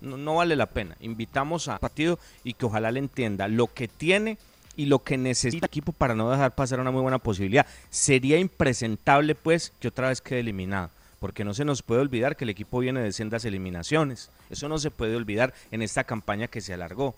no, 0.00 0.16
no 0.16 0.36
vale 0.36 0.54
la 0.56 0.66
pena. 0.66 0.96
Invitamos 1.00 1.68
a 1.68 1.78
partido 1.78 2.18
y 2.44 2.54
que 2.54 2.66
ojalá 2.66 2.90
le 2.92 3.00
entienda 3.00 3.48
lo 3.48 3.66
que 3.66 3.88
tiene 3.88 4.38
y 4.76 4.86
lo 4.86 5.00
que 5.00 5.18
necesita 5.18 5.66
el 5.66 5.70
equipo 5.70 5.92
para 5.92 6.14
no 6.14 6.30
dejar 6.30 6.54
pasar 6.54 6.80
una 6.80 6.90
muy 6.90 7.02
buena 7.02 7.18
posibilidad. 7.18 7.66
Sería 7.90 8.38
impresentable 8.38 9.34
pues 9.34 9.72
que 9.80 9.88
otra 9.88 10.08
vez 10.08 10.20
quede 10.20 10.40
eliminado. 10.40 10.90
Porque 11.18 11.44
no 11.44 11.54
se 11.54 11.64
nos 11.64 11.82
puede 11.82 12.02
olvidar 12.02 12.36
que 12.36 12.44
el 12.44 12.50
equipo 12.50 12.78
viene 12.78 13.00
de 13.00 13.10
sendas 13.10 13.44
eliminaciones. 13.46 14.30
Eso 14.50 14.68
no 14.68 14.78
se 14.78 14.90
puede 14.90 15.16
olvidar 15.16 15.54
en 15.70 15.82
esta 15.82 16.04
campaña 16.04 16.46
que 16.46 16.60
se 16.60 16.74
alargó. 16.74 17.14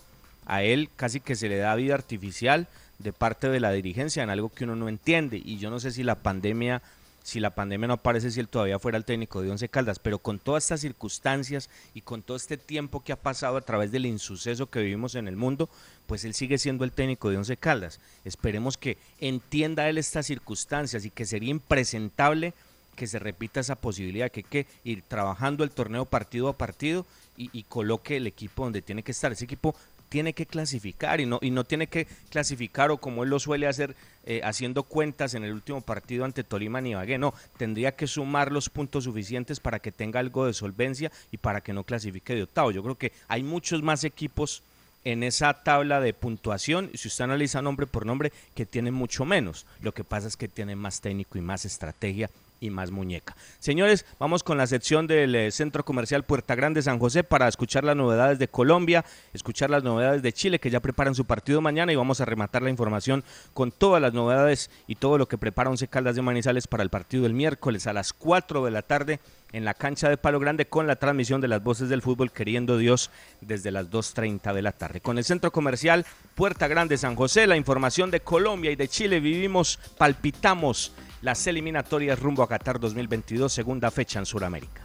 A 0.49 0.65
él 0.65 0.91
casi 0.97 1.21
que 1.21 1.37
se 1.37 1.49
le 1.49 1.59
da 1.59 1.77
vida 1.77 1.95
artificial 1.95 2.67
de 2.99 3.13
parte 3.13 3.49
de 3.49 3.61
la 3.61 3.71
dirigencia 3.71 4.25
en 4.25 4.31
algo 4.31 4.49
que 4.49 4.65
uno 4.65 4.75
no 4.75 4.89
entiende. 4.89 5.41
Y 5.45 5.59
yo 5.59 5.71
no 5.71 5.79
sé 5.79 5.93
si 5.93 6.03
la 6.03 6.17
pandemia 6.17 6.83
si 7.29 7.41
la 7.41 7.51
pandemia 7.51 7.89
no 7.89 7.95
aparece 7.95 8.31
si 8.31 8.41
él 8.41 8.49
todavía 8.49 8.79
fuera 8.79 8.97
el 8.97 9.05
técnico 9.05 9.43
de 9.43 9.51
Once 9.51 9.69
Caldas, 9.69 9.99
pero 9.99 10.19
con 10.19 10.39
todas 10.39 10.65
estas 10.65 10.81
circunstancias 10.81 11.69
y 11.93 12.01
con 12.01 12.23
todo 12.23 12.39
este 12.39 12.57
tiempo 12.57 13.05
que 13.05 13.13
ha 13.13 13.17
pasado 13.17 13.59
a 13.59 13.61
través 13.61 13.93
del 13.93 14.07
insuceso 14.07 14.71
que 14.71 14.81
vivimos 14.81 15.15
en 15.15 15.29
el 15.29 15.37
mundo, 15.37 15.69
pues 16.07 16.25
él 16.25 16.33
sigue 16.33 16.57
siendo 16.57 16.85
el 16.85 16.93
técnico 16.93 17.29
de 17.29 17.37
Once 17.37 17.55
Caldas. 17.59 18.01
Esperemos 18.25 18.79
que 18.79 18.97
entienda 19.21 19.91
él 19.91 19.99
estas 19.99 20.25
circunstancias 20.25 21.05
y 21.05 21.11
que 21.11 21.27
sería 21.27 21.51
impresentable 21.51 22.55
que 22.97 23.07
se 23.07 23.19
repita 23.19 23.61
esa 23.61 23.77
posibilidad, 23.77 24.31
que 24.31 24.41
hay 24.41 24.45
que 24.45 24.67
ir 24.83 25.03
trabajando 25.07 25.65
el 25.65 25.71
torneo 25.71 26.07
partido 26.07 26.49
a 26.49 26.57
partido 26.57 27.05
y, 27.37 27.51
y 27.53 27.65
coloque 27.65 28.17
el 28.17 28.27
equipo 28.27 28.65
donde 28.65 28.81
tiene 28.81 29.03
que 29.03 29.13
estar. 29.13 29.33
Ese 29.33 29.45
equipo 29.45 29.75
tiene 30.09 30.33
que 30.33 30.47
clasificar 30.47 31.21
y 31.21 31.27
no, 31.27 31.39
y 31.43 31.51
no 31.51 31.65
tiene 31.65 31.87
que 31.87 32.07
clasificar 32.31 32.91
o 32.91 32.99
como 32.99 33.25
él 33.25 33.31
lo 33.31 33.39
suele 33.39 33.67
hacer 33.67 33.95
eh, 34.25 34.41
haciendo 34.45 34.83
cuentas 34.83 35.35
en 35.35 35.45
el 35.45 35.53
último 35.53 35.81
partido 35.81 36.25
ante 36.25 36.45
Tolima 36.45 36.81
ni 36.81 36.91
Ibagué, 36.91 37.19
no, 37.19 37.35
tendría 37.57 37.97
que 37.97 38.07
sumar 38.07 38.53
los 38.53 38.69
puntos 38.69 39.05
suficientes 39.05 39.61
para 39.61 39.79
que 39.79 39.93
tenga 39.93 40.21
algo 40.21 40.47
de 40.47 40.53
solvencia 40.53 41.11
y 41.33 41.39
para 41.39 41.61
que 41.61 41.73
no 41.73 41.85
clasifique 41.85 42.35
de 42.35 42.43
octavo. 42.43 42.71
Yo 42.71 42.83
creo 42.83 42.97
que 42.97 43.13
hay 43.29 43.43
muchos 43.43 43.83
más 43.83 44.05
equipos 44.05 44.63
en 45.05 45.23
esa 45.23 45.55
tabla 45.63 46.01
de 46.01 46.13
puntuación, 46.13 46.91
si 46.95 47.09
usted 47.09 47.25
analiza 47.25 47.63
nombre 47.63 47.87
por 47.87 48.05
nombre, 48.05 48.33
que 48.55 48.67
tienen 48.67 48.95
mucho 48.95 49.25
menos. 49.25 49.65
Lo 49.81 49.93
que 49.93 50.05
pasa 50.05 50.29
es 50.29 50.37
que 50.37 50.49
tienen 50.49 50.79
más 50.79 51.01
técnico 51.01 51.39
y 51.39 51.41
más 51.41 51.65
estrategia 51.65 52.29
y 52.61 52.71
más 52.71 52.91
muñeca. 52.91 53.37
Señores, 53.59 54.05
vamos 54.19 54.43
con 54.43 54.59
la 54.59 54.67
sección 54.67 55.07
del 55.07 55.35
eh, 55.35 55.51
Centro 55.51 55.85
Comercial 55.85 56.25
Puerta 56.25 56.55
Grande 56.55 56.83
San 56.83 56.99
José 56.99 57.25
para 57.25 57.49
escuchar 57.49 57.85
las 57.85 57.97
novedades 57.97 58.39
de 58.39 58.49
Colombia, 58.49 59.05
escuchar 59.33 59.71
las 59.71 59.85
novedades 59.85 60.23
de 60.23 60.33
Chile 60.33 60.59
que 60.59 60.71
ya 60.71 60.81
preparan 60.81 61.15
su 61.15 61.25
partido 61.25 61.61
mañana 61.61 61.93
y 61.93 61.97
vamos 61.97 62.21
a 62.21 62.25
rematar 62.25 62.63
la 62.63 62.71
información 62.71 63.25
con 63.55 63.71
todas 63.71 64.03
las 64.03 64.13
novedades 64.13 64.71
y 64.87 64.97
todo 64.97 65.19
lo 65.19 65.29
que 65.29 65.39
prepara 65.39 65.71
Once 65.71 65.89
Caldas 65.89 66.17
de 66.17 66.23
Manizales 66.23 66.67
para 66.67 66.83
el 66.83 66.91
partido 66.91 67.25
del 67.25 67.35
miércoles 67.35 67.87
a 67.87 67.93
las 67.93 68.13
4 68.13 68.65
de 68.65 68.71
la 68.71 68.83
tarde 68.83 69.21
en 69.53 69.65
la 69.65 69.75
cancha 69.75 70.09
de 70.09 70.17
Palo 70.17 70.41
Grande 70.41 70.67
con 70.67 70.87
la 70.87 70.97
transmisión 70.97 71.41
de 71.41 71.49
las 71.49 71.63
voces 71.63 71.89
del 71.89 72.03
fútbol 72.03 72.33
queriendo 72.33 72.77
Dios 72.77 73.11
desde 73.41 73.71
las 73.71 73.91
2.30 73.91 74.53
de 74.53 74.63
la 74.63 74.73
tarde. 74.73 75.01
Con 75.01 75.19
el 75.19 75.25
centro 75.25 75.51
comercial 75.51 76.05
Puerta 76.35 76.69
Grande 76.69 76.99
San 76.99 77.17
José, 77.17 77.47
la 77.47 77.57
información 77.57 78.11
de 78.11 78.21
Colombia 78.21 78.71
y 78.71 78.77
de 78.77 78.89
Chile 78.89 79.21
vivimos, 79.21 79.79
palpitamos 79.97 80.93
las 81.23 81.47
eliminatorias 81.47 82.19
rumbo 82.19 82.43
a 82.43 82.49
Qatar 82.49 82.79
2022, 82.79 83.53
segunda 83.53 83.91
fecha 83.91 84.19
en 84.19 84.27
Sudamérica. 84.27 84.85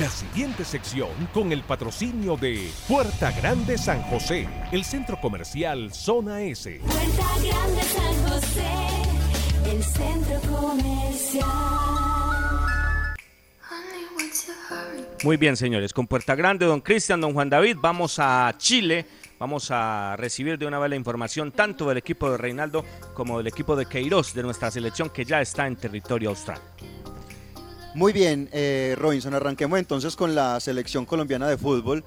La 0.00 0.08
siguiente 0.08 0.64
sección 0.64 1.10
con 1.34 1.52
el 1.52 1.62
patrocinio 1.62 2.36
de 2.36 2.70
Puerta 2.88 3.30
Grande 3.30 3.76
San 3.76 4.02
José, 4.04 4.48
el 4.72 4.84
centro 4.84 5.20
comercial 5.20 5.92
Zona 5.92 6.40
S. 6.42 6.80
Puerta 6.80 7.26
Grande 7.42 7.82
San 7.82 8.30
José, 8.30 9.70
el 9.70 9.82
centro 9.82 10.40
comercial. 10.50 11.48
Muy 15.24 15.36
bien, 15.36 15.56
señores, 15.56 15.92
con 15.92 16.08
Puerta 16.08 16.34
Grande, 16.34 16.66
don 16.66 16.80
Cristian, 16.80 17.20
don 17.20 17.32
Juan 17.32 17.48
David, 17.48 17.76
vamos 17.80 18.18
a 18.18 18.52
Chile. 18.58 19.06
Vamos 19.42 19.72
a 19.72 20.14
recibir 20.18 20.56
de 20.56 20.66
una 20.66 20.78
vez 20.78 20.88
la 20.88 20.94
información 20.94 21.50
tanto 21.50 21.88
del 21.88 21.98
equipo 21.98 22.30
de 22.30 22.36
Reinaldo 22.38 22.84
como 23.12 23.38
del 23.38 23.48
equipo 23.48 23.74
de 23.74 23.86
Queiroz 23.86 24.34
de 24.34 24.44
nuestra 24.44 24.70
selección 24.70 25.10
que 25.10 25.24
ya 25.24 25.40
está 25.40 25.66
en 25.66 25.74
territorio 25.74 26.28
austral. 26.28 26.60
Muy 27.96 28.12
bien, 28.12 28.48
eh, 28.52 28.94
Robinson, 28.96 29.34
arranquemos 29.34 29.80
entonces 29.80 30.14
con 30.14 30.36
la 30.36 30.60
selección 30.60 31.06
colombiana 31.06 31.48
de 31.48 31.58
fútbol, 31.58 32.04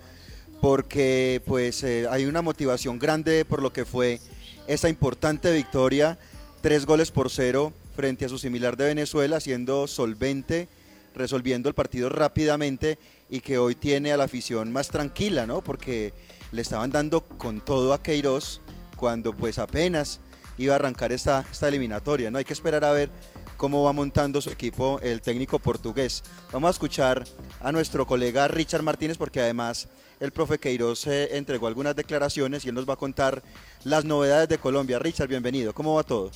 porque 0.61 1.41
pues 1.45 1.83
eh, 1.83 2.07
hay 2.09 2.23
una 2.23 2.41
motivación 2.41 2.99
grande 2.99 3.43
por 3.43 3.61
lo 3.61 3.73
que 3.73 3.83
fue 3.83 4.21
esa 4.65 4.87
importante 4.87 5.51
victoria, 5.51 6.17
tres 6.61 6.85
goles 6.85 7.11
por 7.11 7.29
cero 7.29 7.73
frente 7.97 8.23
a 8.23 8.29
su 8.29 8.37
similar 8.37 8.77
de 8.77 8.85
Venezuela, 8.85 9.41
siendo 9.41 9.87
solvente, 9.87 10.69
resolviendo 11.13 11.67
el 11.67 11.75
partido 11.75 12.07
rápidamente 12.07 12.97
y 13.29 13.41
que 13.41 13.57
hoy 13.57 13.75
tiene 13.75 14.13
a 14.13 14.17
la 14.17 14.23
afición 14.23 14.71
más 14.71 14.87
tranquila, 14.87 15.45
¿no? 15.45 15.61
Porque 15.61 16.13
le 16.55 16.61
estaban 16.61 16.89
dando 16.89 17.21
con 17.21 17.59
todo 17.59 17.93
a 17.93 18.01
Queiroz 18.01 18.61
cuando 18.95 19.33
pues 19.33 19.59
apenas 19.59 20.21
iba 20.57 20.73
a 20.73 20.77
arrancar 20.77 21.11
esta, 21.11 21.45
esta 21.51 21.67
eliminatoria, 21.67 22.31
¿no? 22.31 22.37
Hay 22.37 22.45
que 22.45 22.53
esperar 22.53 22.85
a 22.85 22.91
ver 22.91 23.09
cómo 23.57 23.83
va 23.83 23.93
montando 23.93 24.41
su 24.41 24.49
equipo 24.49 24.99
el 25.01 25.21
técnico 25.21 25.59
portugués. 25.59 26.23
Vamos 26.51 26.69
a 26.69 26.71
escuchar 26.71 27.25
a 27.59 27.71
nuestro 27.71 28.07
colega 28.07 28.47
Richard 28.47 28.83
Martínez 28.83 29.17
porque 29.17 29.41
además 29.41 29.89
el 30.19 30.31
profe 30.31 30.57
Queiroz 30.57 31.07
eh, 31.07 31.37
entregó 31.37 31.67
algunas 31.67 31.95
declaraciones 31.95 32.63
y 32.65 32.69
él 32.69 32.75
nos 32.75 32.87
va 32.87 32.93
a 32.93 32.97
contar 32.97 33.43
las 33.83 34.05
novedades 34.05 34.47
de 34.47 34.57
Colombia. 34.57 34.97
Richard, 34.97 35.27
bienvenido. 35.27 35.73
¿Cómo 35.73 35.95
va 35.95 36.03
todo? 36.03 36.31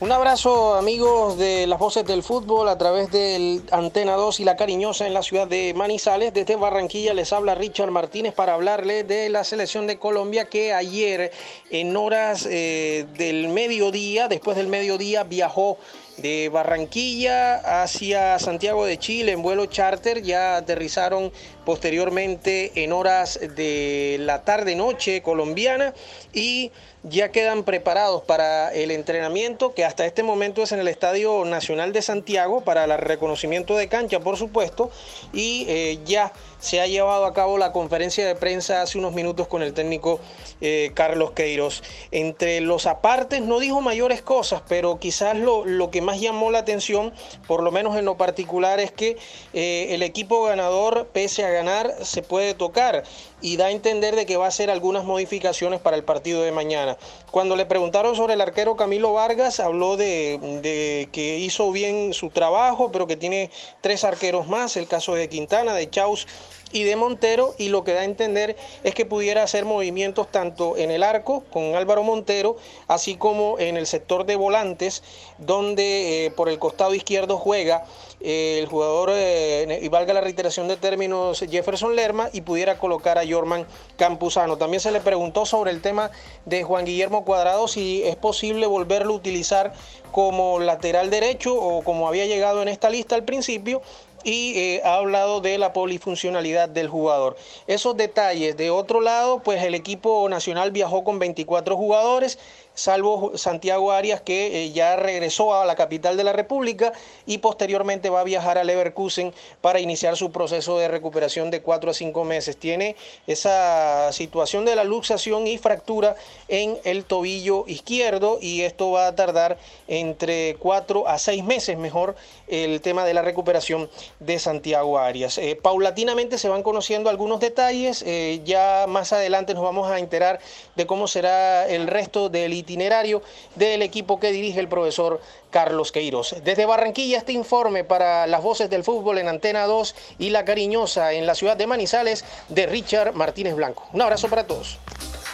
Un 0.00 0.12
abrazo 0.12 0.76
amigos 0.76 1.36
de 1.36 1.66
las 1.66 1.78
voces 1.78 2.06
del 2.06 2.22
fútbol 2.22 2.70
a 2.70 2.78
través 2.78 3.10
del 3.10 3.62
Antena 3.70 4.14
2 4.14 4.40
y 4.40 4.44
La 4.44 4.56
Cariñosa 4.56 5.06
en 5.06 5.12
la 5.12 5.22
ciudad 5.22 5.46
de 5.46 5.74
Manizales. 5.74 6.32
Desde 6.32 6.56
Barranquilla 6.56 7.12
les 7.12 7.34
habla 7.34 7.54
Richard 7.54 7.90
Martínez 7.90 8.32
para 8.32 8.54
hablarle 8.54 9.04
de 9.04 9.28
la 9.28 9.44
selección 9.44 9.86
de 9.86 9.98
Colombia 9.98 10.46
que 10.46 10.72
ayer 10.72 11.32
en 11.70 11.94
horas 11.98 12.48
eh, 12.50 13.04
del 13.18 13.48
mediodía, 13.48 14.26
después 14.28 14.56
del 14.56 14.68
mediodía, 14.68 15.24
viajó 15.24 15.76
de 16.20 16.48
Barranquilla 16.48 17.82
hacia 17.82 18.38
Santiago 18.38 18.84
de 18.86 18.98
Chile 18.98 19.32
en 19.32 19.42
vuelo 19.42 19.66
charter. 19.66 20.22
Ya 20.22 20.56
aterrizaron 20.56 21.32
posteriormente 21.64 22.72
en 22.82 22.92
horas 22.92 23.38
de 23.56 24.16
la 24.20 24.42
tarde-noche 24.42 25.22
colombiana 25.22 25.94
y 26.32 26.72
ya 27.02 27.30
quedan 27.30 27.64
preparados 27.64 28.22
para 28.22 28.72
el 28.74 28.90
entrenamiento 28.90 29.74
que 29.74 29.84
hasta 29.84 30.04
este 30.04 30.22
momento 30.22 30.62
es 30.62 30.72
en 30.72 30.80
el 30.80 30.88
Estadio 30.88 31.44
Nacional 31.44 31.92
de 31.92 32.02
Santiago 32.02 32.60
para 32.60 32.84
el 32.84 32.98
reconocimiento 32.98 33.76
de 33.76 33.88
cancha, 33.88 34.20
por 34.20 34.36
supuesto, 34.36 34.90
y 35.32 35.64
eh, 35.68 35.98
ya 36.04 36.32
se 36.60 36.80
ha 36.80 36.86
llevado 36.86 37.24
a 37.24 37.32
cabo 37.32 37.58
la 37.58 37.72
conferencia 37.72 38.26
de 38.26 38.34
prensa 38.34 38.82
hace 38.82 38.98
unos 38.98 39.12
minutos 39.12 39.48
con 39.48 39.62
el 39.62 39.72
técnico 39.72 40.20
eh, 40.60 40.92
Carlos 40.94 41.32
Queiroz. 41.32 41.82
Entre 42.10 42.60
los 42.60 42.86
apartes 42.86 43.40
no 43.40 43.58
dijo 43.58 43.80
mayores 43.80 44.22
cosas, 44.22 44.62
pero 44.68 44.98
quizás 44.98 45.36
lo, 45.36 45.64
lo, 45.64 45.90
que 45.90 46.02
más 46.02 46.20
llamó 46.20 46.50
la 46.50 46.60
atención, 46.60 47.12
por 47.46 47.62
lo 47.62 47.72
menos 47.72 47.96
en 47.96 48.04
lo 48.04 48.16
particular, 48.16 48.78
es 48.78 48.92
que 48.92 49.16
eh, 49.52 49.88
el 49.90 50.02
equipo 50.02 50.42
ganador, 50.44 51.08
pese 51.12 51.44
a 51.44 51.50
ganar, 51.50 51.92
se 52.02 52.22
puede 52.22 52.54
tocar 52.54 53.04
y 53.40 53.56
da 53.56 53.66
a 53.66 53.70
entender 53.70 54.16
de 54.16 54.26
que 54.26 54.36
va 54.36 54.46
a 54.46 54.48
hacer 54.48 54.70
algunas 54.70 55.04
modificaciones 55.04 55.80
para 55.80 55.96
el 55.96 56.04
partido 56.04 56.42
de 56.42 56.52
mañana. 56.52 56.96
Cuando 57.30 57.56
le 57.56 57.66
preguntaron 57.66 58.16
sobre 58.16 58.34
el 58.34 58.40
arquero 58.40 58.76
Camilo 58.76 59.12
Vargas, 59.12 59.60
habló 59.60 59.96
de, 59.96 60.38
de 60.62 61.08
que 61.12 61.38
hizo 61.38 61.72
bien 61.72 62.12
su 62.14 62.30
trabajo, 62.30 62.90
pero 62.92 63.06
que 63.06 63.16
tiene 63.16 63.50
tres 63.80 64.04
arqueros 64.04 64.46
más, 64.46 64.76
el 64.76 64.86
caso 64.86 65.14
de 65.14 65.28
Quintana, 65.28 65.74
de 65.74 65.88
Chaus 65.88 66.26
y 66.72 66.84
de 66.84 66.96
Montero 66.96 67.54
y 67.58 67.68
lo 67.68 67.84
que 67.84 67.92
da 67.92 68.00
a 68.00 68.04
entender 68.04 68.56
es 68.84 68.94
que 68.94 69.06
pudiera 69.06 69.42
hacer 69.42 69.64
movimientos 69.64 70.30
tanto 70.30 70.76
en 70.76 70.90
el 70.90 71.02
arco 71.02 71.42
con 71.52 71.74
Álvaro 71.74 72.02
Montero, 72.02 72.56
así 72.86 73.16
como 73.16 73.58
en 73.58 73.76
el 73.76 73.86
sector 73.86 74.26
de 74.26 74.36
volantes, 74.36 75.02
donde 75.38 76.26
eh, 76.26 76.30
por 76.30 76.48
el 76.48 76.58
costado 76.58 76.94
izquierdo 76.94 77.38
juega 77.38 77.84
eh, 78.20 78.58
el 78.60 78.66
jugador, 78.66 79.10
eh, 79.12 79.80
y 79.82 79.88
valga 79.88 80.12
la 80.12 80.20
reiteración 80.20 80.68
de 80.68 80.76
términos, 80.76 81.40
Jefferson 81.40 81.96
Lerma, 81.96 82.28
y 82.32 82.42
pudiera 82.42 82.78
colocar 82.78 83.18
a 83.18 83.26
Jorman 83.26 83.66
Campuzano. 83.96 84.56
También 84.56 84.80
se 84.80 84.92
le 84.92 85.00
preguntó 85.00 85.46
sobre 85.46 85.70
el 85.70 85.80
tema 85.80 86.10
de 86.44 86.62
Juan 86.62 86.84
Guillermo 86.84 87.24
Cuadrado, 87.24 87.66
si 87.68 88.02
es 88.04 88.16
posible 88.16 88.66
volverlo 88.66 89.14
a 89.14 89.16
utilizar 89.16 89.72
como 90.12 90.58
lateral 90.58 91.08
derecho 91.08 91.54
o 91.54 91.82
como 91.82 92.08
había 92.08 92.26
llegado 92.26 92.62
en 92.62 92.68
esta 92.68 92.90
lista 92.90 93.14
al 93.14 93.24
principio 93.24 93.80
y 94.24 94.58
eh, 94.58 94.82
ha 94.84 94.94
hablado 94.94 95.40
de 95.40 95.58
la 95.58 95.72
polifuncionalidad 95.72 96.68
del 96.68 96.88
jugador. 96.88 97.36
Esos 97.66 97.96
detalles. 97.96 98.56
De 98.56 98.70
otro 98.70 99.00
lado, 99.00 99.40
pues 99.42 99.62
el 99.62 99.74
equipo 99.74 100.28
nacional 100.28 100.70
viajó 100.70 101.04
con 101.04 101.18
24 101.18 101.76
jugadores 101.76 102.38
salvo 102.80 103.36
Santiago 103.36 103.92
Arias 103.92 104.22
que 104.22 104.64
eh, 104.64 104.72
ya 104.72 104.96
regresó 104.96 105.54
a 105.54 105.66
la 105.66 105.76
capital 105.76 106.16
de 106.16 106.24
la 106.24 106.32
República 106.32 106.92
y 107.26 107.38
posteriormente 107.38 108.08
va 108.08 108.20
a 108.20 108.24
viajar 108.24 108.56
a 108.56 108.64
Leverkusen 108.64 109.34
para 109.60 109.80
iniciar 109.80 110.16
su 110.16 110.32
proceso 110.32 110.78
de 110.78 110.88
recuperación 110.88 111.50
de 111.50 111.60
cuatro 111.60 111.90
a 111.90 111.94
cinco 111.94 112.24
meses. 112.24 112.56
Tiene 112.56 112.96
esa 113.26 114.12
situación 114.12 114.64
de 114.64 114.76
la 114.76 114.84
luxación 114.84 115.46
y 115.46 115.58
fractura 115.58 116.16
en 116.48 116.78
el 116.84 117.04
tobillo 117.04 117.64
izquierdo 117.66 118.38
y 118.40 118.62
esto 118.62 118.90
va 118.90 119.08
a 119.08 119.14
tardar 119.14 119.58
entre 119.86 120.56
cuatro 120.58 121.06
a 121.06 121.18
seis 121.18 121.44
meses 121.44 121.76
mejor 121.76 122.16
el 122.48 122.80
tema 122.80 123.04
de 123.04 123.14
la 123.14 123.22
recuperación 123.22 123.90
de 124.20 124.38
Santiago 124.38 124.98
Arias. 124.98 125.38
Eh, 125.38 125.58
paulatinamente 125.60 126.38
se 126.38 126.48
van 126.48 126.62
conociendo 126.62 127.10
algunos 127.10 127.40
detalles, 127.40 128.02
eh, 128.06 128.40
ya 128.44 128.86
más 128.88 129.12
adelante 129.12 129.54
nos 129.54 129.62
vamos 129.62 129.90
a 129.90 129.98
enterar 129.98 130.40
de 130.76 130.86
cómo 130.86 131.06
será 131.06 131.68
el 131.68 131.86
resto 131.86 132.28
del 132.28 132.54
itinerario 132.70 133.22
del 133.56 133.82
equipo 133.82 134.20
que 134.20 134.30
dirige 134.30 134.60
el 134.60 134.68
profesor 134.68 135.20
Carlos 135.50 135.90
Queiroz. 135.90 136.36
Desde 136.44 136.66
Barranquilla 136.66 137.18
este 137.18 137.32
informe 137.32 137.82
para 137.84 138.26
las 138.26 138.42
voces 138.42 138.70
del 138.70 138.84
fútbol 138.84 139.18
en 139.18 139.28
Antena 139.28 139.64
2 139.64 139.94
y 140.18 140.30
La 140.30 140.44
Cariñosa 140.44 141.12
en 141.12 141.26
la 141.26 141.34
ciudad 141.34 141.56
de 141.56 141.66
Manizales 141.66 142.24
de 142.48 142.66
Richard 142.66 143.14
Martínez 143.14 143.56
Blanco. 143.56 143.88
Un 143.92 144.02
abrazo 144.02 144.28
para 144.28 144.46
todos. 144.46 144.78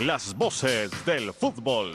Las 0.00 0.34
voces 0.34 0.90
del 1.04 1.32
fútbol. 1.32 1.94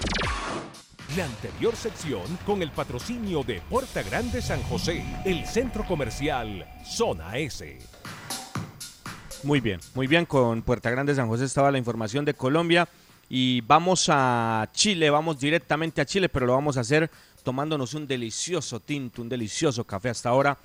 La 1.17 1.25
anterior 1.25 1.75
sección 1.75 2.21
con 2.45 2.61
el 2.61 2.71
patrocinio 2.71 3.43
de 3.43 3.61
Puerta 3.61 4.01
Grande 4.01 4.41
San 4.41 4.63
José, 4.63 5.03
el 5.25 5.45
centro 5.45 5.85
comercial 5.85 6.65
Zona 6.85 7.37
S. 7.37 7.79
Muy 9.43 9.59
bien, 9.59 9.79
muy 9.95 10.05
bien, 10.05 10.25
con 10.25 10.61
Puerta 10.61 10.91
Grande 10.91 11.15
San 11.15 11.27
José 11.27 11.45
estaba 11.45 11.71
la 11.71 11.79
información 11.79 12.25
de 12.25 12.35
Colombia 12.35 12.87
y 13.33 13.61
vamos 13.61 14.07
a 14.09 14.67
Chile, 14.73 15.09
vamos 15.09 15.39
directamente 15.39 16.01
a 16.01 16.05
Chile, 16.05 16.27
pero 16.27 16.45
lo 16.45 16.51
vamos 16.51 16.75
a 16.75 16.81
hacer 16.81 17.09
tomándonos 17.43 17.93
un 17.93 18.05
delicioso 18.05 18.81
tinto, 18.81 19.21
un 19.21 19.29
delicioso 19.29 19.85
café 19.85 20.09
hasta 20.09 20.27
ahora. 20.27 20.57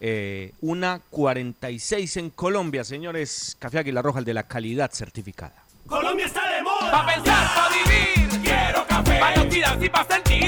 Eh, 0.00 0.52
una 0.60 1.00
46 1.08 2.18
en 2.18 2.28
Colombia, 2.28 2.84
señores. 2.84 3.56
Café 3.58 3.78
Águila 3.78 4.02
Roja, 4.02 4.18
el 4.18 4.26
de 4.26 4.34
la 4.34 4.42
calidad 4.42 4.90
certificada. 4.92 5.64
Colombia 5.86 6.26
está 6.26 6.46
de 6.54 6.62
moda. 6.62 6.92
Pa' 6.92 7.06
pensar, 7.06 7.54
pa' 7.54 7.68
vivir. 7.70 8.40
Quiero 8.42 8.86
café. 8.86 9.18
Pa' 9.18 9.28
actividad 9.30 9.80
y 9.80 9.88
pa' 9.88 10.04
sentir. 10.04 10.43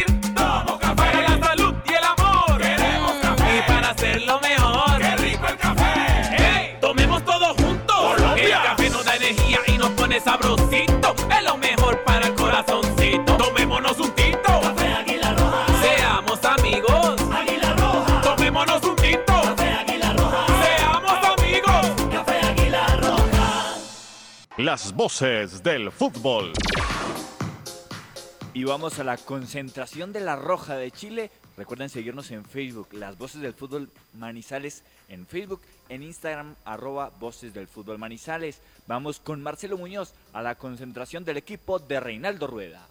Las 24.76 24.92
voces 24.92 25.62
del 25.62 25.90
fútbol. 25.90 26.52
Y 28.52 28.64
vamos 28.64 28.98
a 28.98 29.04
la 29.04 29.16
concentración 29.16 30.12
de 30.12 30.20
la 30.20 30.36
Roja 30.36 30.76
de 30.76 30.90
Chile. 30.90 31.30
Recuerden 31.56 31.88
seguirnos 31.88 32.30
en 32.30 32.44
Facebook, 32.44 32.88
Las 32.92 33.16
Voces 33.16 33.40
del 33.40 33.54
Fútbol 33.54 33.88
Manizales 34.12 34.82
en 35.08 35.26
Facebook, 35.26 35.62
en 35.88 36.02
Instagram, 36.02 36.56
arroba 36.66 37.10
Voces 37.18 37.54
del 37.54 37.68
Fútbol 37.68 37.96
Manizales. 37.96 38.60
Vamos 38.86 39.18
con 39.18 39.42
Marcelo 39.42 39.78
Muñoz 39.78 40.12
a 40.34 40.42
la 40.42 40.56
concentración 40.56 41.24
del 41.24 41.38
equipo 41.38 41.78
de 41.78 41.98
Reinaldo 41.98 42.46
Rueda. 42.46 42.86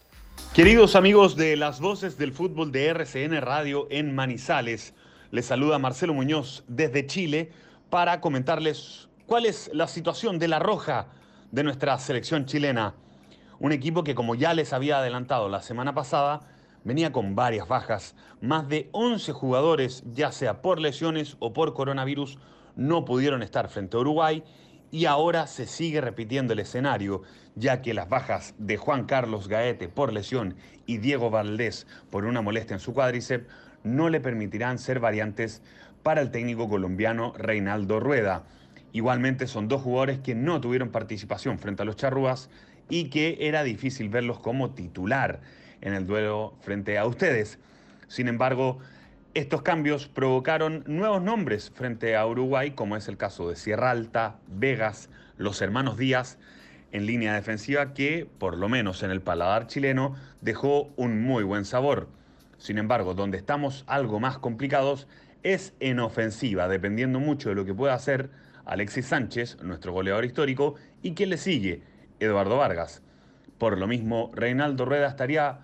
Queridos 0.55 0.95
amigos 0.95 1.36
de 1.36 1.55
las 1.55 1.79
voces 1.79 2.17
del 2.17 2.31
fútbol 2.31 2.71
de 2.71 2.88
RCN 2.88 3.39
Radio 3.41 3.86
en 3.91 4.15
Manizales, 4.15 4.95
les 5.29 5.45
saluda 5.45 5.77
Marcelo 5.77 6.15
Muñoz 6.15 6.63
desde 6.67 7.05
Chile 7.05 7.51
para 7.91 8.21
comentarles 8.21 9.07
cuál 9.27 9.45
es 9.45 9.69
la 9.71 9.88
situación 9.88 10.39
de 10.39 10.47
la 10.47 10.57
roja 10.57 11.09
de 11.52 11.64
nuestra 11.64 11.98
selección 12.00 12.46
chilena. 12.46 12.96
Un 13.60 13.72
equipo 13.72 14.04
que 14.04 14.16
como 14.16 14.36
ya 14.36 14.54
les 14.54 14.74
había 14.74 15.00
adelantado 15.00 15.50
la 15.50 15.62
semana 15.62 15.93
pasada, 15.93 16.41
venía 16.84 17.12
con 17.12 17.36
varias 17.36 17.68
bajas. 17.68 18.16
Más 18.41 18.68
de 18.68 18.89
11 18.91 19.32
jugadores, 19.34 20.04
ya 20.14 20.32
sea 20.32 20.62
por 20.62 20.80
lesiones 20.80 21.38
o 21.39 21.54
por 21.54 21.74
coronavirus, 21.74 22.38
no 22.76 23.06
pudieron 23.06 23.43
estar 23.43 23.70
frente 23.70 23.98
a 23.98 24.02
Uruguay 24.02 24.43
y 24.91 25.06
ahora 25.06 25.48
se 25.48 25.66
sigue 25.66 26.00
repitiendo 26.00 26.54
el 26.54 26.60
escenario, 26.60 27.24
ya 27.56 27.82
que 27.82 27.93
las 27.93 28.08
bajas 28.08 28.54
de 28.58 28.78
Juan 28.78 29.06
Carlos 29.06 29.48
Gaete 29.48 29.89
por 29.89 30.14
lesión 30.14 30.56
y 30.86 30.98
Diego 30.98 31.30
Valdés 31.30 31.88
por 32.10 32.26
una 32.26 32.41
molestia 32.41 32.76
en 32.76 32.80
su 32.80 32.93
cuádriceps 32.93 33.48
no 33.84 34.10
le 34.10 34.20
permitirán 34.20 34.80
ser 34.80 35.00
variantes 35.00 35.62
para 36.04 36.22
el 36.22 36.32
técnico 36.32 36.70
colombiano 36.70 37.34
Reinaldo 37.38 38.00
Rueda. 38.00 38.43
Igualmente 38.96 39.46
son 39.48 39.68
dos 39.68 39.82
jugadores 39.82 40.20
que 40.20 40.36
no 40.36 40.62
tuvieron 40.62 40.88
participación 40.88 41.60
frente 41.60 41.82
a 41.82 41.86
los 41.86 41.98
charrúas 41.98 42.50
y 42.88 43.10
que 43.10 43.39
era 43.41 43.62
difícil 43.62 44.08
verlos 44.08 44.39
como 44.39 44.72
titular 44.72 45.41
en 45.82 45.93
el 45.93 46.08
duelo 46.08 46.54
frente 46.62 46.98
a 46.98 47.06
ustedes. 47.06 47.60
Sin 48.08 48.30
embargo, 48.30 48.80
estos 49.34 49.64
cambios 49.64 50.08
provocaron 50.08 50.86
nuevos 50.88 51.22
nombres 51.22 51.72
frente 51.76 52.16
a 52.16 52.26
Uruguay, 52.26 52.72
como 52.72 52.96
es 52.96 53.10
el 53.10 53.18
caso 53.18 53.50
de 53.50 53.58
Sierra 53.58 53.91
Alta, 53.91 54.38
Vegas, 54.48 55.10
los 55.36 55.62
hermanos 55.62 55.98
Díaz, 55.98 56.38
en 56.93 57.06
línea 57.06 57.34
defensiva 57.34 57.93
que, 57.93 58.26
por 58.38 58.56
lo 58.56 58.70
menos 58.70 59.04
en 59.04 59.12
el 59.12 59.22
paladar 59.22 59.68
chileno, 59.68 60.16
dejó 60.39 60.93
un 60.96 61.22
muy 61.22 61.43
buen 61.43 61.66
sabor. 61.66 62.08
Sin 62.58 62.78
embargo, 62.78 63.14
donde 63.14 63.38
estamos 63.38 63.84
algo 63.88 64.22
más 64.22 64.38
complicados 64.38 65.06
es 65.43 65.74
en 65.82 66.00
ofensiva, 66.00 66.70
dependiendo 66.70 67.20
mucho 67.20 67.50
de 67.50 67.56
lo 67.56 67.66
que 67.66 67.74
pueda 67.74 67.93
hacer 67.93 68.45
Alexis 68.66 69.05
Sánchez, 69.05 69.61
nuestro 69.61 69.93
goleador 69.93 70.26
histórico, 70.26 70.76
y 71.01 71.13
quien 71.13 71.30
le 71.30 71.38
sigue, 71.38 71.84
Eduardo 72.20 72.57
Vargas. 72.57 73.01
Por 73.57 73.78
lo 73.78 73.88
mismo, 73.88 74.32
Reinaldo 74.34 74.86
Rueda 74.86 75.07
estaría 75.07 75.59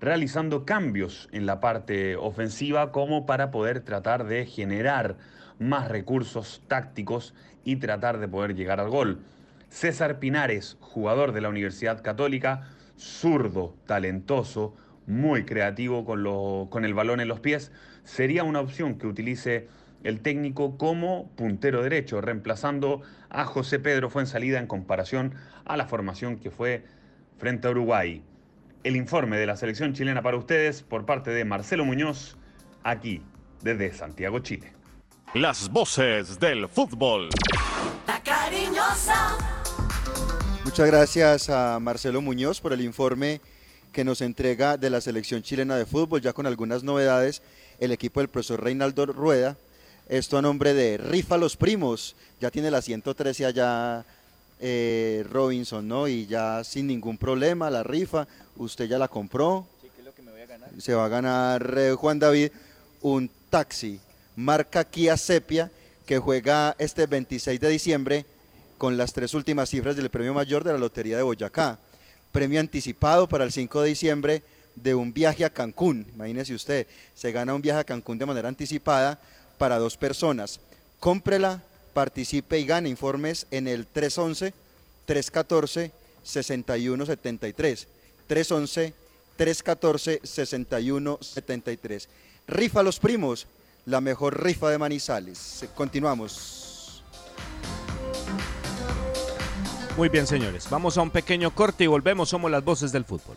realizando 0.00 0.64
cambios 0.64 1.28
en 1.32 1.46
la 1.46 1.60
parte 1.60 2.16
ofensiva 2.16 2.92
como 2.92 3.26
para 3.26 3.50
poder 3.50 3.80
tratar 3.80 4.26
de 4.26 4.46
generar 4.46 5.16
más 5.58 5.88
recursos 5.88 6.62
tácticos 6.68 7.34
y 7.64 7.76
tratar 7.76 8.18
de 8.18 8.28
poder 8.28 8.54
llegar 8.54 8.78
al 8.78 8.90
gol. 8.90 9.20
César 9.68 10.18
Pinares, 10.18 10.76
jugador 10.80 11.32
de 11.32 11.40
la 11.40 11.48
Universidad 11.48 12.02
Católica, 12.02 12.68
zurdo, 12.96 13.74
talentoso, 13.86 14.74
muy 15.06 15.44
creativo 15.44 16.04
con, 16.04 16.68
con 16.68 16.84
el 16.84 16.94
balón 16.94 17.20
en 17.20 17.28
los 17.28 17.40
pies, 17.40 17.72
sería 18.04 18.44
una 18.44 18.60
opción 18.60 18.98
que 18.98 19.06
utilice 19.06 19.68
el 20.06 20.20
técnico 20.20 20.78
como 20.78 21.28
puntero 21.34 21.82
derecho, 21.82 22.20
reemplazando 22.20 23.02
a 23.28 23.44
José 23.44 23.80
Pedro 23.80 24.08
Fuensalida 24.08 24.60
en 24.60 24.68
comparación 24.68 25.34
a 25.64 25.76
la 25.76 25.86
formación 25.86 26.38
que 26.38 26.52
fue 26.52 26.84
frente 27.38 27.66
a 27.66 27.72
Uruguay. 27.72 28.22
El 28.84 28.94
informe 28.94 29.36
de 29.36 29.46
la 29.46 29.56
selección 29.56 29.94
chilena 29.94 30.22
para 30.22 30.36
ustedes 30.36 30.84
por 30.84 31.06
parte 31.06 31.32
de 31.32 31.44
Marcelo 31.44 31.84
Muñoz, 31.84 32.36
aquí 32.84 33.20
desde 33.62 33.92
Santiago, 33.92 34.38
Chile. 34.38 34.72
Las 35.34 35.68
voces 35.68 36.38
del 36.38 36.68
fútbol. 36.68 37.28
La 38.06 38.22
cariñosa. 38.22 39.36
Muchas 40.64 40.86
gracias 40.86 41.50
a 41.50 41.80
Marcelo 41.80 42.22
Muñoz 42.22 42.60
por 42.60 42.72
el 42.72 42.80
informe 42.80 43.40
que 43.90 44.04
nos 44.04 44.20
entrega 44.20 44.76
de 44.76 44.88
la 44.88 45.00
selección 45.00 45.42
chilena 45.42 45.76
de 45.76 45.84
fútbol, 45.84 46.20
ya 46.20 46.32
con 46.32 46.46
algunas 46.46 46.84
novedades, 46.84 47.42
el 47.80 47.90
equipo 47.90 48.20
del 48.20 48.28
profesor 48.28 48.62
Reinaldo 48.62 49.06
Rueda, 49.06 49.56
esto 50.08 50.38
a 50.38 50.42
nombre 50.42 50.72
de 50.72 50.96
Rifa 50.96 51.36
Los 51.36 51.56
Primos, 51.56 52.14
ya 52.40 52.50
tiene 52.50 52.70
la 52.70 52.82
113 52.82 53.46
allá 53.46 54.04
eh, 54.60 55.24
Robinson, 55.30 55.86
¿no? 55.86 56.08
Y 56.08 56.26
ya 56.26 56.62
sin 56.64 56.86
ningún 56.86 57.18
problema 57.18 57.70
la 57.70 57.82
rifa, 57.82 58.26
usted 58.56 58.86
ya 58.86 58.98
la 58.98 59.08
compró. 59.08 59.66
Se 60.78 60.94
va 60.94 61.06
a 61.06 61.08
ganar 61.08 61.74
eh, 61.76 61.94
Juan 61.94 62.18
David 62.18 62.50
un 63.02 63.30
taxi 63.50 64.00
marca 64.36 64.84
Kia 64.84 65.16
Sepia 65.16 65.70
que 66.04 66.18
juega 66.18 66.76
este 66.78 67.06
26 67.06 67.58
de 67.58 67.68
diciembre 67.68 68.26
con 68.78 68.96
las 68.96 69.12
tres 69.12 69.34
últimas 69.34 69.70
cifras 69.70 69.96
del 69.96 70.10
premio 70.10 70.34
mayor 70.34 70.62
de 70.62 70.72
la 70.72 70.78
Lotería 70.78 71.16
de 71.16 71.22
Boyacá. 71.22 71.78
Premio 72.30 72.60
anticipado 72.60 73.28
para 73.28 73.44
el 73.44 73.52
5 73.52 73.82
de 73.82 73.88
diciembre 73.88 74.42
de 74.74 74.94
un 74.94 75.12
viaje 75.12 75.44
a 75.44 75.50
Cancún. 75.50 76.06
Imagínese 76.14 76.54
usted, 76.54 76.86
se 77.14 77.32
gana 77.32 77.54
un 77.54 77.62
viaje 77.62 77.80
a 77.80 77.84
Cancún 77.84 78.18
de 78.18 78.26
manera 78.26 78.48
anticipada 78.48 79.18
para 79.58 79.78
dos 79.78 79.96
personas. 79.96 80.60
Cómprela, 81.00 81.62
participe 81.92 82.58
y 82.58 82.66
gane 82.66 82.88
informes 82.88 83.46
en 83.50 83.68
el 83.68 83.86
311 83.86 84.52
314 85.06 85.92
6173. 86.22 87.88
311 88.26 88.94
314 89.36 90.20
6173. 90.22 92.08
Rifa 92.48 92.82
los 92.82 92.98
primos, 92.98 93.46
la 93.86 94.00
mejor 94.00 94.42
rifa 94.42 94.70
de 94.70 94.78
Manizales. 94.78 95.64
Continuamos. 95.74 97.02
Muy 99.96 100.10
bien, 100.10 100.26
señores. 100.26 100.68
Vamos 100.68 100.98
a 100.98 101.02
un 101.02 101.10
pequeño 101.10 101.54
corte 101.54 101.84
y 101.84 101.86
volvemos. 101.86 102.28
Somos 102.28 102.50
las 102.50 102.62
voces 102.62 102.92
del 102.92 103.04
fútbol. 103.04 103.36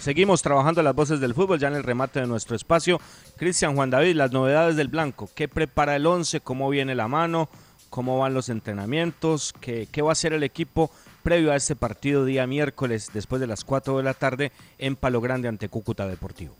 Seguimos 0.00 0.42
trabajando 0.42 0.82
las 0.82 0.94
voces 0.94 1.20
del 1.20 1.34
fútbol 1.34 1.58
ya 1.58 1.68
en 1.68 1.74
el 1.74 1.82
remate 1.82 2.20
de 2.20 2.26
nuestro 2.26 2.54
espacio. 2.56 3.00
Cristian 3.36 3.74
Juan 3.74 3.90
David, 3.90 4.14
las 4.14 4.32
novedades 4.32 4.76
del 4.76 4.88
Blanco. 4.88 5.28
¿Qué 5.34 5.48
prepara 5.48 5.96
el 5.96 6.06
11? 6.06 6.40
¿Cómo 6.40 6.70
viene 6.70 6.94
la 6.94 7.08
mano? 7.08 7.48
¿Cómo 7.90 8.18
van 8.18 8.34
los 8.34 8.48
entrenamientos? 8.48 9.54
¿Qué, 9.60 9.88
qué 9.90 10.02
va 10.02 10.10
a 10.10 10.12
hacer 10.12 10.32
el 10.32 10.42
equipo 10.42 10.90
previo 11.22 11.52
a 11.52 11.56
este 11.56 11.74
partido 11.74 12.24
día 12.24 12.46
miércoles 12.46 13.10
después 13.12 13.40
de 13.40 13.46
las 13.46 13.64
4 13.64 13.96
de 13.96 14.02
la 14.02 14.14
tarde 14.14 14.52
en 14.78 14.96
Palo 14.96 15.20
Grande 15.20 15.48
ante 15.48 15.68
Cúcuta 15.68 16.06
Deportivo? 16.06 16.54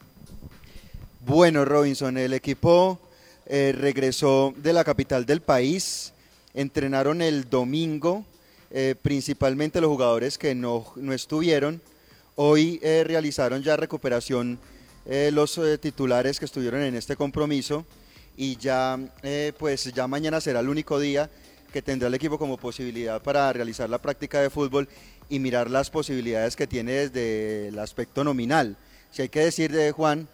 Bueno, 1.26 1.64
Robinson, 1.64 2.18
el 2.18 2.32
equipo 2.34 2.98
eh, 3.46 3.74
regresó 3.76 4.52
de 4.56 4.72
la 4.72 4.84
capital 4.84 5.26
del 5.26 5.42
país, 5.42 6.12
entrenaron 6.54 7.22
el 7.22 7.48
domingo 7.48 8.24
eh, 8.70 8.94
principalmente 9.00 9.80
los 9.80 9.88
jugadores 9.88 10.36
que 10.36 10.54
no, 10.54 10.86
no 10.96 11.14
estuvieron, 11.14 11.80
hoy 12.40 12.78
eh, 12.82 13.02
realizaron 13.04 13.62
ya 13.64 13.76
recuperación 13.76 14.60
eh, 15.06 15.30
los 15.32 15.58
eh, 15.58 15.76
titulares 15.76 16.38
que 16.38 16.44
estuvieron 16.44 16.82
en 16.82 16.94
este 16.94 17.16
compromiso 17.16 17.84
y 18.36 18.56
ya, 18.56 18.96
eh, 19.24 19.52
pues 19.58 19.92
ya 19.92 20.06
mañana 20.06 20.40
será 20.40 20.60
el 20.60 20.68
único 20.68 21.00
día 21.00 21.28
que 21.72 21.82
tendrá 21.82 22.06
el 22.06 22.14
equipo 22.14 22.38
como 22.38 22.56
posibilidad 22.56 23.20
para 23.20 23.52
realizar 23.52 23.90
la 23.90 23.98
práctica 23.98 24.40
de 24.40 24.50
fútbol 24.50 24.88
y 25.28 25.40
mirar 25.40 25.68
las 25.68 25.90
posibilidades 25.90 26.54
que 26.54 26.68
tiene 26.68 26.92
desde 26.92 27.68
el 27.68 27.78
aspecto 27.80 28.22
nominal. 28.22 28.76
Si 29.10 29.22
hay 29.22 29.30
que 29.30 29.40
decir 29.40 29.72
de 29.72 29.90
Juan 29.90 30.28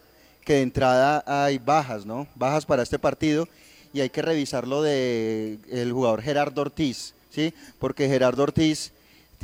que 0.45 0.55
de 0.55 0.63
entrada 0.63 1.25
hay 1.27 1.57
bajas, 1.57 2.05
¿no? 2.05 2.27
Bajas 2.35 2.67
para 2.67 2.83
este 2.83 2.99
partido 2.99 3.49
y 3.95 4.03
hay 4.03 4.11
que 4.11 4.21
revisar 4.21 4.69
lo 4.69 4.83
de 4.83 5.59
el 5.71 5.91
jugador 5.91 6.21
Gerardo 6.21 6.61
Ortiz, 6.61 7.15
¿sí? 7.31 7.55
Porque 7.79 8.09
Gerardo 8.09 8.43
Ortiz 8.43 8.93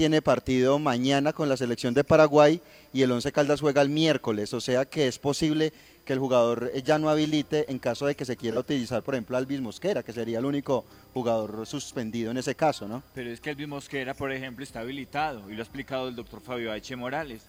tiene 0.01 0.23
partido 0.23 0.79
mañana 0.79 1.35
con 1.35 1.51
la 1.51 1.59
selección 1.59 1.93
de 1.93 2.05
Paraguay 2.05 2.63
y 2.91 3.03
el 3.03 3.13
Once 3.13 3.31
Caldas 3.33 3.61
juega 3.61 3.83
el 3.83 3.91
miércoles, 3.91 4.55
o 4.55 4.61
sea 4.63 4.87
que 4.87 5.07
es 5.07 5.19
posible 5.19 5.75
que 6.07 6.15
el 6.15 6.19
jugador 6.19 6.73
ya 6.83 6.99
no 6.99 7.11
habilite 7.11 7.71
en 7.71 7.79
caso 7.79 8.07
de 8.07 8.15
que 8.15 8.25
se 8.25 8.35
quiera 8.35 8.61
utilizar, 8.61 9.03
por 9.03 9.15
ejemplo, 9.15 9.37
Alvis 9.37 9.61
Mosquera, 9.61 10.03
que 10.03 10.15
sería 10.15 10.39
el 10.39 10.47
único 10.47 10.87
jugador 11.13 11.67
suspendido 11.67 12.31
en 12.31 12.39
ese 12.39 12.55
caso, 12.55 12.89
¿no? 12.89 13.03
Pero 13.15 13.29
es 13.29 13.43
que 13.43 13.51
Elvis 13.51 13.69
Mosquera, 13.69 14.15
por 14.15 14.33
ejemplo, 14.33 14.65
está 14.65 14.81
habilitado 14.81 15.51
y 15.51 15.53
lo 15.53 15.61
ha 15.61 15.65
explicado 15.65 16.09
el 16.09 16.17
doctor 16.17 16.41
Fabio 16.41 16.73
H. 16.73 16.97
Morales. 16.97 17.43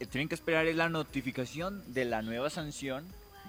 Eh, 0.00 0.06
Tienen 0.06 0.28
que 0.28 0.34
esperar 0.34 0.66
es 0.66 0.74
la 0.74 0.88
notificación 0.88 1.84
de 1.94 2.04
la 2.04 2.20
nueva 2.20 2.50
sanción 2.50 3.04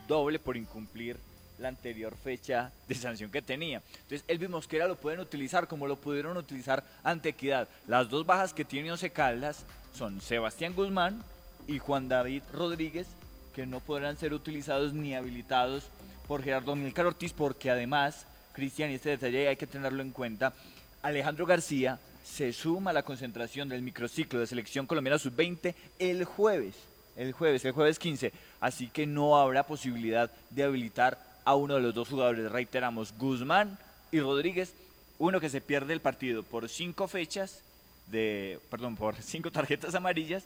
doble 0.07 0.37
por 0.37 0.57
incumplir 0.57 1.17
la 1.59 1.69
anterior 1.69 2.15
fecha 2.15 2.71
de 2.87 2.95
sanción 2.95 3.31
que 3.31 3.41
tenía. 3.41 3.81
Entonces, 4.03 4.23
Elvis 4.27 4.49
Mosquera 4.49 4.87
lo 4.87 4.95
pueden 4.95 5.19
utilizar 5.19 5.67
como 5.67 5.87
lo 5.87 5.95
pudieron 5.95 6.37
utilizar 6.37 6.83
ante 7.03 7.29
Equidad. 7.29 7.67
Las 7.87 8.09
dos 8.09 8.25
bajas 8.25 8.53
que 8.53 8.65
tiene 8.65 8.91
Once 8.91 9.09
Caldas 9.09 9.65
son 9.93 10.21
Sebastián 10.21 10.73
Guzmán 10.73 11.23
y 11.67 11.79
Juan 11.79 12.07
David 12.07 12.43
Rodríguez, 12.53 13.07
que 13.53 13.65
no 13.65 13.79
podrán 13.79 14.17
ser 14.17 14.33
utilizados 14.33 14.93
ni 14.93 15.15
habilitados 15.15 15.85
por 16.27 16.43
Gerardo 16.43 16.75
Milcar 16.75 17.07
Ortiz, 17.07 17.33
porque 17.33 17.71
además, 17.71 18.25
Cristian, 18.53 18.91
y 18.91 18.95
este 18.95 19.09
detalle 19.09 19.47
hay 19.47 19.55
que 19.55 19.67
tenerlo 19.67 20.01
en 20.01 20.11
cuenta, 20.11 20.53
Alejandro 21.01 21.45
García 21.45 21.99
se 22.23 22.51
suma 22.51 22.91
a 22.91 22.93
la 22.93 23.03
concentración 23.03 23.69
del 23.69 23.81
microciclo 23.81 24.39
de 24.39 24.47
selección 24.47 24.85
colombiana 24.85 25.17
sub-20 25.17 25.73
el 25.97 26.25
jueves, 26.25 26.75
el 27.15 27.31
jueves, 27.31 27.63
el 27.65 27.71
jueves 27.71 27.97
15, 27.97 28.31
así 28.59 28.87
que 28.87 29.07
no 29.07 29.37
habrá 29.37 29.63
posibilidad 29.63 30.29
de 30.49 30.63
habilitar 30.63 31.17
a 31.47 31.55
uno 31.55 31.75
de 31.75 31.81
los 31.81 31.95
dos 31.95 32.09
jugadores, 32.09 32.51
reiteramos, 32.51 33.13
Guzmán 33.17 33.79
y 34.11 34.19
Rodríguez, 34.19 34.73
uno 35.17 35.39
que 35.39 35.49
se 35.49 35.61
pierde 35.61 35.93
el 35.93 36.01
partido 36.01 36.43
por 36.43 36.67
cinco 36.67 37.07
fechas, 37.07 37.61
de, 38.07 38.59
perdón, 38.69 38.97
por 38.97 39.15
cinco 39.21 39.49
tarjetas 39.49 39.95
amarillas, 39.95 40.43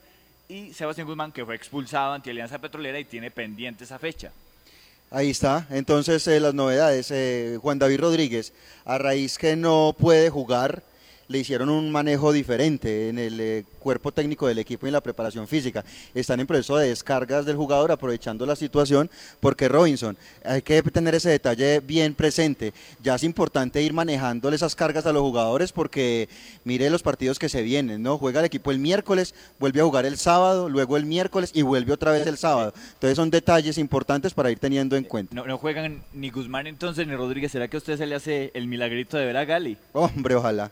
y 0.48 0.74
Sebastián 0.74 1.08
Guzmán 1.08 1.32
que 1.32 1.44
fue 1.44 1.56
expulsado 1.56 2.14
ante 2.14 2.30
Alianza 2.30 2.60
Petrolera 2.60 3.00
y 3.00 3.06
tiene 3.06 3.32
pendiente 3.32 3.84
esa 3.84 3.98
fecha. 3.98 4.32
Ahí 5.10 5.32
está, 5.32 5.66
entonces 5.72 6.28
eh, 6.28 6.40
las 6.40 6.54
novedades, 6.54 7.10
eh, 7.10 7.58
Juan 7.60 7.80
David 7.80 8.00
Rodríguez, 8.00 8.54
a 8.86 9.00
raíz 9.00 9.40
que 9.40 9.56
no 9.56 9.96
puede 9.98 10.30
jugar, 10.30 10.84
le 11.32 11.40
hicieron 11.40 11.70
un 11.70 11.92
manejo 11.92 12.32
diferente 12.32 13.10
en 13.10 13.18
el 13.18 13.40
eh, 13.40 13.64
cuerpo 13.80 14.12
técnico 14.12 14.48
del 14.48 14.60
equipo 14.60 14.86
y 14.86 14.90
en 14.90 14.94
la 14.94 15.02
preparación 15.02 15.48
física. 15.48 15.84
Están 16.14 16.40
en 16.40 16.48
proceso 16.48 16.78
de 16.78 16.90
descargas 16.90 17.46
del 17.46 17.56
jugador 17.56 17.92
aprovechando 17.92 18.46
la 18.46 18.56
situación 18.56 19.10
porque 19.40 19.68
Robinson, 19.68 20.18
hay 20.44 20.62
que 20.62 20.82
tener 20.84 21.16
ese 21.16 21.30
detalle 21.30 21.80
bien 21.80 22.14
presente. 22.14 22.74
Ya 23.02 23.16
es 23.16 23.24
importante 23.24 23.82
ir 23.82 23.94
manejándole 23.94 24.56
esas 24.56 24.76
cargas 24.76 25.06
a 25.06 25.14
los 25.14 25.22
jugadores 25.22 25.72
porque 25.72 26.30
mire 26.64 26.90
los 26.90 27.02
partidos 27.02 27.40
que 27.40 27.50
se 27.50 27.62
vienen, 27.62 28.04
¿no? 28.04 28.18
Juega 28.18 28.40
el 28.40 28.46
equipo 28.46 28.72
el 28.72 28.80
miércoles, 28.80 29.34
vuelve 29.60 29.82
a 29.82 29.86
jugar 29.86 30.06
el 30.06 30.18
sábado, 30.18 30.70
luego 30.70 30.98
el 30.98 31.06
miércoles 31.06 31.52
y 31.54 31.62
vuelve 31.62 31.94
otra 31.94 32.12
vez 32.12 32.28
el 32.28 32.38
sábado. 32.38 32.74
Entonces 32.94 33.16
son 33.16 33.30
detalles 33.30 33.78
importantes 33.78 34.34
para 34.34 34.52
ir 34.52 34.60
teniendo 34.60 34.96
en 34.96 35.06
cuenta. 35.06 35.34
No, 35.34 35.46
no 35.46 35.58
juegan 35.58 36.04
ni 36.14 36.30
Guzmán 36.30 36.68
entonces 36.68 37.08
ni 37.08 37.16
Rodríguez. 37.16 37.52
¿Será 37.52 37.68
que 37.68 37.78
a 37.78 37.80
usted 37.80 37.98
se 37.98 38.06
le 38.06 38.16
hace 38.16 38.52
el 38.54 38.68
milagrito 38.68 39.18
de 39.18 39.26
ver 39.26 39.38
a 39.38 39.46
Gali? 39.46 39.78
Hombre, 39.94 40.36
ojalá. 40.36 40.72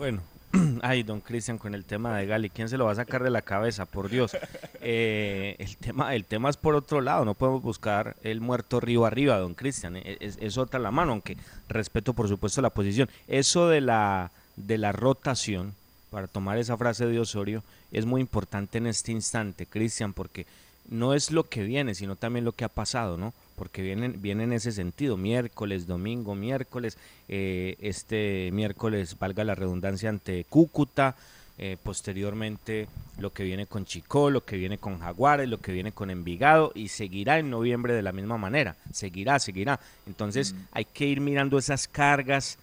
Bueno, 0.00 0.22
ay, 0.80 1.02
don 1.02 1.20
Cristian, 1.20 1.58
con 1.58 1.74
el 1.74 1.84
tema 1.84 2.16
de 2.16 2.24
Gali, 2.24 2.48
¿quién 2.48 2.70
se 2.70 2.78
lo 2.78 2.86
va 2.86 2.92
a 2.92 2.94
sacar 2.94 3.22
de 3.22 3.28
la 3.28 3.42
cabeza? 3.42 3.84
Por 3.84 4.08
Dios. 4.08 4.34
Eh, 4.80 5.56
el, 5.58 5.76
tema, 5.76 6.14
el 6.14 6.24
tema 6.24 6.48
es 6.48 6.56
por 6.56 6.74
otro 6.74 7.02
lado, 7.02 7.26
no 7.26 7.34
podemos 7.34 7.60
buscar 7.60 8.16
el 8.22 8.40
muerto 8.40 8.80
río 8.80 9.04
arriba, 9.04 9.36
don 9.36 9.52
Cristian. 9.52 9.96
eh, 9.96 10.16
Es, 10.18 10.56
otra 10.56 10.80
la 10.80 10.90
mano, 10.90 11.12
aunque 11.12 11.36
respeto, 11.68 12.14
por 12.14 12.28
supuesto, 12.28 12.62
la 12.62 12.70
posición. 12.70 13.10
Eso 13.28 13.68
de 13.68 13.82
la, 13.82 14.30
de 14.56 14.78
la 14.78 14.92
rotación, 14.92 15.74
para 16.10 16.28
tomar 16.28 16.56
esa 16.56 16.78
frase 16.78 17.04
de 17.04 17.20
Osorio, 17.20 17.62
es 17.92 18.06
muy 18.06 18.22
importante 18.22 18.78
en 18.78 18.86
este 18.86 19.12
instante, 19.12 19.66
Cristian, 19.66 20.14
porque 20.14 20.46
no 20.88 21.12
es 21.12 21.30
lo 21.30 21.44
que 21.44 21.62
viene, 21.62 21.94
sino 21.94 22.16
también 22.16 22.46
lo 22.46 22.52
que 22.52 22.64
ha 22.64 22.70
pasado, 22.70 23.18
¿no? 23.18 23.34
Porque 23.60 23.82
viene, 23.82 24.08
viene 24.08 24.44
en 24.44 24.54
ese 24.54 24.72
sentido, 24.72 25.18
miércoles, 25.18 25.86
domingo, 25.86 26.34
miércoles, 26.34 26.96
eh, 27.28 27.76
este 27.82 28.48
miércoles, 28.54 29.18
valga 29.18 29.44
la 29.44 29.54
redundancia, 29.54 30.08
ante 30.08 30.46
Cúcuta, 30.48 31.14
eh, 31.58 31.76
posteriormente 31.82 32.88
lo 33.18 33.34
que 33.34 33.42
viene 33.44 33.66
con 33.66 33.84
Chicó, 33.84 34.30
lo 34.30 34.46
que 34.46 34.56
viene 34.56 34.78
con 34.78 34.98
Jaguares, 35.00 35.46
lo 35.46 35.58
que 35.58 35.72
viene 35.72 35.92
con 35.92 36.08
Envigado 36.08 36.72
y 36.74 36.88
seguirá 36.88 37.38
en 37.38 37.50
noviembre 37.50 37.92
de 37.92 38.00
la 38.00 38.12
misma 38.12 38.38
manera, 38.38 38.76
seguirá, 38.94 39.38
seguirá. 39.38 39.78
Entonces 40.06 40.54
hay 40.72 40.86
que 40.86 41.04
ir 41.04 41.20
mirando 41.20 41.58
esas 41.58 41.86
cargas 41.86 42.56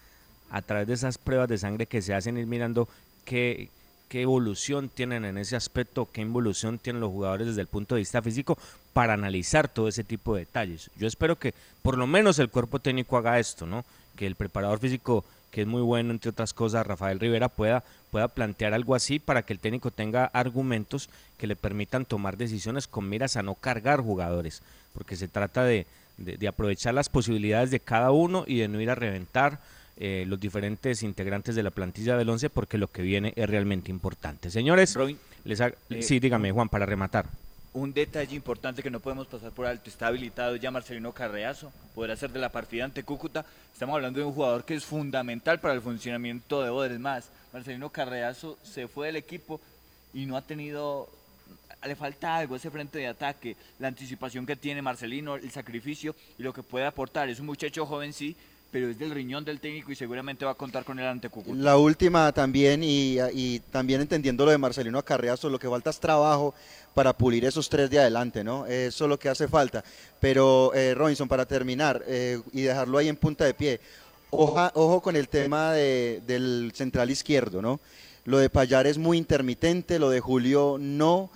a 0.50 0.64
través 0.64 0.88
de 0.88 0.96
esas 0.96 1.20
pruebas 1.20 1.48
de 1.48 1.60
sangre 1.60 1.86
que 1.86 2.02
se 2.02 2.16
hacen, 2.16 2.40
ir 2.40 2.48
mirando 2.48 2.90
qué, 3.24 3.70
qué 4.10 4.22
evolución 4.22 4.90
tienen 4.90 5.26
en 5.26 5.38
ese 5.38 5.56
aspecto, 5.56 6.08
qué 6.12 6.22
evolución 6.22 6.80
tienen 6.80 7.02
los 7.02 7.12
jugadores 7.12 7.48
desde 7.48 7.62
el 7.62 7.68
punto 7.68 7.96
de 7.96 8.00
vista 8.02 8.22
físico 8.22 8.58
para 8.94 9.14
analizar 9.14 9.68
todo 9.68 9.88
ese 9.88 10.04
tipo 10.04 10.34
de 10.36 10.42
detalles. 10.42 10.90
Yo 10.98 11.08
espero 11.08 11.38
que 11.38 11.54
por 11.82 11.98
lo 11.98 12.08
menos 12.08 12.40
el 12.40 12.50
cuerpo 12.50 12.80
técnico 12.80 13.18
haga 13.18 13.40
esto, 13.40 13.66
¿no? 13.66 13.84
Que 14.16 14.26
el 14.28 14.36
preparador 14.36 14.80
físico, 14.80 15.24
que 15.52 15.62
es 15.62 15.68
muy 15.68 15.82
bueno, 15.82 16.12
entre 16.12 16.30
otras 16.32 16.54
cosas, 16.54 16.86
Rafael 16.88 17.20
Rivera, 17.20 17.50
pueda, 17.50 17.84
pueda 18.12 18.28
plantear 18.28 18.74
algo 18.74 18.96
así 18.96 19.20
para 19.20 19.44
que 19.44 19.54
el 19.54 19.60
técnico 19.60 19.92
tenga 19.92 20.26
argumentos 20.34 21.10
que 21.38 21.48
le 21.48 21.56
permitan 21.56 22.06
tomar 22.06 22.38
decisiones 22.38 22.88
con 22.88 23.08
miras 23.08 23.38
a 23.38 23.44
no 23.44 23.56
cargar 23.56 24.00
jugadores, 24.02 24.62
porque 24.94 25.16
se 25.16 25.28
trata 25.28 25.64
de, 25.64 25.86
de- 26.18 26.38
de 26.38 26.48
aprovechar 26.48 26.94
las 26.94 27.10
posibilidades 27.10 27.70
de 27.72 27.80
cada 27.80 28.12
uno 28.12 28.44
y 28.48 28.58
de 28.60 28.68
no 28.68 28.82
ir 28.82 28.90
a 28.90 28.96
reventar 28.96 29.60
eh, 30.00 30.26
los 30.28 30.40
diferentes 30.40 31.04
integrantes 31.04 31.56
de 31.56 31.64
la 31.64 31.72
plantilla 31.72 32.18
del 32.18 32.30
11 32.30 32.50
porque 32.50 32.78
lo 32.78 32.88
que 32.88 33.02
viene 33.02 33.34
es 33.36 33.50
realmente 33.50 33.92
importante. 33.92 34.50
Señores, 34.52 34.96
les 35.44 35.62
ha- 35.62 35.74
eh, 35.90 36.02
sí, 36.02 36.20
dígame 36.20 36.52
Juan, 36.52 36.70
para 36.70 36.86
rematar. 36.86 37.26
Un 37.74 37.94
detalle 37.94 38.36
importante 38.36 38.82
que 38.82 38.90
no 38.90 39.00
podemos 39.00 39.28
pasar 39.28 39.52
por 39.52 39.66
alto, 39.68 39.90
está 39.90 40.08
habilitado 40.08 40.56
ya 40.56 40.72
Marcelino 40.72 41.12
Carreazo, 41.12 41.72
podrá 41.94 42.16
ser 42.16 42.32
de 42.32 42.40
la 42.40 42.50
partida 42.50 42.86
ante 42.86 43.04
Cúcuta. 43.04 43.46
Estamos 43.74 43.96
hablando 43.96 44.20
de 44.20 44.26
un 44.26 44.34
jugador 44.34 44.66
que 44.66 44.74
es 44.76 44.84
fundamental 44.86 45.60
para 45.60 45.76
el 45.76 45.82
funcionamiento 45.82 46.64
de 46.64 46.70
Boder. 46.72 46.98
Más, 46.98 47.30
Marcelino 47.54 47.90
Carreazo 47.92 48.58
se 48.64 48.88
fue 48.88 49.08
del 49.08 49.18
equipo 49.18 49.62
y 50.14 50.26
no 50.26 50.38
ha 50.38 50.42
tenido, 50.42 51.08
le 51.86 51.96
falta 51.96 52.36
algo, 52.38 52.56
ese 52.56 52.72
frente 52.72 52.98
de 52.98 53.08
ataque, 53.08 53.56
la 53.78 53.90
anticipación 53.90 54.46
que 54.48 54.56
tiene 54.56 54.82
Marcelino, 54.82 55.36
el 55.36 55.52
sacrificio 55.52 56.16
y 56.40 56.44
lo 56.44 56.54
que 56.54 56.64
puede 56.64 56.86
aportar. 56.86 57.30
Es 57.30 57.40
un 57.40 57.46
muchacho 57.46 57.86
joven, 57.86 58.12
sí, 58.14 58.36
pero 58.72 58.90
es 58.90 59.00
del 59.00 59.12
riñón 59.12 59.46
del 59.46 59.60
técnico 59.60 59.92
y 59.92 59.96
seguramente 59.96 60.46
va 60.46 60.52
a 60.52 60.56
contar 60.56 60.84
con 60.84 61.00
él 61.00 61.06
ante. 61.06 61.30
La 61.54 61.78
última 61.78 62.32
también, 62.32 62.82
y, 62.84 63.60
también 63.72 64.02
entendiendo 64.02 64.46
lo 64.46 64.52
de 64.52 64.58
Marcelino 64.58 64.98
Acarreazo, 65.00 65.50
lo 65.50 65.60
que 65.60 65.70
falta 65.70 65.90
es 65.90 66.00
trabajo 66.00 66.54
para 66.94 67.14
pulir 67.14 67.46
esos 67.46 67.70
tres 67.70 67.90
de 67.90 68.00
adelante, 68.00 68.44
¿no? 68.44 68.66
Eso 68.66 69.06
es 69.06 69.10
lo 69.10 69.20
que 69.20 69.30
hace 69.30 69.48
falta. 69.48 69.84
Pero, 70.20 70.74
eh, 70.74 70.94
Robinson, 70.96 71.28
para 71.28 71.46
terminar 71.46 72.04
eh, 72.08 72.42
y 72.54 72.62
dejarlo 72.62 72.98
ahí 72.98 73.08
en 73.08 73.16
punta 73.16 73.46
de 73.46 73.54
pie, 73.54 73.80
ojo 74.32 75.02
con 75.02 75.16
el 75.16 75.30
tema 75.30 75.74
de- 75.74 76.22
del 76.26 76.72
central 76.76 77.10
izquierdo, 77.10 77.62
¿no? 77.62 77.80
Lo 78.26 78.40
de 78.40 78.50
Payar 78.50 78.88
es 78.88 78.98
muy 78.98 79.18
intermitente, 79.18 80.00
lo 80.00 80.10
de 80.10 80.20
Julio 80.20 80.78
no. 80.80 81.30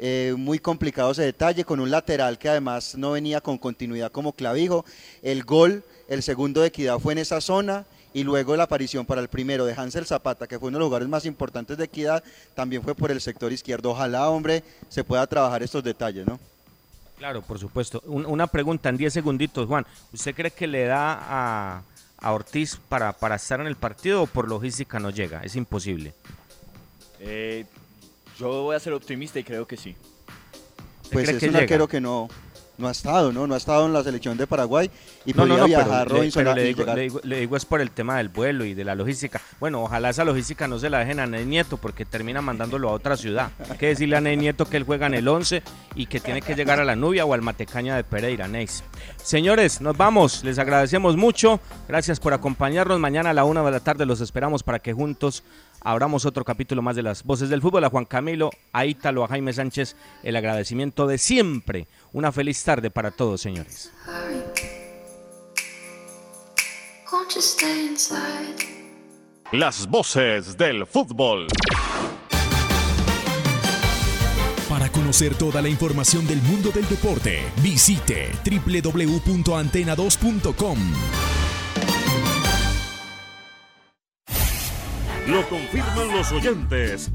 Eh, 0.00 0.34
muy 0.38 0.60
complicado 0.60 1.10
ese 1.10 1.22
detalle, 1.22 1.64
con 1.64 1.80
un 1.80 1.90
lateral 1.90 2.38
que 2.38 2.48
además 2.48 2.94
no 2.96 3.10
venía 3.10 3.40
con 3.40 3.58
continuidad 3.58 4.12
como 4.12 4.32
clavijo. 4.32 4.84
El 5.22 5.42
gol, 5.42 5.82
el 6.08 6.22
segundo 6.22 6.60
de 6.62 6.68
Equidad 6.68 6.98
fue 6.98 7.12
en 7.12 7.18
esa 7.18 7.40
zona 7.40 7.84
y 8.14 8.24
luego 8.24 8.56
la 8.56 8.64
aparición 8.64 9.04
para 9.06 9.20
el 9.20 9.28
primero 9.28 9.66
de 9.66 9.74
Hansel 9.74 10.06
Zapata, 10.06 10.46
que 10.46 10.58
fue 10.58 10.68
uno 10.68 10.78
de 10.78 10.80
los 10.80 10.86
lugares 10.88 11.08
más 11.08 11.24
importantes 11.26 11.76
de 11.76 11.84
Equidad, 11.84 12.24
también 12.54 12.82
fue 12.82 12.94
por 12.94 13.10
el 13.10 13.20
sector 13.20 13.52
izquierdo. 13.52 13.90
Ojalá, 13.90 14.28
hombre, 14.30 14.64
se 14.88 15.04
pueda 15.04 15.26
trabajar 15.26 15.62
estos 15.62 15.84
detalles, 15.84 16.26
¿no? 16.26 16.40
Claro, 17.18 17.42
por 17.42 17.58
supuesto. 17.58 18.02
Un- 18.06 18.26
una 18.26 18.46
pregunta 18.46 18.88
en 18.88 18.96
10 18.96 19.12
segunditos, 19.12 19.66
Juan. 19.66 19.86
¿Usted 20.12 20.34
cree 20.34 20.50
que 20.50 20.66
le 20.66 20.84
da 20.84 21.18
a, 21.20 21.82
a 22.18 22.32
Ortiz 22.32 22.78
para, 22.88 23.12
para 23.12 23.34
estar 23.36 23.60
en 23.60 23.66
el 23.66 23.76
partido 23.76 24.22
o 24.22 24.26
por 24.26 24.48
logística 24.48 24.98
no 25.00 25.10
llega? 25.10 25.42
Es 25.42 25.56
imposible. 25.56 26.14
Eh, 27.20 27.66
yo 28.38 28.62
voy 28.62 28.76
a 28.76 28.80
ser 28.80 28.92
optimista 28.92 29.38
y 29.38 29.44
creo 29.44 29.66
que 29.66 29.76
sí. 29.76 29.96
Pues 31.12 31.24
cree 31.24 31.36
es 31.36 31.40
que 31.40 31.46
un 31.46 31.52
llega? 31.52 31.62
arquero 31.64 31.88
que 31.88 32.00
no, 32.00 32.28
no 32.78 32.88
ha 32.88 32.92
estado, 32.92 33.32
¿no? 33.32 33.46
No 33.46 33.54
ha 33.54 33.58
estado 33.58 33.84
en 33.86 33.92
la 33.92 34.02
selección 34.02 34.36
de 34.38 34.46
Paraguay 34.46 34.90
y 35.26 35.32
No, 35.34 35.42
no, 35.46 35.54
podía 35.54 35.60
no, 35.62 35.66
viajar 35.66 36.04
pero, 36.04 36.14
le, 36.14 36.18
Robinson 36.20 36.40
pero 36.40 36.50
a- 36.50 36.54
le 36.54 36.62
y 36.62 36.66
digo, 36.68 36.78
llegar. 36.80 36.96
le 36.96 37.02
digo- 37.02 37.20
le 37.24 37.40
digo 37.40 37.56
es 37.56 37.64
por 37.64 37.80
el 37.80 37.90
tema 37.90 38.16
del 38.18 38.28
vuelo 38.28 38.64
y 38.64 38.74
de 38.74 38.84
la 38.84 38.94
logística. 38.94 39.40
Bueno, 39.60 39.82
ojalá 39.82 40.10
esa 40.10 40.24
logística 40.24 40.66
no 40.68 40.78
se 40.78 40.88
la 40.88 41.00
dejen 41.00 41.20
a 41.20 41.26
Ney 41.26 41.44
Nieto 41.44 41.76
porque 41.76 42.04
termina 42.04 42.40
mandándolo 42.40 42.88
a 42.88 42.92
otra 42.92 43.16
ciudad. 43.16 43.50
Hay 43.70 43.76
que 43.76 43.86
decirle 43.88 44.16
a 44.16 44.20
Ney 44.20 44.36
Nieto 44.36 44.64
que 44.66 44.76
él 44.76 44.84
juega 44.84 45.06
en 45.06 45.14
el 45.14 45.26
11 45.28 45.62
y 45.94 46.06
que 46.06 46.20
tiene 46.20 46.40
que 46.40 46.54
llegar 46.54 46.80
a 46.80 46.84
la 46.84 46.94
Nubia 46.96 47.24
o 47.24 47.34
al 47.34 47.42
Matecaña 47.42 47.96
de 47.96 48.04
Pereira, 48.04 48.46
Neis. 48.48 48.84
Señores, 49.22 49.80
nos 49.80 49.96
vamos. 49.96 50.44
Les 50.44 50.58
agradecemos 50.58 51.16
mucho. 51.16 51.60
Gracias 51.88 52.20
por 52.20 52.32
acompañarnos. 52.32 52.98
Mañana 53.00 53.30
a 53.30 53.34
la 53.34 53.44
una 53.44 53.62
de 53.62 53.70
la 53.72 53.80
tarde 53.80 54.06
los 54.06 54.20
esperamos 54.20 54.62
para 54.62 54.78
que 54.78 54.92
juntos 54.92 55.42
abramos 55.90 56.26
otro 56.26 56.44
capítulo 56.44 56.82
más 56.82 56.96
de 56.96 57.02
las 57.02 57.24
voces 57.24 57.48
del 57.48 57.62
fútbol. 57.62 57.82
A 57.84 57.88
Juan 57.88 58.04
Camilo, 58.04 58.50
a 58.72 58.84
Ítalo, 58.84 59.24
a 59.24 59.28
Jaime 59.28 59.54
Sánchez, 59.54 59.96
el 60.22 60.36
agradecimiento 60.36 61.06
de 61.06 61.16
siempre. 61.16 61.86
Una 62.12 62.30
feliz 62.30 62.62
tarde 62.62 62.90
para 62.90 63.10
todos, 63.10 63.40
señores. 63.40 63.90
Las 69.52 69.88
voces 69.88 70.58
del 70.58 70.86
fútbol. 70.86 71.46
Para 74.68 74.92
conocer 74.92 75.34
toda 75.36 75.62
la 75.62 75.70
información 75.70 76.26
del 76.26 76.42
mundo 76.42 76.70
del 76.70 76.86
deporte, 76.86 77.50
visite 77.62 78.28
www.antena2.com. 78.44 80.78
Lo 85.28 85.46
confirman 85.46 86.08
los 86.16 86.32
oyentes. 86.32 87.10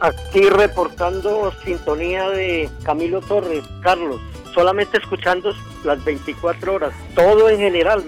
Aquí 0.00 0.48
reportando 0.48 1.52
sintonía 1.64 2.28
de 2.30 2.68
Camilo 2.82 3.20
Torres, 3.20 3.62
Carlos. 3.82 4.20
Solamente 4.52 4.98
escuchando 4.98 5.54
las 5.84 6.04
24 6.04 6.74
horas. 6.74 6.92
Todo 7.14 7.48
en 7.48 7.58
general. 7.58 8.04